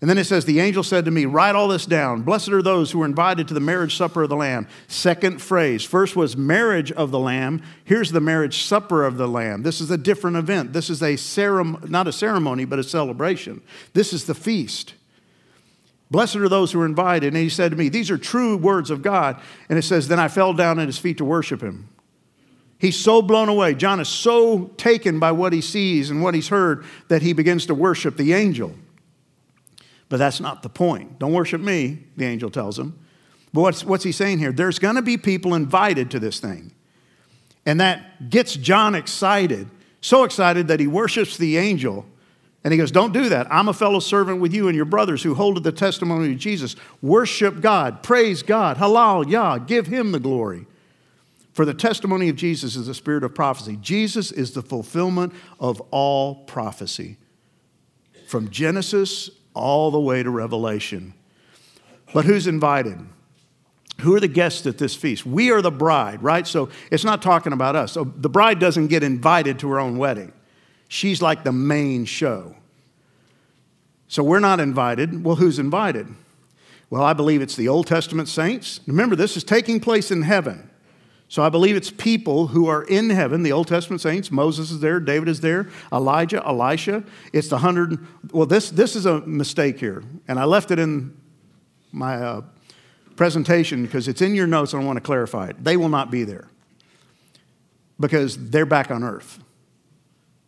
And 0.00 0.08
then 0.08 0.16
it 0.16 0.24
says, 0.24 0.44
The 0.44 0.60
angel 0.60 0.82
said 0.82 1.04
to 1.04 1.10
me, 1.10 1.26
Write 1.26 1.54
all 1.54 1.68
this 1.68 1.84
down. 1.84 2.22
Blessed 2.22 2.48
are 2.48 2.62
those 2.62 2.90
who 2.90 3.02
are 3.02 3.06
invited 3.06 3.48
to 3.48 3.54
the 3.54 3.60
marriage 3.60 3.96
supper 3.96 4.22
of 4.22 4.30
the 4.30 4.36
Lamb. 4.36 4.66
Second 4.88 5.42
phrase. 5.42 5.84
First 5.84 6.16
was 6.16 6.36
marriage 6.36 6.90
of 6.92 7.10
the 7.10 7.18
Lamb. 7.18 7.62
Here's 7.84 8.10
the 8.10 8.20
marriage 8.20 8.62
supper 8.62 9.04
of 9.04 9.18
the 9.18 9.28
Lamb. 9.28 9.62
This 9.62 9.80
is 9.80 9.90
a 9.90 9.98
different 9.98 10.38
event. 10.38 10.72
This 10.72 10.88
is 10.88 11.02
a 11.02 11.16
ceremony, 11.16 11.88
not 11.88 12.08
a 12.08 12.12
ceremony, 12.12 12.64
but 12.64 12.78
a 12.78 12.84
celebration. 12.84 13.60
This 13.92 14.14
is 14.14 14.24
the 14.24 14.34
feast. 14.34 14.94
Blessed 16.10 16.36
are 16.36 16.48
those 16.48 16.72
who 16.72 16.80
are 16.80 16.86
invited. 16.86 17.28
And 17.28 17.36
he 17.36 17.50
said 17.50 17.70
to 17.70 17.76
me, 17.76 17.90
These 17.90 18.10
are 18.10 18.18
true 18.18 18.56
words 18.56 18.90
of 18.90 19.02
God. 19.02 19.38
And 19.68 19.78
it 19.78 19.82
says, 19.82 20.08
Then 20.08 20.18
I 20.18 20.28
fell 20.28 20.54
down 20.54 20.78
at 20.78 20.86
his 20.86 20.98
feet 20.98 21.18
to 21.18 21.26
worship 21.26 21.62
him. 21.62 21.90
He's 22.78 22.98
so 22.98 23.20
blown 23.20 23.50
away. 23.50 23.74
John 23.74 24.00
is 24.00 24.08
so 24.08 24.70
taken 24.78 25.18
by 25.18 25.32
what 25.32 25.52
he 25.52 25.60
sees 25.60 26.08
and 26.08 26.22
what 26.22 26.34
he's 26.34 26.48
heard 26.48 26.86
that 27.08 27.20
he 27.20 27.34
begins 27.34 27.66
to 27.66 27.74
worship 27.74 28.16
the 28.16 28.32
angel. 28.32 28.74
But 30.10 30.18
that's 30.18 30.40
not 30.40 30.62
the 30.62 30.68
point. 30.68 31.18
Don't 31.18 31.32
worship 31.32 31.60
me, 31.62 32.00
the 32.16 32.26
angel 32.26 32.50
tells 32.50 32.78
him. 32.78 32.98
But 33.54 33.62
what's, 33.62 33.84
what's 33.84 34.04
he 34.04 34.12
saying 34.12 34.40
here? 34.40 34.52
There's 34.52 34.78
going 34.78 34.96
to 34.96 35.02
be 35.02 35.16
people 35.16 35.54
invited 35.54 36.10
to 36.10 36.18
this 36.18 36.40
thing. 36.40 36.72
And 37.64 37.80
that 37.80 38.28
gets 38.28 38.54
John 38.54 38.94
excited, 38.94 39.68
so 40.00 40.24
excited 40.24 40.68
that 40.68 40.80
he 40.80 40.86
worships 40.86 41.36
the 41.36 41.56
angel. 41.56 42.04
And 42.64 42.72
he 42.72 42.78
goes, 42.78 42.90
Don't 42.90 43.12
do 43.12 43.28
that. 43.28 43.46
I'm 43.52 43.68
a 43.68 43.72
fellow 43.72 44.00
servant 44.00 44.40
with 44.40 44.52
you 44.52 44.66
and 44.66 44.76
your 44.76 44.84
brothers 44.84 45.22
who 45.22 45.34
hold 45.34 45.62
the 45.62 45.72
testimony 45.72 46.32
of 46.32 46.38
Jesus. 46.38 46.74
Worship 47.00 47.60
God, 47.60 48.02
praise 48.02 48.42
God, 48.42 48.78
halal, 48.78 49.30
Yah, 49.30 49.58
give 49.58 49.86
him 49.86 50.10
the 50.10 50.20
glory. 50.20 50.66
For 51.52 51.64
the 51.64 51.74
testimony 51.74 52.28
of 52.28 52.36
Jesus 52.36 52.74
is 52.74 52.86
the 52.86 52.94
spirit 52.94 53.22
of 53.22 53.34
prophecy. 53.34 53.78
Jesus 53.80 54.32
is 54.32 54.52
the 54.52 54.62
fulfillment 54.62 55.32
of 55.60 55.80
all 55.90 56.36
prophecy. 56.44 57.16
From 58.26 58.50
Genesis 58.50 59.30
all 59.60 59.90
the 59.90 60.00
way 60.00 60.22
to 60.22 60.30
Revelation. 60.30 61.14
But 62.12 62.24
who's 62.24 62.46
invited? 62.46 62.98
Who 64.00 64.14
are 64.14 64.20
the 64.20 64.28
guests 64.28 64.66
at 64.66 64.78
this 64.78 64.96
feast? 64.96 65.26
We 65.26 65.50
are 65.50 65.60
the 65.60 65.70
bride, 65.70 66.22
right? 66.22 66.46
So 66.46 66.70
it's 66.90 67.04
not 67.04 67.20
talking 67.22 67.52
about 67.52 67.76
us. 67.76 67.92
So 67.92 68.04
the 68.04 68.30
bride 68.30 68.58
doesn't 68.58 68.86
get 68.86 69.02
invited 69.02 69.58
to 69.60 69.68
her 69.70 69.78
own 69.78 69.98
wedding. 69.98 70.32
She's 70.88 71.20
like 71.20 71.44
the 71.44 71.52
main 71.52 72.06
show. 72.06 72.56
So 74.08 74.22
we're 74.24 74.40
not 74.40 74.58
invited. 74.58 75.22
Well, 75.22 75.36
who's 75.36 75.58
invited? 75.58 76.08
Well, 76.88 77.02
I 77.02 77.12
believe 77.12 77.42
it's 77.42 77.54
the 77.54 77.68
Old 77.68 77.86
Testament 77.86 78.28
saints. 78.28 78.80
Remember, 78.86 79.14
this 79.14 79.36
is 79.36 79.44
taking 79.44 79.78
place 79.78 80.10
in 80.10 80.22
heaven. 80.22 80.69
So 81.30 81.44
I 81.44 81.48
believe 81.48 81.76
it's 81.76 81.92
people 81.92 82.48
who 82.48 82.66
are 82.66 82.82
in 82.82 83.08
heaven, 83.08 83.44
the 83.44 83.52
Old 83.52 83.68
Testament 83.68 84.00
saints. 84.00 84.32
Moses 84.32 84.72
is 84.72 84.80
there, 84.80 84.98
David 84.98 85.28
is 85.28 85.40
there, 85.40 85.68
Elijah, 85.92 86.44
Elisha. 86.44 87.04
It's 87.32 87.48
the 87.48 87.58
hundred. 87.58 88.04
Well, 88.32 88.46
this, 88.46 88.70
this 88.70 88.96
is 88.96 89.06
a 89.06 89.20
mistake 89.20 89.78
here. 89.78 90.02
And 90.26 90.40
I 90.40 90.44
left 90.44 90.72
it 90.72 90.80
in 90.80 91.16
my 91.92 92.16
uh, 92.16 92.40
presentation 93.14 93.84
because 93.84 94.08
it's 94.08 94.20
in 94.22 94.34
your 94.34 94.48
notes 94.48 94.72
and 94.72 94.82
I 94.82 94.84
want 94.84 94.96
to 94.96 95.00
clarify 95.00 95.46
it. 95.46 95.62
They 95.62 95.76
will 95.76 95.88
not 95.88 96.10
be 96.10 96.24
there 96.24 96.48
because 98.00 98.50
they're 98.50 98.66
back 98.66 98.90
on 98.90 99.04
earth. 99.04 99.38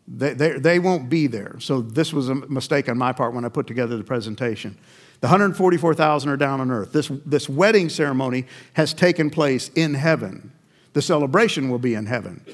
They, 0.09 0.35
they, 0.35 0.59
they 0.59 0.78
won't 0.80 1.09
be 1.09 1.28
there. 1.28 1.61
So 1.61 1.80
this 1.80 2.12
was 2.12 2.28
a 2.28 2.35
mistake 2.35 2.89
on 2.89 2.99
my 2.99 3.12
part 3.12 3.35
when 3.35 3.45
I 3.45 3.51
put 3.51 3.68
together 3.68 3.97
the 3.97 4.03
presentation. 4.03 4.76
The 5.20 5.28
144,000 5.28 6.28
are 6.28 6.37
down 6.37 6.61
on 6.61 6.72
earth. 6.72 6.93
This, 6.93 7.07
this 7.24 7.49
wedding 7.49 7.89
ceremony 7.89 8.47
has 8.72 8.93
taken 8.93 9.30
place 9.30 9.70
in 9.76 9.95
heaven. 9.95 10.51
The 10.93 11.03
celebration 11.03 11.70
will 11.70 11.78
be 11.78 11.95
in 11.95 12.07
heaven. 12.07 12.45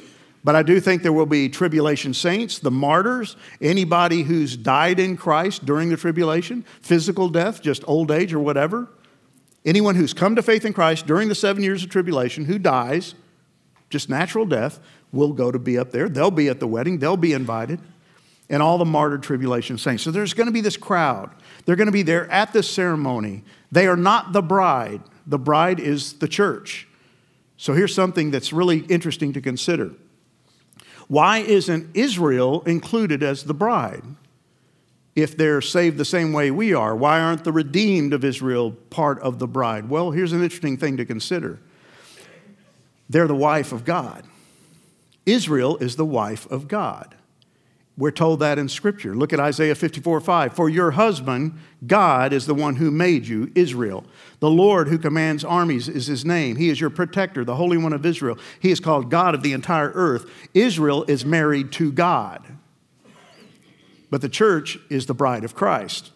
But 0.45 0.55
I 0.55 0.63
do 0.63 0.81
think 0.81 1.03
there 1.03 1.13
will 1.13 1.27
be 1.27 1.49
tribulation 1.49 2.15
saints, 2.15 2.59
the 2.59 2.71
martyrs, 2.71 3.37
anybody 3.61 4.23
who's 4.23 4.57
died 4.57 5.01
in 5.01 5.17
Christ 5.17 5.67
during 5.67 5.89
the 5.89 5.97
tribulation, 5.97 6.65
physical 6.81 7.29
death, 7.29 7.61
just 7.61 7.83
old 7.87 8.11
age 8.11 8.33
or 8.33 8.39
whatever. 8.39 8.89
Anyone 9.65 9.97
who's 9.97 10.15
come 10.15 10.37
to 10.37 10.43
faith 10.43 10.65
in 10.65 10.73
Christ 10.73 11.07
during 11.07 11.29
the 11.29 11.35
seven 11.35 11.63
years 11.63 11.83
of 11.83 11.91
tribulation 11.91 12.45
who 12.45 12.59
dies, 12.59 13.15
just 13.91 14.09
natural 14.09 14.47
death, 14.47 14.81
will 15.13 15.33
go 15.33 15.51
to 15.51 15.59
be 15.59 15.77
up 15.77 15.91
there. 15.91 16.09
They'll 16.09 16.31
be 16.31 16.49
at 16.49 16.61
the 16.61 16.67
wedding, 16.67 16.99
they'll 16.99 17.17
be 17.17 17.33
invited, 17.33 17.81
and 18.49 18.63
all 18.63 18.79
the 18.79 18.85
martyred 18.85 19.23
tribulation 19.23 19.77
saints. 19.77 20.03
So 20.03 20.11
there's 20.11 20.33
going 20.33 20.47
to 20.47 20.53
be 20.53 20.61
this 20.63 20.77
crowd. 20.77 21.31
They're 21.67 21.77
going 21.77 21.87
to 21.87 21.93
be 21.93 22.03
there 22.03 22.31
at 22.31 22.53
this 22.53 22.71
ceremony. 22.71 23.45
They 23.71 23.87
are 23.87 23.97
not 23.97 24.33
the 24.33 24.43
bride, 24.43 25.03
the 25.27 25.39
bride 25.39 25.79
is 25.79 26.15
the 26.15 26.29
church. 26.29 26.88
So 27.59 27.75
here's 27.75 27.95
something 27.95 28.31
that's 28.31 28.53
really 28.53 28.79
interesting 28.79 29.33
to 29.35 29.41
consider. 29.41 29.91
Why 31.09 31.39
isn't 31.39 31.95
Israel 31.95 32.63
included 32.63 33.23
as 33.23 33.45
the 33.45 33.55
bride? 33.55 34.05
If 35.17 35.37
they're 35.37 35.61
saved 35.61 35.99
the 35.99 36.05
same 36.05 36.33
way 36.33 36.53
we 36.53 36.73
are, 36.73 36.95
why 36.95 37.21
aren't 37.21 37.43
the 37.43 37.51
redeemed 37.51 38.13
of 38.13 38.25
Israel 38.25 38.71
part 38.71 39.19
of 39.21 39.41
the 39.41 39.49
bride? 39.49 39.89
Well, 39.89 40.13
here's 40.13 40.33
an 40.33 40.43
interesting 40.43 40.77
thing 40.77 40.97
to 40.97 41.05
consider 41.05 41.59
they're 43.11 43.27
the 43.27 43.35
wife 43.35 43.73
of 43.73 43.85
God. 43.85 44.25
Israel 45.27 45.77
is 45.79 45.97
the 45.97 46.05
wife 46.05 46.51
of 46.51 46.69
God. 46.69 47.17
We're 47.99 48.13
told 48.13 48.39
that 48.41 48.61
in 48.61 48.69
Scripture. 48.69 49.17
Look 49.17 49.33
at 49.33 49.41
Isaiah 49.41 49.75
54 49.75 50.21
5. 50.21 50.53
For 50.55 50.71
your 50.71 50.93
husband, 50.93 51.59
God, 51.85 52.33
is 52.33 52.47
the 52.47 52.55
one 52.55 52.77
who 52.77 52.93
made 52.93 53.27
you, 53.27 53.51
Israel. 53.57 54.05
The 54.39 54.49
Lord 54.49 54.87
who 54.87 54.99
commands 54.99 55.45
armies 55.45 55.89
is 55.89 56.07
his 56.07 56.25
name. 56.25 56.55
He 56.55 56.69
is 56.69 56.81
your 56.81 56.91
protector, 56.91 57.45
the 57.45 57.57
Holy 57.57 57.77
One 57.77 57.93
of 57.93 58.07
Israel. 58.07 58.39
He 58.61 58.71
is 58.71 58.79
called 58.79 59.11
God 59.11 59.35
of 59.35 59.43
the 59.43 59.53
entire 59.53 59.91
earth. 59.95 60.31
Israel 60.55 61.05
is 61.09 61.25
married 61.25 61.73
to 61.73 61.91
God. 61.91 62.47
But 64.11 64.23
the 64.23 64.29
church 64.29 64.79
is 64.89 65.07
the 65.07 65.15
bride 65.15 65.43
of 65.43 65.57
Christ. 65.57 66.13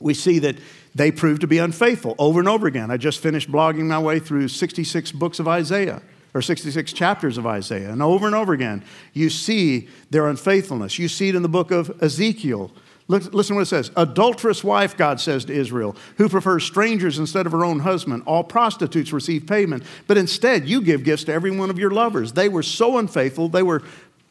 We 0.00 0.14
see 0.14 0.40
that 0.40 0.56
they 0.96 1.12
prove 1.12 1.38
to 1.40 1.46
be 1.46 1.58
unfaithful 1.58 2.16
over 2.18 2.40
and 2.40 2.48
over 2.48 2.66
again. 2.66 2.90
I 2.90 2.96
just 2.96 3.20
finished 3.20 3.50
blogging 3.50 3.84
my 3.84 4.00
way 4.00 4.18
through 4.18 4.48
66 4.48 5.12
books 5.12 5.38
of 5.38 5.46
Isaiah 5.46 6.02
or 6.34 6.42
66 6.42 6.92
chapters 6.92 7.38
of 7.38 7.46
Isaiah. 7.46 7.90
And 7.90 8.02
over 8.02 8.26
and 8.26 8.34
over 8.34 8.52
again, 8.52 8.84
you 9.12 9.30
see 9.30 9.88
their 10.10 10.28
unfaithfulness. 10.28 10.98
You 10.98 11.08
see 11.08 11.28
it 11.28 11.34
in 11.34 11.42
the 11.42 11.48
book 11.48 11.70
of 11.70 12.02
Ezekiel. 12.02 12.70
Listen 13.08 13.32
to 13.32 13.54
what 13.54 13.62
it 13.62 13.66
says. 13.66 13.90
Adulterous 13.96 14.62
wife, 14.62 14.94
God 14.94 15.18
says 15.18 15.46
to 15.46 15.54
Israel, 15.54 15.96
who 16.18 16.28
prefers 16.28 16.64
strangers 16.64 17.18
instead 17.18 17.46
of 17.46 17.52
her 17.52 17.64
own 17.64 17.80
husband. 17.80 18.22
All 18.26 18.44
prostitutes 18.44 19.14
receive 19.14 19.46
payment, 19.46 19.82
but 20.06 20.18
instead 20.18 20.68
you 20.68 20.82
give 20.82 21.04
gifts 21.04 21.24
to 21.24 21.32
every 21.32 21.50
one 21.50 21.70
of 21.70 21.78
your 21.78 21.90
lovers. 21.90 22.32
They 22.32 22.50
were 22.50 22.62
so 22.62 22.98
unfaithful, 22.98 23.48
they 23.48 23.62
were 23.62 23.82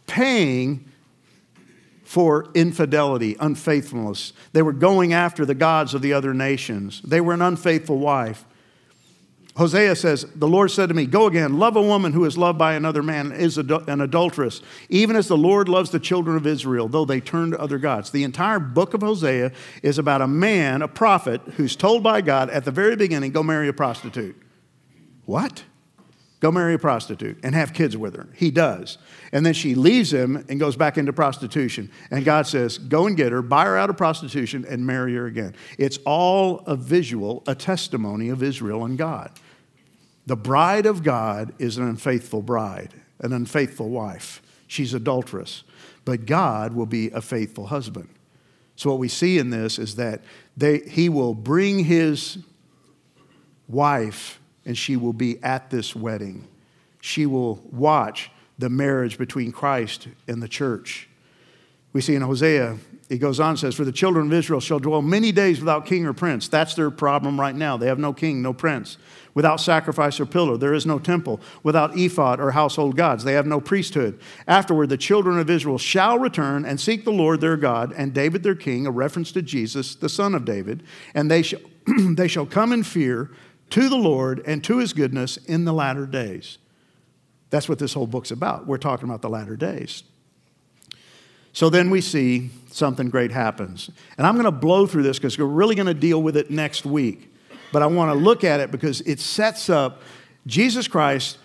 paying 0.05 0.91
for 2.03 2.49
infidelity, 2.53 3.35
unfaithfulness. 3.39 4.31
They 4.53 4.61
were 4.61 4.73
going 4.73 5.11
after 5.11 5.43
the 5.43 5.55
gods 5.55 5.93
of 5.93 6.01
the 6.03 6.13
other 6.13 6.33
nations. 6.33 7.01
They 7.01 7.19
were 7.19 7.33
an 7.33 7.41
unfaithful 7.41 7.97
wife. 7.97 8.45
Hosea 9.57 9.95
says, 9.95 10.23
The 10.35 10.47
Lord 10.47 10.69
said 10.69 10.89
to 10.89 10.95
me, 10.95 11.07
Go 11.07 11.25
again, 11.25 11.57
love 11.57 11.75
a 11.75 11.81
woman 11.81 12.13
who 12.13 12.25
is 12.25 12.37
loved 12.37 12.59
by 12.59 12.75
another 12.75 13.01
man, 13.01 13.31
is 13.31 13.57
an 13.57 14.01
adulteress, 14.01 14.61
even 14.89 15.15
as 15.15 15.27
the 15.27 15.37
Lord 15.37 15.67
loves 15.67 15.89
the 15.89 15.99
children 15.99 16.37
of 16.37 16.45
Israel, 16.45 16.87
though 16.87 17.05
they 17.05 17.19
turn 17.19 17.51
to 17.51 17.59
other 17.59 17.79
gods. 17.79 18.11
The 18.11 18.23
entire 18.23 18.59
book 18.59 18.93
of 18.93 19.01
Hosea 19.01 19.51
is 19.81 19.97
about 19.97 20.21
a 20.21 20.27
man, 20.27 20.83
a 20.83 20.87
prophet, 20.87 21.41
who's 21.55 21.75
told 21.75 22.03
by 22.03 22.21
God 22.21 22.51
at 22.51 22.65
the 22.65 22.71
very 22.71 22.95
beginning, 22.95 23.31
Go 23.31 23.41
marry 23.41 23.67
a 23.67 23.73
prostitute. 23.73 24.39
What? 25.25 25.63
Go 26.39 26.51
marry 26.51 26.75
a 26.75 26.79
prostitute 26.79 27.39
and 27.41 27.55
have 27.55 27.73
kids 27.73 27.97
with 27.97 28.15
her. 28.15 28.27
He 28.35 28.51
does. 28.51 28.99
And 29.31 29.43
then 29.43 29.55
she 29.55 29.73
leaves 29.73 30.13
him 30.13 30.45
and 30.49 30.59
goes 30.59 30.75
back 30.75 30.99
into 30.99 31.11
prostitution. 31.11 31.91
And 32.11 32.23
God 32.23 32.45
says, 32.45 32.77
Go 32.77 33.07
and 33.07 33.17
get 33.17 33.31
her, 33.31 33.41
buy 33.41 33.65
her 33.65 33.75
out 33.75 33.89
of 33.89 33.97
prostitution, 33.97 34.65
and 34.69 34.85
marry 34.85 35.15
her 35.15 35.25
again. 35.25 35.55
It's 35.79 35.97
all 36.05 36.59
a 36.67 36.75
visual, 36.75 37.41
a 37.47 37.55
testimony 37.55 38.29
of 38.29 38.43
Israel 38.43 38.85
and 38.85 38.99
God. 38.99 39.31
The 40.27 40.35
bride 40.35 40.85
of 40.85 41.03
God 41.03 41.53
is 41.57 41.77
an 41.77 41.87
unfaithful 41.87 42.41
bride, 42.41 42.93
an 43.19 43.31
unfaithful 43.31 43.89
wife. 43.89 44.41
She's 44.67 44.93
adulterous. 44.93 45.63
But 46.03 46.25
God 46.25 46.73
will 46.73 46.85
be 46.85 47.09
a 47.09 47.21
faithful 47.21 47.67
husband. 47.67 48.09
So, 48.75 48.91
what 48.91 48.99
we 48.99 49.07
see 49.07 49.39
in 49.39 49.49
this 49.49 49.79
is 49.79 49.95
that 49.95 50.21
they, 50.55 50.79
he 50.79 51.09
will 51.09 51.33
bring 51.33 51.85
his 51.85 52.37
wife 53.67 54.39
and 54.65 54.77
she 54.77 54.97
will 54.97 55.13
be 55.13 55.41
at 55.43 55.69
this 55.69 55.95
wedding. 55.95 56.47
She 57.01 57.25
will 57.25 57.61
watch 57.71 58.29
the 58.59 58.69
marriage 58.69 59.17
between 59.17 59.51
Christ 59.51 60.09
and 60.27 60.43
the 60.43 60.47
church. 60.47 61.09
We 61.93 62.01
see 62.01 62.15
in 62.15 62.21
Hosea 62.21 62.77
he 63.09 63.17
goes 63.17 63.39
on 63.39 63.51
and 63.51 63.59
says, 63.59 63.75
For 63.75 63.85
the 63.85 63.91
children 63.91 64.27
of 64.27 64.33
Israel 64.33 64.59
shall 64.59 64.79
dwell 64.79 65.01
many 65.01 65.31
days 65.31 65.59
without 65.59 65.85
king 65.85 66.05
or 66.05 66.13
prince. 66.13 66.47
That's 66.49 66.73
their 66.73 66.91
problem 66.91 67.39
right 67.39 67.55
now. 67.55 67.77
They 67.77 67.87
have 67.87 67.99
no 67.99 68.11
king, 68.11 68.41
no 68.41 68.53
prince. 68.53 68.97
Without 69.33 69.61
sacrifice 69.61 70.19
or 70.19 70.25
pillar, 70.25 70.57
there 70.57 70.73
is 70.73 70.85
no 70.85 70.99
temple. 70.99 71.39
Without 71.63 71.95
ephod 71.95 72.39
or 72.39 72.51
household 72.51 72.97
gods, 72.97 73.23
they 73.23 73.33
have 73.33 73.45
no 73.45 73.61
priesthood. 73.61 74.19
Afterward, 74.47 74.89
the 74.89 74.97
children 74.97 75.39
of 75.39 75.49
Israel 75.49 75.77
shall 75.77 76.19
return 76.19 76.65
and 76.65 76.81
seek 76.81 77.05
the 77.05 77.11
Lord 77.11 77.39
their 77.39 77.55
God 77.55 77.93
and 77.95 78.13
David 78.13 78.43
their 78.43 78.55
king, 78.55 78.85
a 78.85 78.91
reference 78.91 79.31
to 79.33 79.41
Jesus, 79.41 79.95
the 79.95 80.09
son 80.09 80.35
of 80.35 80.43
David, 80.43 80.83
and 81.13 81.31
they 81.31 81.43
shall, 81.43 81.61
they 81.85 82.27
shall 82.27 82.45
come 82.45 82.73
in 82.73 82.83
fear 82.83 83.29
to 83.69 83.87
the 83.87 83.95
Lord 83.95 84.41
and 84.45 84.63
to 84.65 84.79
his 84.79 84.91
goodness 84.91 85.37
in 85.37 85.65
the 85.65 85.73
latter 85.73 86.05
days. 86.05 86.57
That's 87.51 87.69
what 87.69 87.79
this 87.79 87.93
whole 87.93 88.07
book's 88.07 88.31
about. 88.31 88.67
We're 88.67 88.77
talking 88.77 89.07
about 89.07 89.21
the 89.21 89.29
latter 89.29 89.55
days. 89.55 90.03
So 91.53 91.69
then 91.69 91.89
we 91.89 92.01
see 92.01 92.51
something 92.77 93.09
great 93.09 93.31
happens. 93.31 93.89
And 94.17 94.25
I'm 94.25 94.35
going 94.35 94.45
to 94.45 94.51
blow 94.51 94.85
through 94.87 95.03
this 95.03 95.17
because 95.17 95.37
we're 95.37 95.45
really 95.45 95.75
going 95.75 95.87
to 95.87 95.93
deal 95.93 96.21
with 96.21 96.37
it 96.37 96.49
next 96.49 96.85
week. 96.85 97.33
But 97.73 97.81
I 97.81 97.87
want 97.87 98.11
to 98.11 98.17
look 98.17 98.43
at 98.43 98.59
it 98.59 98.71
because 98.71 99.01
it 99.01 99.19
sets 99.19 99.69
up 99.69 100.01
Jesus 100.45 100.87
Christ 100.87 101.37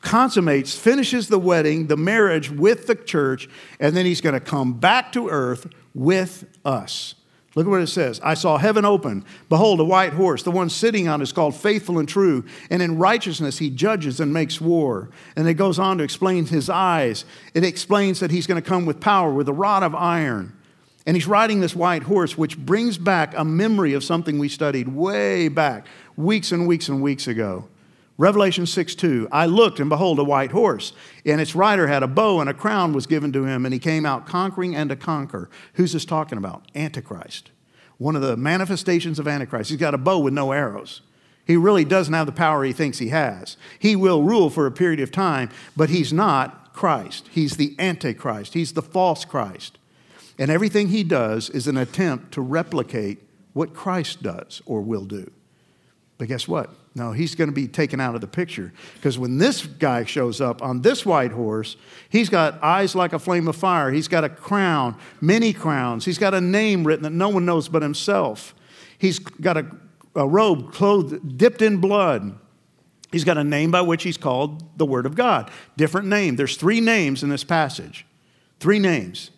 consummates, 0.00 0.76
finishes 0.76 1.28
the 1.28 1.38
wedding, 1.38 1.86
the 1.86 1.96
marriage 1.96 2.50
with 2.50 2.86
the 2.86 2.94
church, 2.94 3.48
and 3.78 3.96
then 3.96 4.06
he's 4.06 4.20
going 4.20 4.34
to 4.34 4.40
come 4.40 4.72
back 4.72 5.12
to 5.12 5.28
earth 5.28 5.66
with 5.94 6.44
us. 6.64 7.14
Look 7.56 7.66
at 7.66 7.70
what 7.70 7.82
it 7.82 7.88
says. 7.88 8.20
I 8.22 8.34
saw 8.34 8.58
heaven 8.58 8.84
open. 8.84 9.24
Behold, 9.48 9.80
a 9.80 9.84
white 9.84 10.12
horse. 10.12 10.44
The 10.44 10.52
one 10.52 10.70
sitting 10.70 11.08
on 11.08 11.20
is 11.20 11.32
called 11.32 11.56
faithful 11.56 11.98
and 11.98 12.08
true. 12.08 12.44
And 12.70 12.80
in 12.80 12.96
righteousness 12.96 13.58
he 13.58 13.70
judges 13.70 14.20
and 14.20 14.32
makes 14.32 14.60
war. 14.60 15.10
And 15.34 15.48
it 15.48 15.54
goes 15.54 15.78
on 15.78 15.98
to 15.98 16.04
explain 16.04 16.46
his 16.46 16.70
eyes. 16.70 17.24
It 17.52 17.64
explains 17.64 18.20
that 18.20 18.30
he's 18.30 18.46
going 18.46 18.62
to 18.62 18.68
come 18.68 18.86
with 18.86 19.00
power, 19.00 19.32
with 19.32 19.48
a 19.48 19.52
rod 19.52 19.82
of 19.82 19.96
iron. 19.96 20.56
And 21.10 21.16
he's 21.16 21.26
riding 21.26 21.58
this 21.58 21.74
white 21.74 22.04
horse, 22.04 22.38
which 22.38 22.56
brings 22.56 22.96
back 22.96 23.34
a 23.36 23.44
memory 23.44 23.94
of 23.94 24.04
something 24.04 24.38
we 24.38 24.48
studied 24.48 24.86
way 24.86 25.48
back, 25.48 25.88
weeks 26.14 26.52
and 26.52 26.68
weeks 26.68 26.88
and 26.88 27.02
weeks 27.02 27.26
ago. 27.26 27.66
Revelation 28.16 28.64
6 28.64 28.94
2. 28.94 29.26
I 29.32 29.46
looked, 29.46 29.80
and 29.80 29.90
behold, 29.90 30.20
a 30.20 30.22
white 30.22 30.52
horse, 30.52 30.92
and 31.26 31.40
its 31.40 31.56
rider 31.56 31.88
had 31.88 32.04
a 32.04 32.06
bow, 32.06 32.38
and 32.40 32.48
a 32.48 32.54
crown 32.54 32.92
was 32.92 33.08
given 33.08 33.32
to 33.32 33.44
him, 33.44 33.64
and 33.64 33.74
he 33.74 33.80
came 33.80 34.06
out 34.06 34.24
conquering 34.24 34.76
and 34.76 34.88
to 34.88 34.94
conquer. 34.94 35.50
Who's 35.74 35.94
this 35.94 36.04
talking 36.04 36.38
about? 36.38 36.70
Antichrist. 36.76 37.50
One 37.98 38.14
of 38.14 38.22
the 38.22 38.36
manifestations 38.36 39.18
of 39.18 39.26
Antichrist. 39.26 39.70
He's 39.70 39.80
got 39.80 39.94
a 39.94 39.98
bow 39.98 40.20
with 40.20 40.32
no 40.32 40.52
arrows. 40.52 41.00
He 41.44 41.56
really 41.56 41.84
doesn't 41.84 42.14
have 42.14 42.26
the 42.26 42.32
power 42.32 42.62
he 42.62 42.72
thinks 42.72 42.98
he 42.98 43.08
has. 43.08 43.56
He 43.80 43.96
will 43.96 44.22
rule 44.22 44.48
for 44.48 44.64
a 44.64 44.70
period 44.70 45.00
of 45.00 45.10
time, 45.10 45.50
but 45.76 45.90
he's 45.90 46.12
not 46.12 46.72
Christ. 46.72 47.26
He's 47.32 47.56
the 47.56 47.74
Antichrist, 47.80 48.54
he's 48.54 48.74
the 48.74 48.80
false 48.80 49.24
Christ. 49.24 49.76
And 50.40 50.50
everything 50.50 50.88
he 50.88 51.04
does 51.04 51.50
is 51.50 51.68
an 51.68 51.76
attempt 51.76 52.32
to 52.32 52.40
replicate 52.40 53.20
what 53.52 53.74
Christ 53.74 54.22
does 54.22 54.62
or 54.64 54.80
will 54.80 55.04
do. 55.04 55.30
But 56.16 56.28
guess 56.28 56.48
what? 56.48 56.70
No, 56.94 57.12
he's 57.12 57.34
going 57.34 57.48
to 57.48 57.54
be 57.54 57.68
taken 57.68 58.00
out 58.00 58.14
of 58.14 58.22
the 58.22 58.26
picture. 58.26 58.72
Because 58.94 59.18
when 59.18 59.36
this 59.36 59.66
guy 59.66 60.04
shows 60.04 60.40
up 60.40 60.62
on 60.62 60.80
this 60.80 61.04
white 61.04 61.30
horse, 61.30 61.76
he's 62.08 62.30
got 62.30 62.60
eyes 62.62 62.94
like 62.94 63.12
a 63.12 63.18
flame 63.18 63.48
of 63.48 63.54
fire. 63.54 63.90
He's 63.90 64.08
got 64.08 64.24
a 64.24 64.30
crown, 64.30 64.96
many 65.20 65.52
crowns. 65.52 66.06
He's 66.06 66.18
got 66.18 66.32
a 66.32 66.40
name 66.40 66.86
written 66.86 67.02
that 67.02 67.10
no 67.10 67.28
one 67.28 67.44
knows 67.44 67.68
but 67.68 67.82
himself. 67.82 68.54
He's 68.96 69.18
got 69.18 69.58
a, 69.58 69.66
a 70.14 70.26
robe 70.26 70.72
clothed, 70.72 71.36
dipped 71.36 71.60
in 71.60 71.76
blood. 71.76 72.38
He's 73.12 73.24
got 73.24 73.36
a 73.36 73.44
name 73.44 73.70
by 73.70 73.82
which 73.82 74.04
he's 74.04 74.16
called 74.16 74.78
the 74.78 74.86
Word 74.86 75.04
of 75.04 75.14
God. 75.14 75.50
Different 75.76 76.08
name. 76.08 76.36
There's 76.36 76.56
three 76.56 76.80
names 76.80 77.22
in 77.22 77.28
this 77.28 77.44
passage. 77.44 78.06
Three 78.58 78.78
names. 78.78 79.30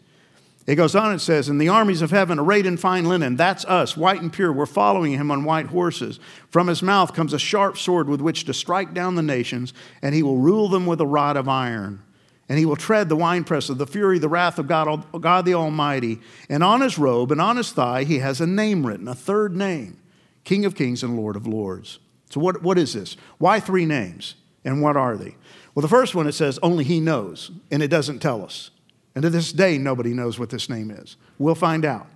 It 0.66 0.76
goes 0.76 0.94
on, 0.94 1.12
it 1.12 1.18
says, 1.18 1.48
And 1.48 1.60
the 1.60 1.68
armies 1.68 2.02
of 2.02 2.12
heaven 2.12 2.38
arrayed 2.38 2.66
in 2.66 2.76
fine 2.76 3.04
linen, 3.04 3.36
that's 3.36 3.64
us, 3.64 3.96
white 3.96 4.22
and 4.22 4.32
pure, 4.32 4.52
we're 4.52 4.66
following 4.66 5.12
him 5.12 5.30
on 5.30 5.44
white 5.44 5.66
horses. 5.66 6.20
From 6.50 6.68
his 6.68 6.82
mouth 6.82 7.14
comes 7.14 7.32
a 7.32 7.38
sharp 7.38 7.76
sword 7.76 8.08
with 8.08 8.20
which 8.20 8.44
to 8.44 8.54
strike 8.54 8.94
down 8.94 9.16
the 9.16 9.22
nations, 9.22 9.74
and 10.02 10.14
he 10.14 10.22
will 10.22 10.38
rule 10.38 10.68
them 10.68 10.86
with 10.86 11.00
a 11.00 11.06
rod 11.06 11.36
of 11.36 11.48
iron. 11.48 12.02
And 12.48 12.58
he 12.58 12.66
will 12.66 12.76
tread 12.76 13.08
the 13.08 13.16
winepress 13.16 13.70
of 13.70 13.78
the 13.78 13.86
fury, 13.86 14.18
the 14.18 14.28
wrath 14.28 14.58
of 14.58 14.68
God, 14.68 15.04
God 15.20 15.46
the 15.46 15.54
Almighty. 15.54 16.20
And 16.48 16.62
on 16.62 16.80
his 16.80 16.98
robe 16.98 17.32
and 17.32 17.40
on 17.40 17.56
his 17.56 17.72
thigh, 17.72 18.04
he 18.04 18.18
has 18.18 18.40
a 18.40 18.46
name 18.46 18.86
written, 18.86 19.08
a 19.08 19.14
third 19.14 19.56
name 19.56 19.98
King 20.44 20.64
of 20.64 20.74
Kings 20.74 21.02
and 21.02 21.16
Lord 21.16 21.34
of 21.34 21.46
Lords. 21.46 21.98
So, 22.30 22.40
what, 22.40 22.62
what 22.62 22.78
is 22.78 22.92
this? 22.92 23.16
Why 23.38 23.58
three 23.58 23.86
names? 23.86 24.34
And 24.64 24.80
what 24.80 24.96
are 24.96 25.16
they? 25.16 25.36
Well, 25.74 25.82
the 25.82 25.88
first 25.88 26.14
one 26.14 26.26
it 26.26 26.32
says, 26.32 26.58
only 26.62 26.84
he 26.84 27.00
knows, 27.00 27.50
and 27.70 27.82
it 27.82 27.88
doesn't 27.88 28.20
tell 28.20 28.44
us. 28.44 28.70
And 29.14 29.22
to 29.22 29.30
this 29.30 29.52
day, 29.52 29.78
nobody 29.78 30.14
knows 30.14 30.38
what 30.38 30.50
this 30.50 30.68
name 30.68 30.90
is. 30.90 31.16
We'll 31.38 31.54
find 31.54 31.84
out. 31.84 32.06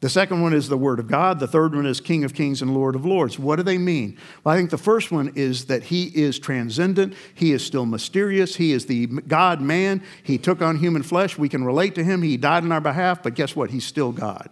The 0.00 0.08
second 0.08 0.40
one 0.40 0.54
is 0.54 0.68
the 0.68 0.78
Word 0.78 0.98
of 0.98 1.08
God. 1.08 1.40
The 1.40 1.46
third 1.46 1.74
one 1.74 1.84
is 1.84 2.00
King 2.00 2.24
of 2.24 2.32
Kings 2.32 2.62
and 2.62 2.72
Lord 2.72 2.94
of 2.94 3.04
Lords. 3.04 3.38
What 3.38 3.56
do 3.56 3.62
they 3.62 3.76
mean? 3.76 4.16
Well, 4.42 4.54
I 4.54 4.58
think 4.58 4.70
the 4.70 4.78
first 4.78 5.12
one 5.12 5.32
is 5.34 5.66
that 5.66 5.82
He 5.84 6.04
is 6.06 6.38
transcendent. 6.38 7.14
He 7.34 7.52
is 7.52 7.64
still 7.64 7.84
mysterious. 7.84 8.56
He 8.56 8.72
is 8.72 8.86
the 8.86 9.06
God 9.06 9.60
man. 9.60 10.02
He 10.22 10.38
took 10.38 10.62
on 10.62 10.78
human 10.78 11.02
flesh. 11.02 11.36
We 11.36 11.50
can 11.50 11.64
relate 11.64 11.94
to 11.96 12.04
Him. 12.04 12.22
He 12.22 12.38
died 12.38 12.64
on 12.64 12.72
our 12.72 12.80
behalf, 12.80 13.22
but 13.22 13.34
guess 13.34 13.54
what? 13.54 13.70
He's 13.70 13.84
still 13.84 14.10
God. 14.10 14.48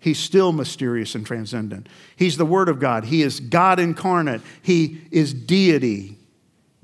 He's 0.00 0.18
still 0.18 0.50
mysterious 0.50 1.14
and 1.14 1.24
transcendent. 1.24 1.88
He's 2.16 2.36
the 2.36 2.44
Word 2.44 2.68
of 2.68 2.80
God. 2.80 3.04
He 3.04 3.22
is 3.22 3.38
God 3.38 3.78
incarnate. 3.78 4.40
He 4.60 5.02
is 5.12 5.32
deity. 5.32 6.18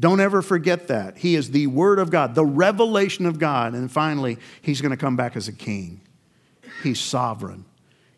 Don't 0.01 0.21
ever 0.21 0.43
forget 0.43 0.89
that. 0.89 1.19
He 1.19 1.35
is 1.35 1.51
the 1.51 1.67
Word 1.67 1.99
of 1.99 2.11
God, 2.11 2.35
the 2.35 2.45
revelation 2.45 3.27
of 3.27 3.39
God. 3.39 3.75
And 3.75 3.91
finally, 3.91 4.39
He's 4.63 4.81
going 4.81 4.91
to 4.91 4.97
come 4.97 5.17
back 5.17 5.37
as 5.37 5.49
a 5.49 5.53
king. 5.53 6.01
He's 6.83 7.01
sovereign. 7.01 7.65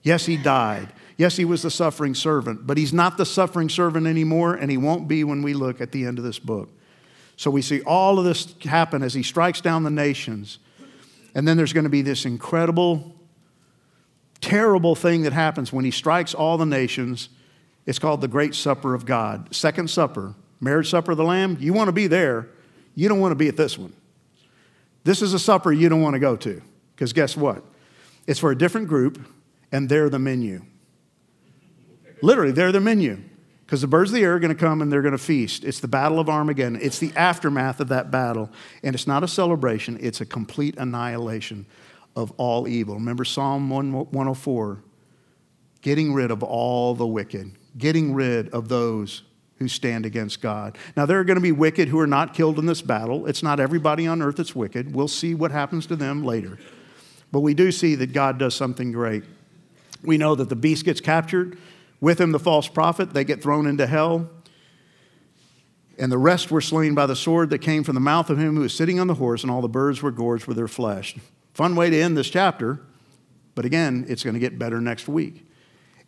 Yes, 0.02 0.26
He 0.26 0.36
died. 0.36 0.92
Yes, 1.16 1.36
He 1.36 1.44
was 1.44 1.62
the 1.62 1.70
suffering 1.70 2.14
servant, 2.14 2.66
but 2.66 2.76
He's 2.76 2.92
not 2.92 3.16
the 3.16 3.24
suffering 3.24 3.70
servant 3.70 4.06
anymore, 4.06 4.54
and 4.54 4.70
He 4.70 4.76
won't 4.76 5.08
be 5.08 5.24
when 5.24 5.42
we 5.42 5.54
look 5.54 5.80
at 5.80 5.92
the 5.92 6.04
end 6.04 6.18
of 6.18 6.24
this 6.24 6.38
book. 6.38 6.68
So 7.36 7.50
we 7.50 7.62
see 7.62 7.80
all 7.82 8.18
of 8.18 8.26
this 8.26 8.54
happen 8.62 9.02
as 9.02 9.14
He 9.14 9.22
strikes 9.22 9.62
down 9.62 9.82
the 9.82 9.90
nations. 9.90 10.58
And 11.34 11.48
then 11.48 11.56
there's 11.56 11.72
going 11.72 11.84
to 11.84 11.90
be 11.90 12.02
this 12.02 12.26
incredible, 12.26 13.14
terrible 14.42 14.94
thing 14.94 15.22
that 15.22 15.32
happens 15.32 15.72
when 15.72 15.86
He 15.86 15.90
strikes 15.90 16.34
all 16.34 16.58
the 16.58 16.66
nations. 16.66 17.30
It's 17.86 17.98
called 17.98 18.20
the 18.20 18.28
Great 18.28 18.54
Supper 18.54 18.94
of 18.94 19.06
God, 19.06 19.54
Second 19.54 19.88
Supper 19.88 20.34
marriage 20.60 20.90
supper 20.90 21.12
of 21.12 21.18
the 21.18 21.24
Lamb, 21.24 21.56
you 21.60 21.72
want 21.72 21.88
to 21.88 21.92
be 21.92 22.06
there. 22.06 22.48
You 22.94 23.08
don't 23.08 23.20
want 23.20 23.32
to 23.32 23.36
be 23.36 23.48
at 23.48 23.56
this 23.56 23.78
one. 23.78 23.92
This 25.04 25.22
is 25.22 25.32
a 25.32 25.38
supper 25.38 25.72
you 25.72 25.88
don't 25.88 26.02
want 26.02 26.14
to 26.14 26.20
go 26.20 26.36
to 26.36 26.62
because 26.94 27.12
guess 27.12 27.36
what? 27.36 27.64
It's 28.26 28.38
for 28.38 28.50
a 28.50 28.56
different 28.56 28.88
group 28.88 29.18
and 29.72 29.88
they're 29.88 30.10
the 30.10 30.18
menu. 30.18 30.62
Literally, 32.22 32.52
they're 32.52 32.72
the 32.72 32.80
menu 32.80 33.18
because 33.64 33.80
the 33.80 33.86
birds 33.86 34.10
of 34.10 34.16
the 34.16 34.22
air 34.22 34.34
are 34.34 34.38
going 34.38 34.54
to 34.54 34.58
come 34.58 34.82
and 34.82 34.92
they're 34.92 35.00
going 35.00 35.12
to 35.12 35.18
feast. 35.18 35.64
It's 35.64 35.80
the 35.80 35.88
battle 35.88 36.20
of 36.20 36.28
Armageddon. 36.28 36.78
It's 36.82 36.98
the 36.98 37.12
aftermath 37.16 37.80
of 37.80 37.88
that 37.88 38.10
battle. 38.10 38.50
And 38.82 38.94
it's 38.94 39.06
not 39.06 39.24
a 39.24 39.28
celebration, 39.28 39.96
it's 40.00 40.20
a 40.20 40.26
complete 40.26 40.76
annihilation 40.76 41.66
of 42.16 42.32
all 42.32 42.68
evil. 42.68 42.96
Remember 42.96 43.24
Psalm 43.24 43.70
104 43.70 44.82
getting 45.82 46.12
rid 46.12 46.30
of 46.30 46.42
all 46.42 46.94
the 46.94 47.06
wicked, 47.06 47.52
getting 47.78 48.12
rid 48.12 48.50
of 48.50 48.68
those 48.68 49.22
who 49.60 49.68
stand 49.68 50.06
against 50.06 50.40
God. 50.40 50.78
Now, 50.96 51.04
there 51.04 51.20
are 51.20 51.24
going 51.24 51.36
to 51.36 51.42
be 51.42 51.52
wicked 51.52 51.88
who 51.88 52.00
are 52.00 52.06
not 52.06 52.32
killed 52.32 52.58
in 52.58 52.64
this 52.64 52.80
battle. 52.80 53.26
It's 53.26 53.42
not 53.42 53.60
everybody 53.60 54.06
on 54.06 54.22
earth 54.22 54.36
that's 54.36 54.56
wicked. 54.56 54.94
We'll 54.94 55.06
see 55.06 55.34
what 55.34 55.50
happens 55.50 55.86
to 55.88 55.96
them 55.96 56.24
later. 56.24 56.58
But 57.30 57.40
we 57.40 57.52
do 57.52 57.70
see 57.70 57.94
that 57.96 58.14
God 58.14 58.38
does 58.38 58.54
something 58.54 58.90
great. 58.90 59.22
We 60.02 60.16
know 60.16 60.34
that 60.34 60.48
the 60.48 60.56
beast 60.56 60.86
gets 60.86 61.02
captured, 61.02 61.58
with 62.00 62.18
him, 62.18 62.32
the 62.32 62.38
false 62.38 62.66
prophet, 62.66 63.12
they 63.12 63.24
get 63.24 63.42
thrown 63.42 63.66
into 63.66 63.86
hell. 63.86 64.30
And 65.98 66.10
the 66.10 66.16
rest 66.16 66.50
were 66.50 66.62
slain 66.62 66.94
by 66.94 67.04
the 67.04 67.14
sword 67.14 67.50
that 67.50 67.58
came 67.58 67.84
from 67.84 67.94
the 67.94 68.00
mouth 68.00 68.30
of 68.30 68.38
him 68.38 68.54
who 68.54 68.62
was 68.62 68.72
sitting 68.72 68.98
on 68.98 69.08
the 69.08 69.14
horse, 69.14 69.42
and 69.42 69.50
all 69.50 69.60
the 69.60 69.68
birds 69.68 70.00
were 70.00 70.10
gorged 70.10 70.46
with 70.46 70.56
their 70.56 70.68
flesh. 70.68 71.16
Fun 71.52 71.76
way 71.76 71.90
to 71.90 72.00
end 72.00 72.16
this 72.16 72.30
chapter, 72.30 72.80
but 73.54 73.66
again, 73.66 74.06
it's 74.08 74.24
going 74.24 74.32
to 74.32 74.40
get 74.40 74.58
better 74.58 74.80
next 74.80 75.06
week. 75.06 75.46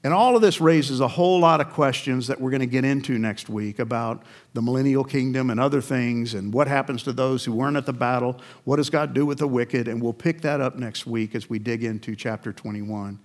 And 0.05 0.13
all 0.13 0.35
of 0.35 0.43
this 0.43 0.61
raises 0.61 0.99
a 0.99 1.07
whole 1.07 1.39
lot 1.39 1.61
of 1.61 1.71
questions 1.71 2.27
that 2.27 2.41
we're 2.41 2.51
going 2.51 2.61
to 2.61 2.67
get 2.67 2.85
into 2.85 3.19
next 3.19 3.49
week 3.49 3.79
about 3.79 4.25
the 4.53 4.61
millennial 4.61 5.05
kingdom 5.05 5.49
and 5.49 5.61
other 5.61 5.81
things 5.81 6.35
and 6.35 6.53
what 6.53 6.67
happens 6.67 7.05
to 7.05 7.13
those 7.13 7.45
who 7.45 7.53
weren't 7.53 7.77
at 7.77 7.87
the 7.87 7.93
battle. 7.93 8.41
What 8.65 8.77
does 8.77 8.91
God 8.91 9.15
do 9.15 9.25
with 9.25 9.39
the 9.39 9.47
wicked? 9.47 9.87
And 9.87 10.03
we'll 10.03 10.13
pick 10.13 10.41
that 10.41 10.61
up 10.61 10.75
next 10.75 11.07
week 11.07 11.37
as 11.37 11.49
we 11.49 11.61
dig 11.61 11.85
into 11.85 12.17
chapter 12.17 12.53
21 12.53 13.21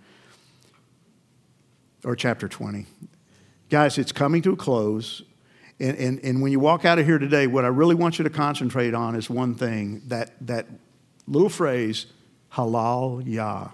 or 2.03 2.15
chapter 2.15 2.47
20. 2.47 2.85
Guys, 3.69 3.97
it's 3.97 4.11
coming 4.11 4.43
to 4.43 4.53
a 4.53 4.55
close. 4.55 5.23
And, 5.79 5.97
and, 5.97 6.19
and 6.23 6.41
when 6.43 6.51
you 6.51 6.59
walk 6.59 6.85
out 6.85 6.99
of 6.99 7.05
here 7.05 7.17
today, 7.17 7.47
what 7.47 7.65
I 7.65 7.69
really 7.69 7.95
want 7.95 8.19
you 8.19 8.23
to 8.23 8.29
concentrate 8.29 8.93
on 8.93 9.15
is 9.15 9.31
one 9.31 9.55
thing 9.55 10.03
that, 10.07 10.33
that 10.45 10.67
little 11.27 11.49
phrase, 11.49 12.05
halal 12.53 13.23
yah. 13.25 13.69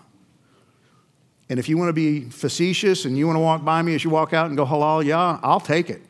And 1.54 1.60
if 1.60 1.70
you 1.70 1.78
want 1.78 1.90
to 1.90 1.94
be 1.94 2.22
facetious 2.22 3.06
and 3.06 3.16
you 3.16 3.28
want 3.28 3.36
to 3.36 3.40
walk 3.40 3.64
by 3.64 3.84
me 3.84 3.94
as 3.94 4.04
you 4.04 4.10
walk 4.10 4.34
out 4.34 4.48
and 4.48 4.58
go 4.58 4.66
halal, 4.66 5.06
yeah, 5.06 5.40
I'll 5.44 5.60
take 5.60 5.92
it. 5.92 6.02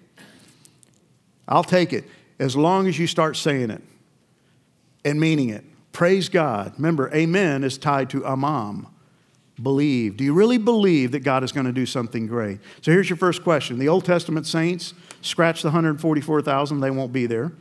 I'll 1.50 1.66
take 1.66 1.92
it 1.92 2.06
as 2.40 2.56
long 2.56 2.88
as 2.88 2.98
you 2.98 3.08
start 3.08 3.36
saying 3.36 3.70
it 3.70 3.82
and 5.04 5.20
meaning 5.20 5.50
it. 5.50 5.66
Praise 5.92 6.30
God. 6.30 6.72
Remember, 6.78 7.14
amen 7.14 7.66
is 7.66 7.78
tied 7.78 8.10
to 8.12 8.26
aman. 8.26 8.88
Believe. 9.62 10.16
Do 10.16 10.24
you 10.24 10.34
really 10.34 10.58
believe 10.58 11.12
that 11.12 11.26
God 11.26 11.44
is 11.44 11.52
going 11.52 11.66
to 11.66 11.74
do 11.74 11.86
something 11.86 12.26
great? 12.26 12.60
So 12.82 12.94
here's 12.94 13.10
your 13.10 13.18
first 13.18 13.44
question. 13.44 13.80
The 13.80 13.90
Old 13.90 14.06
Testament 14.06 14.48
saints, 14.48 14.94
scratch 15.22 15.62
the 15.62 15.68
144,000, 15.68 16.80
they 16.80 16.90
won't 16.90 17.12
be 17.12 17.26
there. 17.26 17.52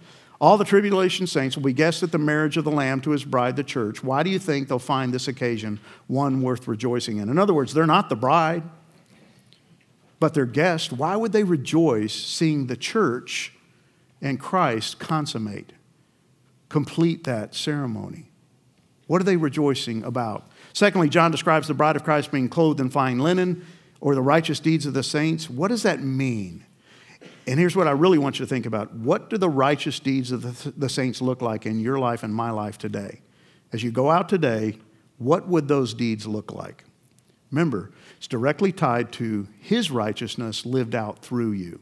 All 0.43 0.59
the 0.59 0.64
tribulation 0.64 1.28
saints 1.28 1.55
will 1.55 1.62
be 1.62 1.72
guests 1.72 2.03
at 2.03 2.11
the 2.11 2.18
marriage 2.18 2.57
of 2.57 2.64
the 2.64 2.70
Lamb 2.72 3.01
to 3.03 3.11
his 3.11 3.24
bride, 3.24 3.55
the 3.55 3.62
church. 3.62 4.03
Why 4.03 4.24
do 4.24 4.30
you 4.30 4.40
think 4.40 4.66
they'll 4.66 4.80
find 4.80 5.14
this 5.14 5.28
occasion 5.28 5.78
one 6.09 6.43
worth 6.43 6.66
rejoicing 6.66 7.18
in? 7.18 7.28
In 7.28 7.38
other 7.38 7.55
words, 7.55 7.72
they're 7.72 7.86
not 7.86 8.09
the 8.09 8.16
bride, 8.16 8.64
but 10.18 10.34
they're 10.34 10.45
guests. 10.45 10.90
Why 10.90 11.14
would 11.14 11.30
they 11.30 11.45
rejoice 11.45 12.12
seeing 12.12 12.66
the 12.66 12.76
church 12.76 13.53
and 14.20 14.40
Christ 14.40 14.99
consummate, 14.99 15.74
complete 16.68 17.22
that 17.22 17.55
ceremony? 17.55 18.28
What 19.07 19.20
are 19.20 19.24
they 19.24 19.36
rejoicing 19.36 20.03
about? 20.03 20.49
Secondly, 20.72 21.09
John 21.09 21.30
describes 21.30 21.68
the 21.68 21.74
bride 21.74 21.95
of 21.95 22.03
Christ 22.03 22.32
being 22.32 22.49
clothed 22.49 22.80
in 22.80 22.90
fine 22.90 23.20
linen 23.20 23.64
or 24.01 24.16
the 24.16 24.22
righteous 24.22 24.59
deeds 24.59 24.86
of 24.86 24.95
the 24.95 25.05
saints. 25.05 25.49
What 25.49 25.68
does 25.68 25.84
that 25.84 26.03
mean? 26.03 26.64
And 27.47 27.59
here's 27.59 27.74
what 27.74 27.88
I 27.88 27.93
really 27.93 28.18
want 28.18 28.38
you 28.38 28.45
to 28.47 28.49
think 28.49 28.66
about. 28.66 28.95
What 28.95 29.28
do 29.28 29.36
the 29.36 29.49
righteous 29.49 29.99
deeds 29.99 30.30
of 30.30 30.43
the, 30.43 30.70
the, 30.70 30.88
saints 30.88 31.20
look 31.20 31.43
like 31.43 31.66
in 31.66 31.80
your 31.80 31.99
life 31.99 32.22
and 32.22 32.34
my 32.34 32.51
life 32.51 32.78
today? 32.78 33.20
As 33.72 33.82
you 33.82 33.90
go 33.90 34.11
out 34.11 34.28
today, 34.28 34.78
what 35.18 35.49
would 35.49 35.66
those 35.66 35.93
deeds 35.93 36.26
look 36.26 36.53
like? 36.53 36.84
Remember, 37.51 37.90
it's 38.16 38.28
directly 38.28 38.70
tied 38.70 39.12
to 39.12 39.49
his 39.61 39.90
righteousness 39.90 40.64
lived 40.64 40.95
out 40.95 41.18
through 41.20 41.53
you. 41.53 41.80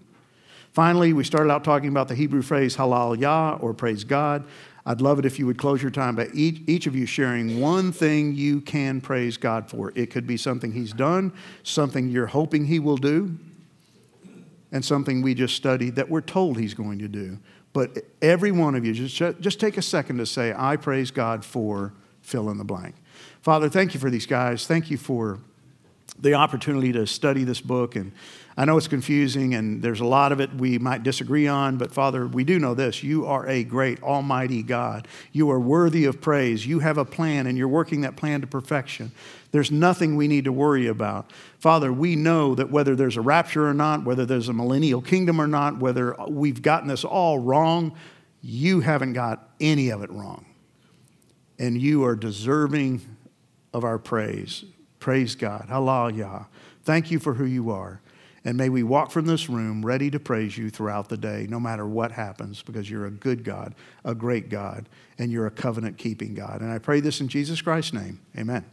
Finally, 0.72 1.12
we 1.12 1.24
started 1.24 1.50
out 1.50 1.64
talking 1.64 1.88
about 1.88 2.08
the 2.08 2.14
Hebrew 2.14 2.42
phrase 2.42 2.76
halal 2.76 3.18
yah 3.18 3.58
or 3.60 3.74
praise 3.74 4.04
God. 4.04 4.44
I'd 4.86 5.00
love 5.00 5.18
it 5.18 5.26
if 5.26 5.38
you 5.38 5.46
would 5.46 5.58
close 5.58 5.82
your 5.82 5.90
time 5.90 6.16
by 6.16 6.28
each, 6.32 6.62
each 6.66 6.86
of 6.86 6.96
you 6.96 7.06
sharing 7.06 7.60
one 7.60 7.92
thing 7.92 8.34
you 8.34 8.60
can 8.60 9.00
praise 9.00 9.36
God 9.36 9.68
for. 9.68 9.92
It 9.94 10.10
could 10.10 10.26
be 10.26 10.36
something 10.36 10.72
he's 10.72 10.92
done, 10.92 11.32
something 11.64 12.08
you're 12.08 12.26
hoping 12.26 12.64
he 12.64 12.78
will 12.78 12.96
do, 12.96 13.36
and 14.72 14.84
something 14.84 15.22
we 15.22 15.34
just 15.34 15.56
studied 15.56 15.96
that 15.96 16.08
we're 16.08 16.20
told 16.20 16.58
he's 16.58 16.74
going 16.74 16.98
to 17.00 17.08
do. 17.08 17.38
But 17.72 17.98
every 18.20 18.52
one 18.52 18.74
of 18.74 18.84
you, 18.84 18.92
just, 18.92 19.40
just 19.40 19.60
take 19.60 19.76
a 19.76 19.82
second 19.82 20.18
to 20.18 20.26
say, 20.26 20.52
I 20.56 20.76
praise 20.76 21.10
God 21.10 21.44
for 21.44 21.92
fill 22.20 22.50
in 22.50 22.58
the 22.58 22.64
blank. 22.64 22.94
Father, 23.42 23.68
thank 23.68 23.94
you 23.94 24.00
for 24.00 24.10
these 24.10 24.26
guys. 24.26 24.66
Thank 24.66 24.90
you 24.90 24.96
for 24.96 25.38
the 26.18 26.34
opportunity 26.34 26.92
to 26.92 27.06
study 27.06 27.44
this 27.44 27.60
book. 27.60 27.96
And 27.96 28.12
I 28.60 28.66
know 28.66 28.76
it's 28.76 28.88
confusing 28.88 29.54
and 29.54 29.80
there's 29.80 30.00
a 30.00 30.04
lot 30.04 30.32
of 30.32 30.40
it 30.42 30.52
we 30.52 30.78
might 30.78 31.02
disagree 31.02 31.48
on, 31.48 31.78
but 31.78 31.94
Father, 31.94 32.26
we 32.26 32.44
do 32.44 32.58
know 32.58 32.74
this. 32.74 33.02
You 33.02 33.24
are 33.24 33.48
a 33.48 33.64
great, 33.64 34.02
almighty 34.02 34.62
God. 34.62 35.08
You 35.32 35.50
are 35.50 35.58
worthy 35.58 36.04
of 36.04 36.20
praise. 36.20 36.66
You 36.66 36.80
have 36.80 36.98
a 36.98 37.06
plan 37.06 37.46
and 37.46 37.56
you're 37.56 37.68
working 37.68 38.02
that 38.02 38.16
plan 38.16 38.42
to 38.42 38.46
perfection. 38.46 39.12
There's 39.50 39.70
nothing 39.70 40.14
we 40.14 40.28
need 40.28 40.44
to 40.44 40.52
worry 40.52 40.88
about. 40.88 41.30
Father, 41.58 41.90
we 41.90 42.16
know 42.16 42.54
that 42.54 42.70
whether 42.70 42.94
there's 42.94 43.16
a 43.16 43.22
rapture 43.22 43.66
or 43.66 43.72
not, 43.72 44.04
whether 44.04 44.26
there's 44.26 44.50
a 44.50 44.52
millennial 44.52 45.00
kingdom 45.00 45.40
or 45.40 45.46
not, 45.46 45.78
whether 45.78 46.14
we've 46.28 46.60
gotten 46.60 46.88
this 46.88 47.02
all 47.02 47.38
wrong, 47.38 47.96
you 48.42 48.80
haven't 48.80 49.14
got 49.14 49.48
any 49.58 49.88
of 49.88 50.02
it 50.02 50.10
wrong. 50.10 50.44
And 51.58 51.80
you 51.80 52.04
are 52.04 52.14
deserving 52.14 53.00
of 53.72 53.84
our 53.84 53.98
praise. 53.98 54.66
Praise 54.98 55.34
God. 55.34 55.64
Hallelujah. 55.70 56.46
Thank 56.84 57.10
you 57.10 57.18
for 57.18 57.32
who 57.32 57.46
you 57.46 57.70
are. 57.70 58.02
And 58.44 58.56
may 58.56 58.70
we 58.70 58.82
walk 58.82 59.10
from 59.10 59.26
this 59.26 59.50
room 59.50 59.84
ready 59.84 60.10
to 60.10 60.18
praise 60.18 60.56
you 60.56 60.70
throughout 60.70 61.10
the 61.10 61.18
day, 61.18 61.46
no 61.48 61.60
matter 61.60 61.86
what 61.86 62.12
happens, 62.12 62.62
because 62.62 62.90
you're 62.90 63.06
a 63.06 63.10
good 63.10 63.44
God, 63.44 63.74
a 64.04 64.14
great 64.14 64.48
God, 64.48 64.88
and 65.18 65.30
you're 65.30 65.46
a 65.46 65.50
covenant 65.50 65.98
keeping 65.98 66.34
God. 66.34 66.62
And 66.62 66.72
I 66.72 66.78
pray 66.78 67.00
this 67.00 67.20
in 67.20 67.28
Jesus 67.28 67.60
Christ's 67.60 67.92
name. 67.92 68.20
Amen. 68.38 68.64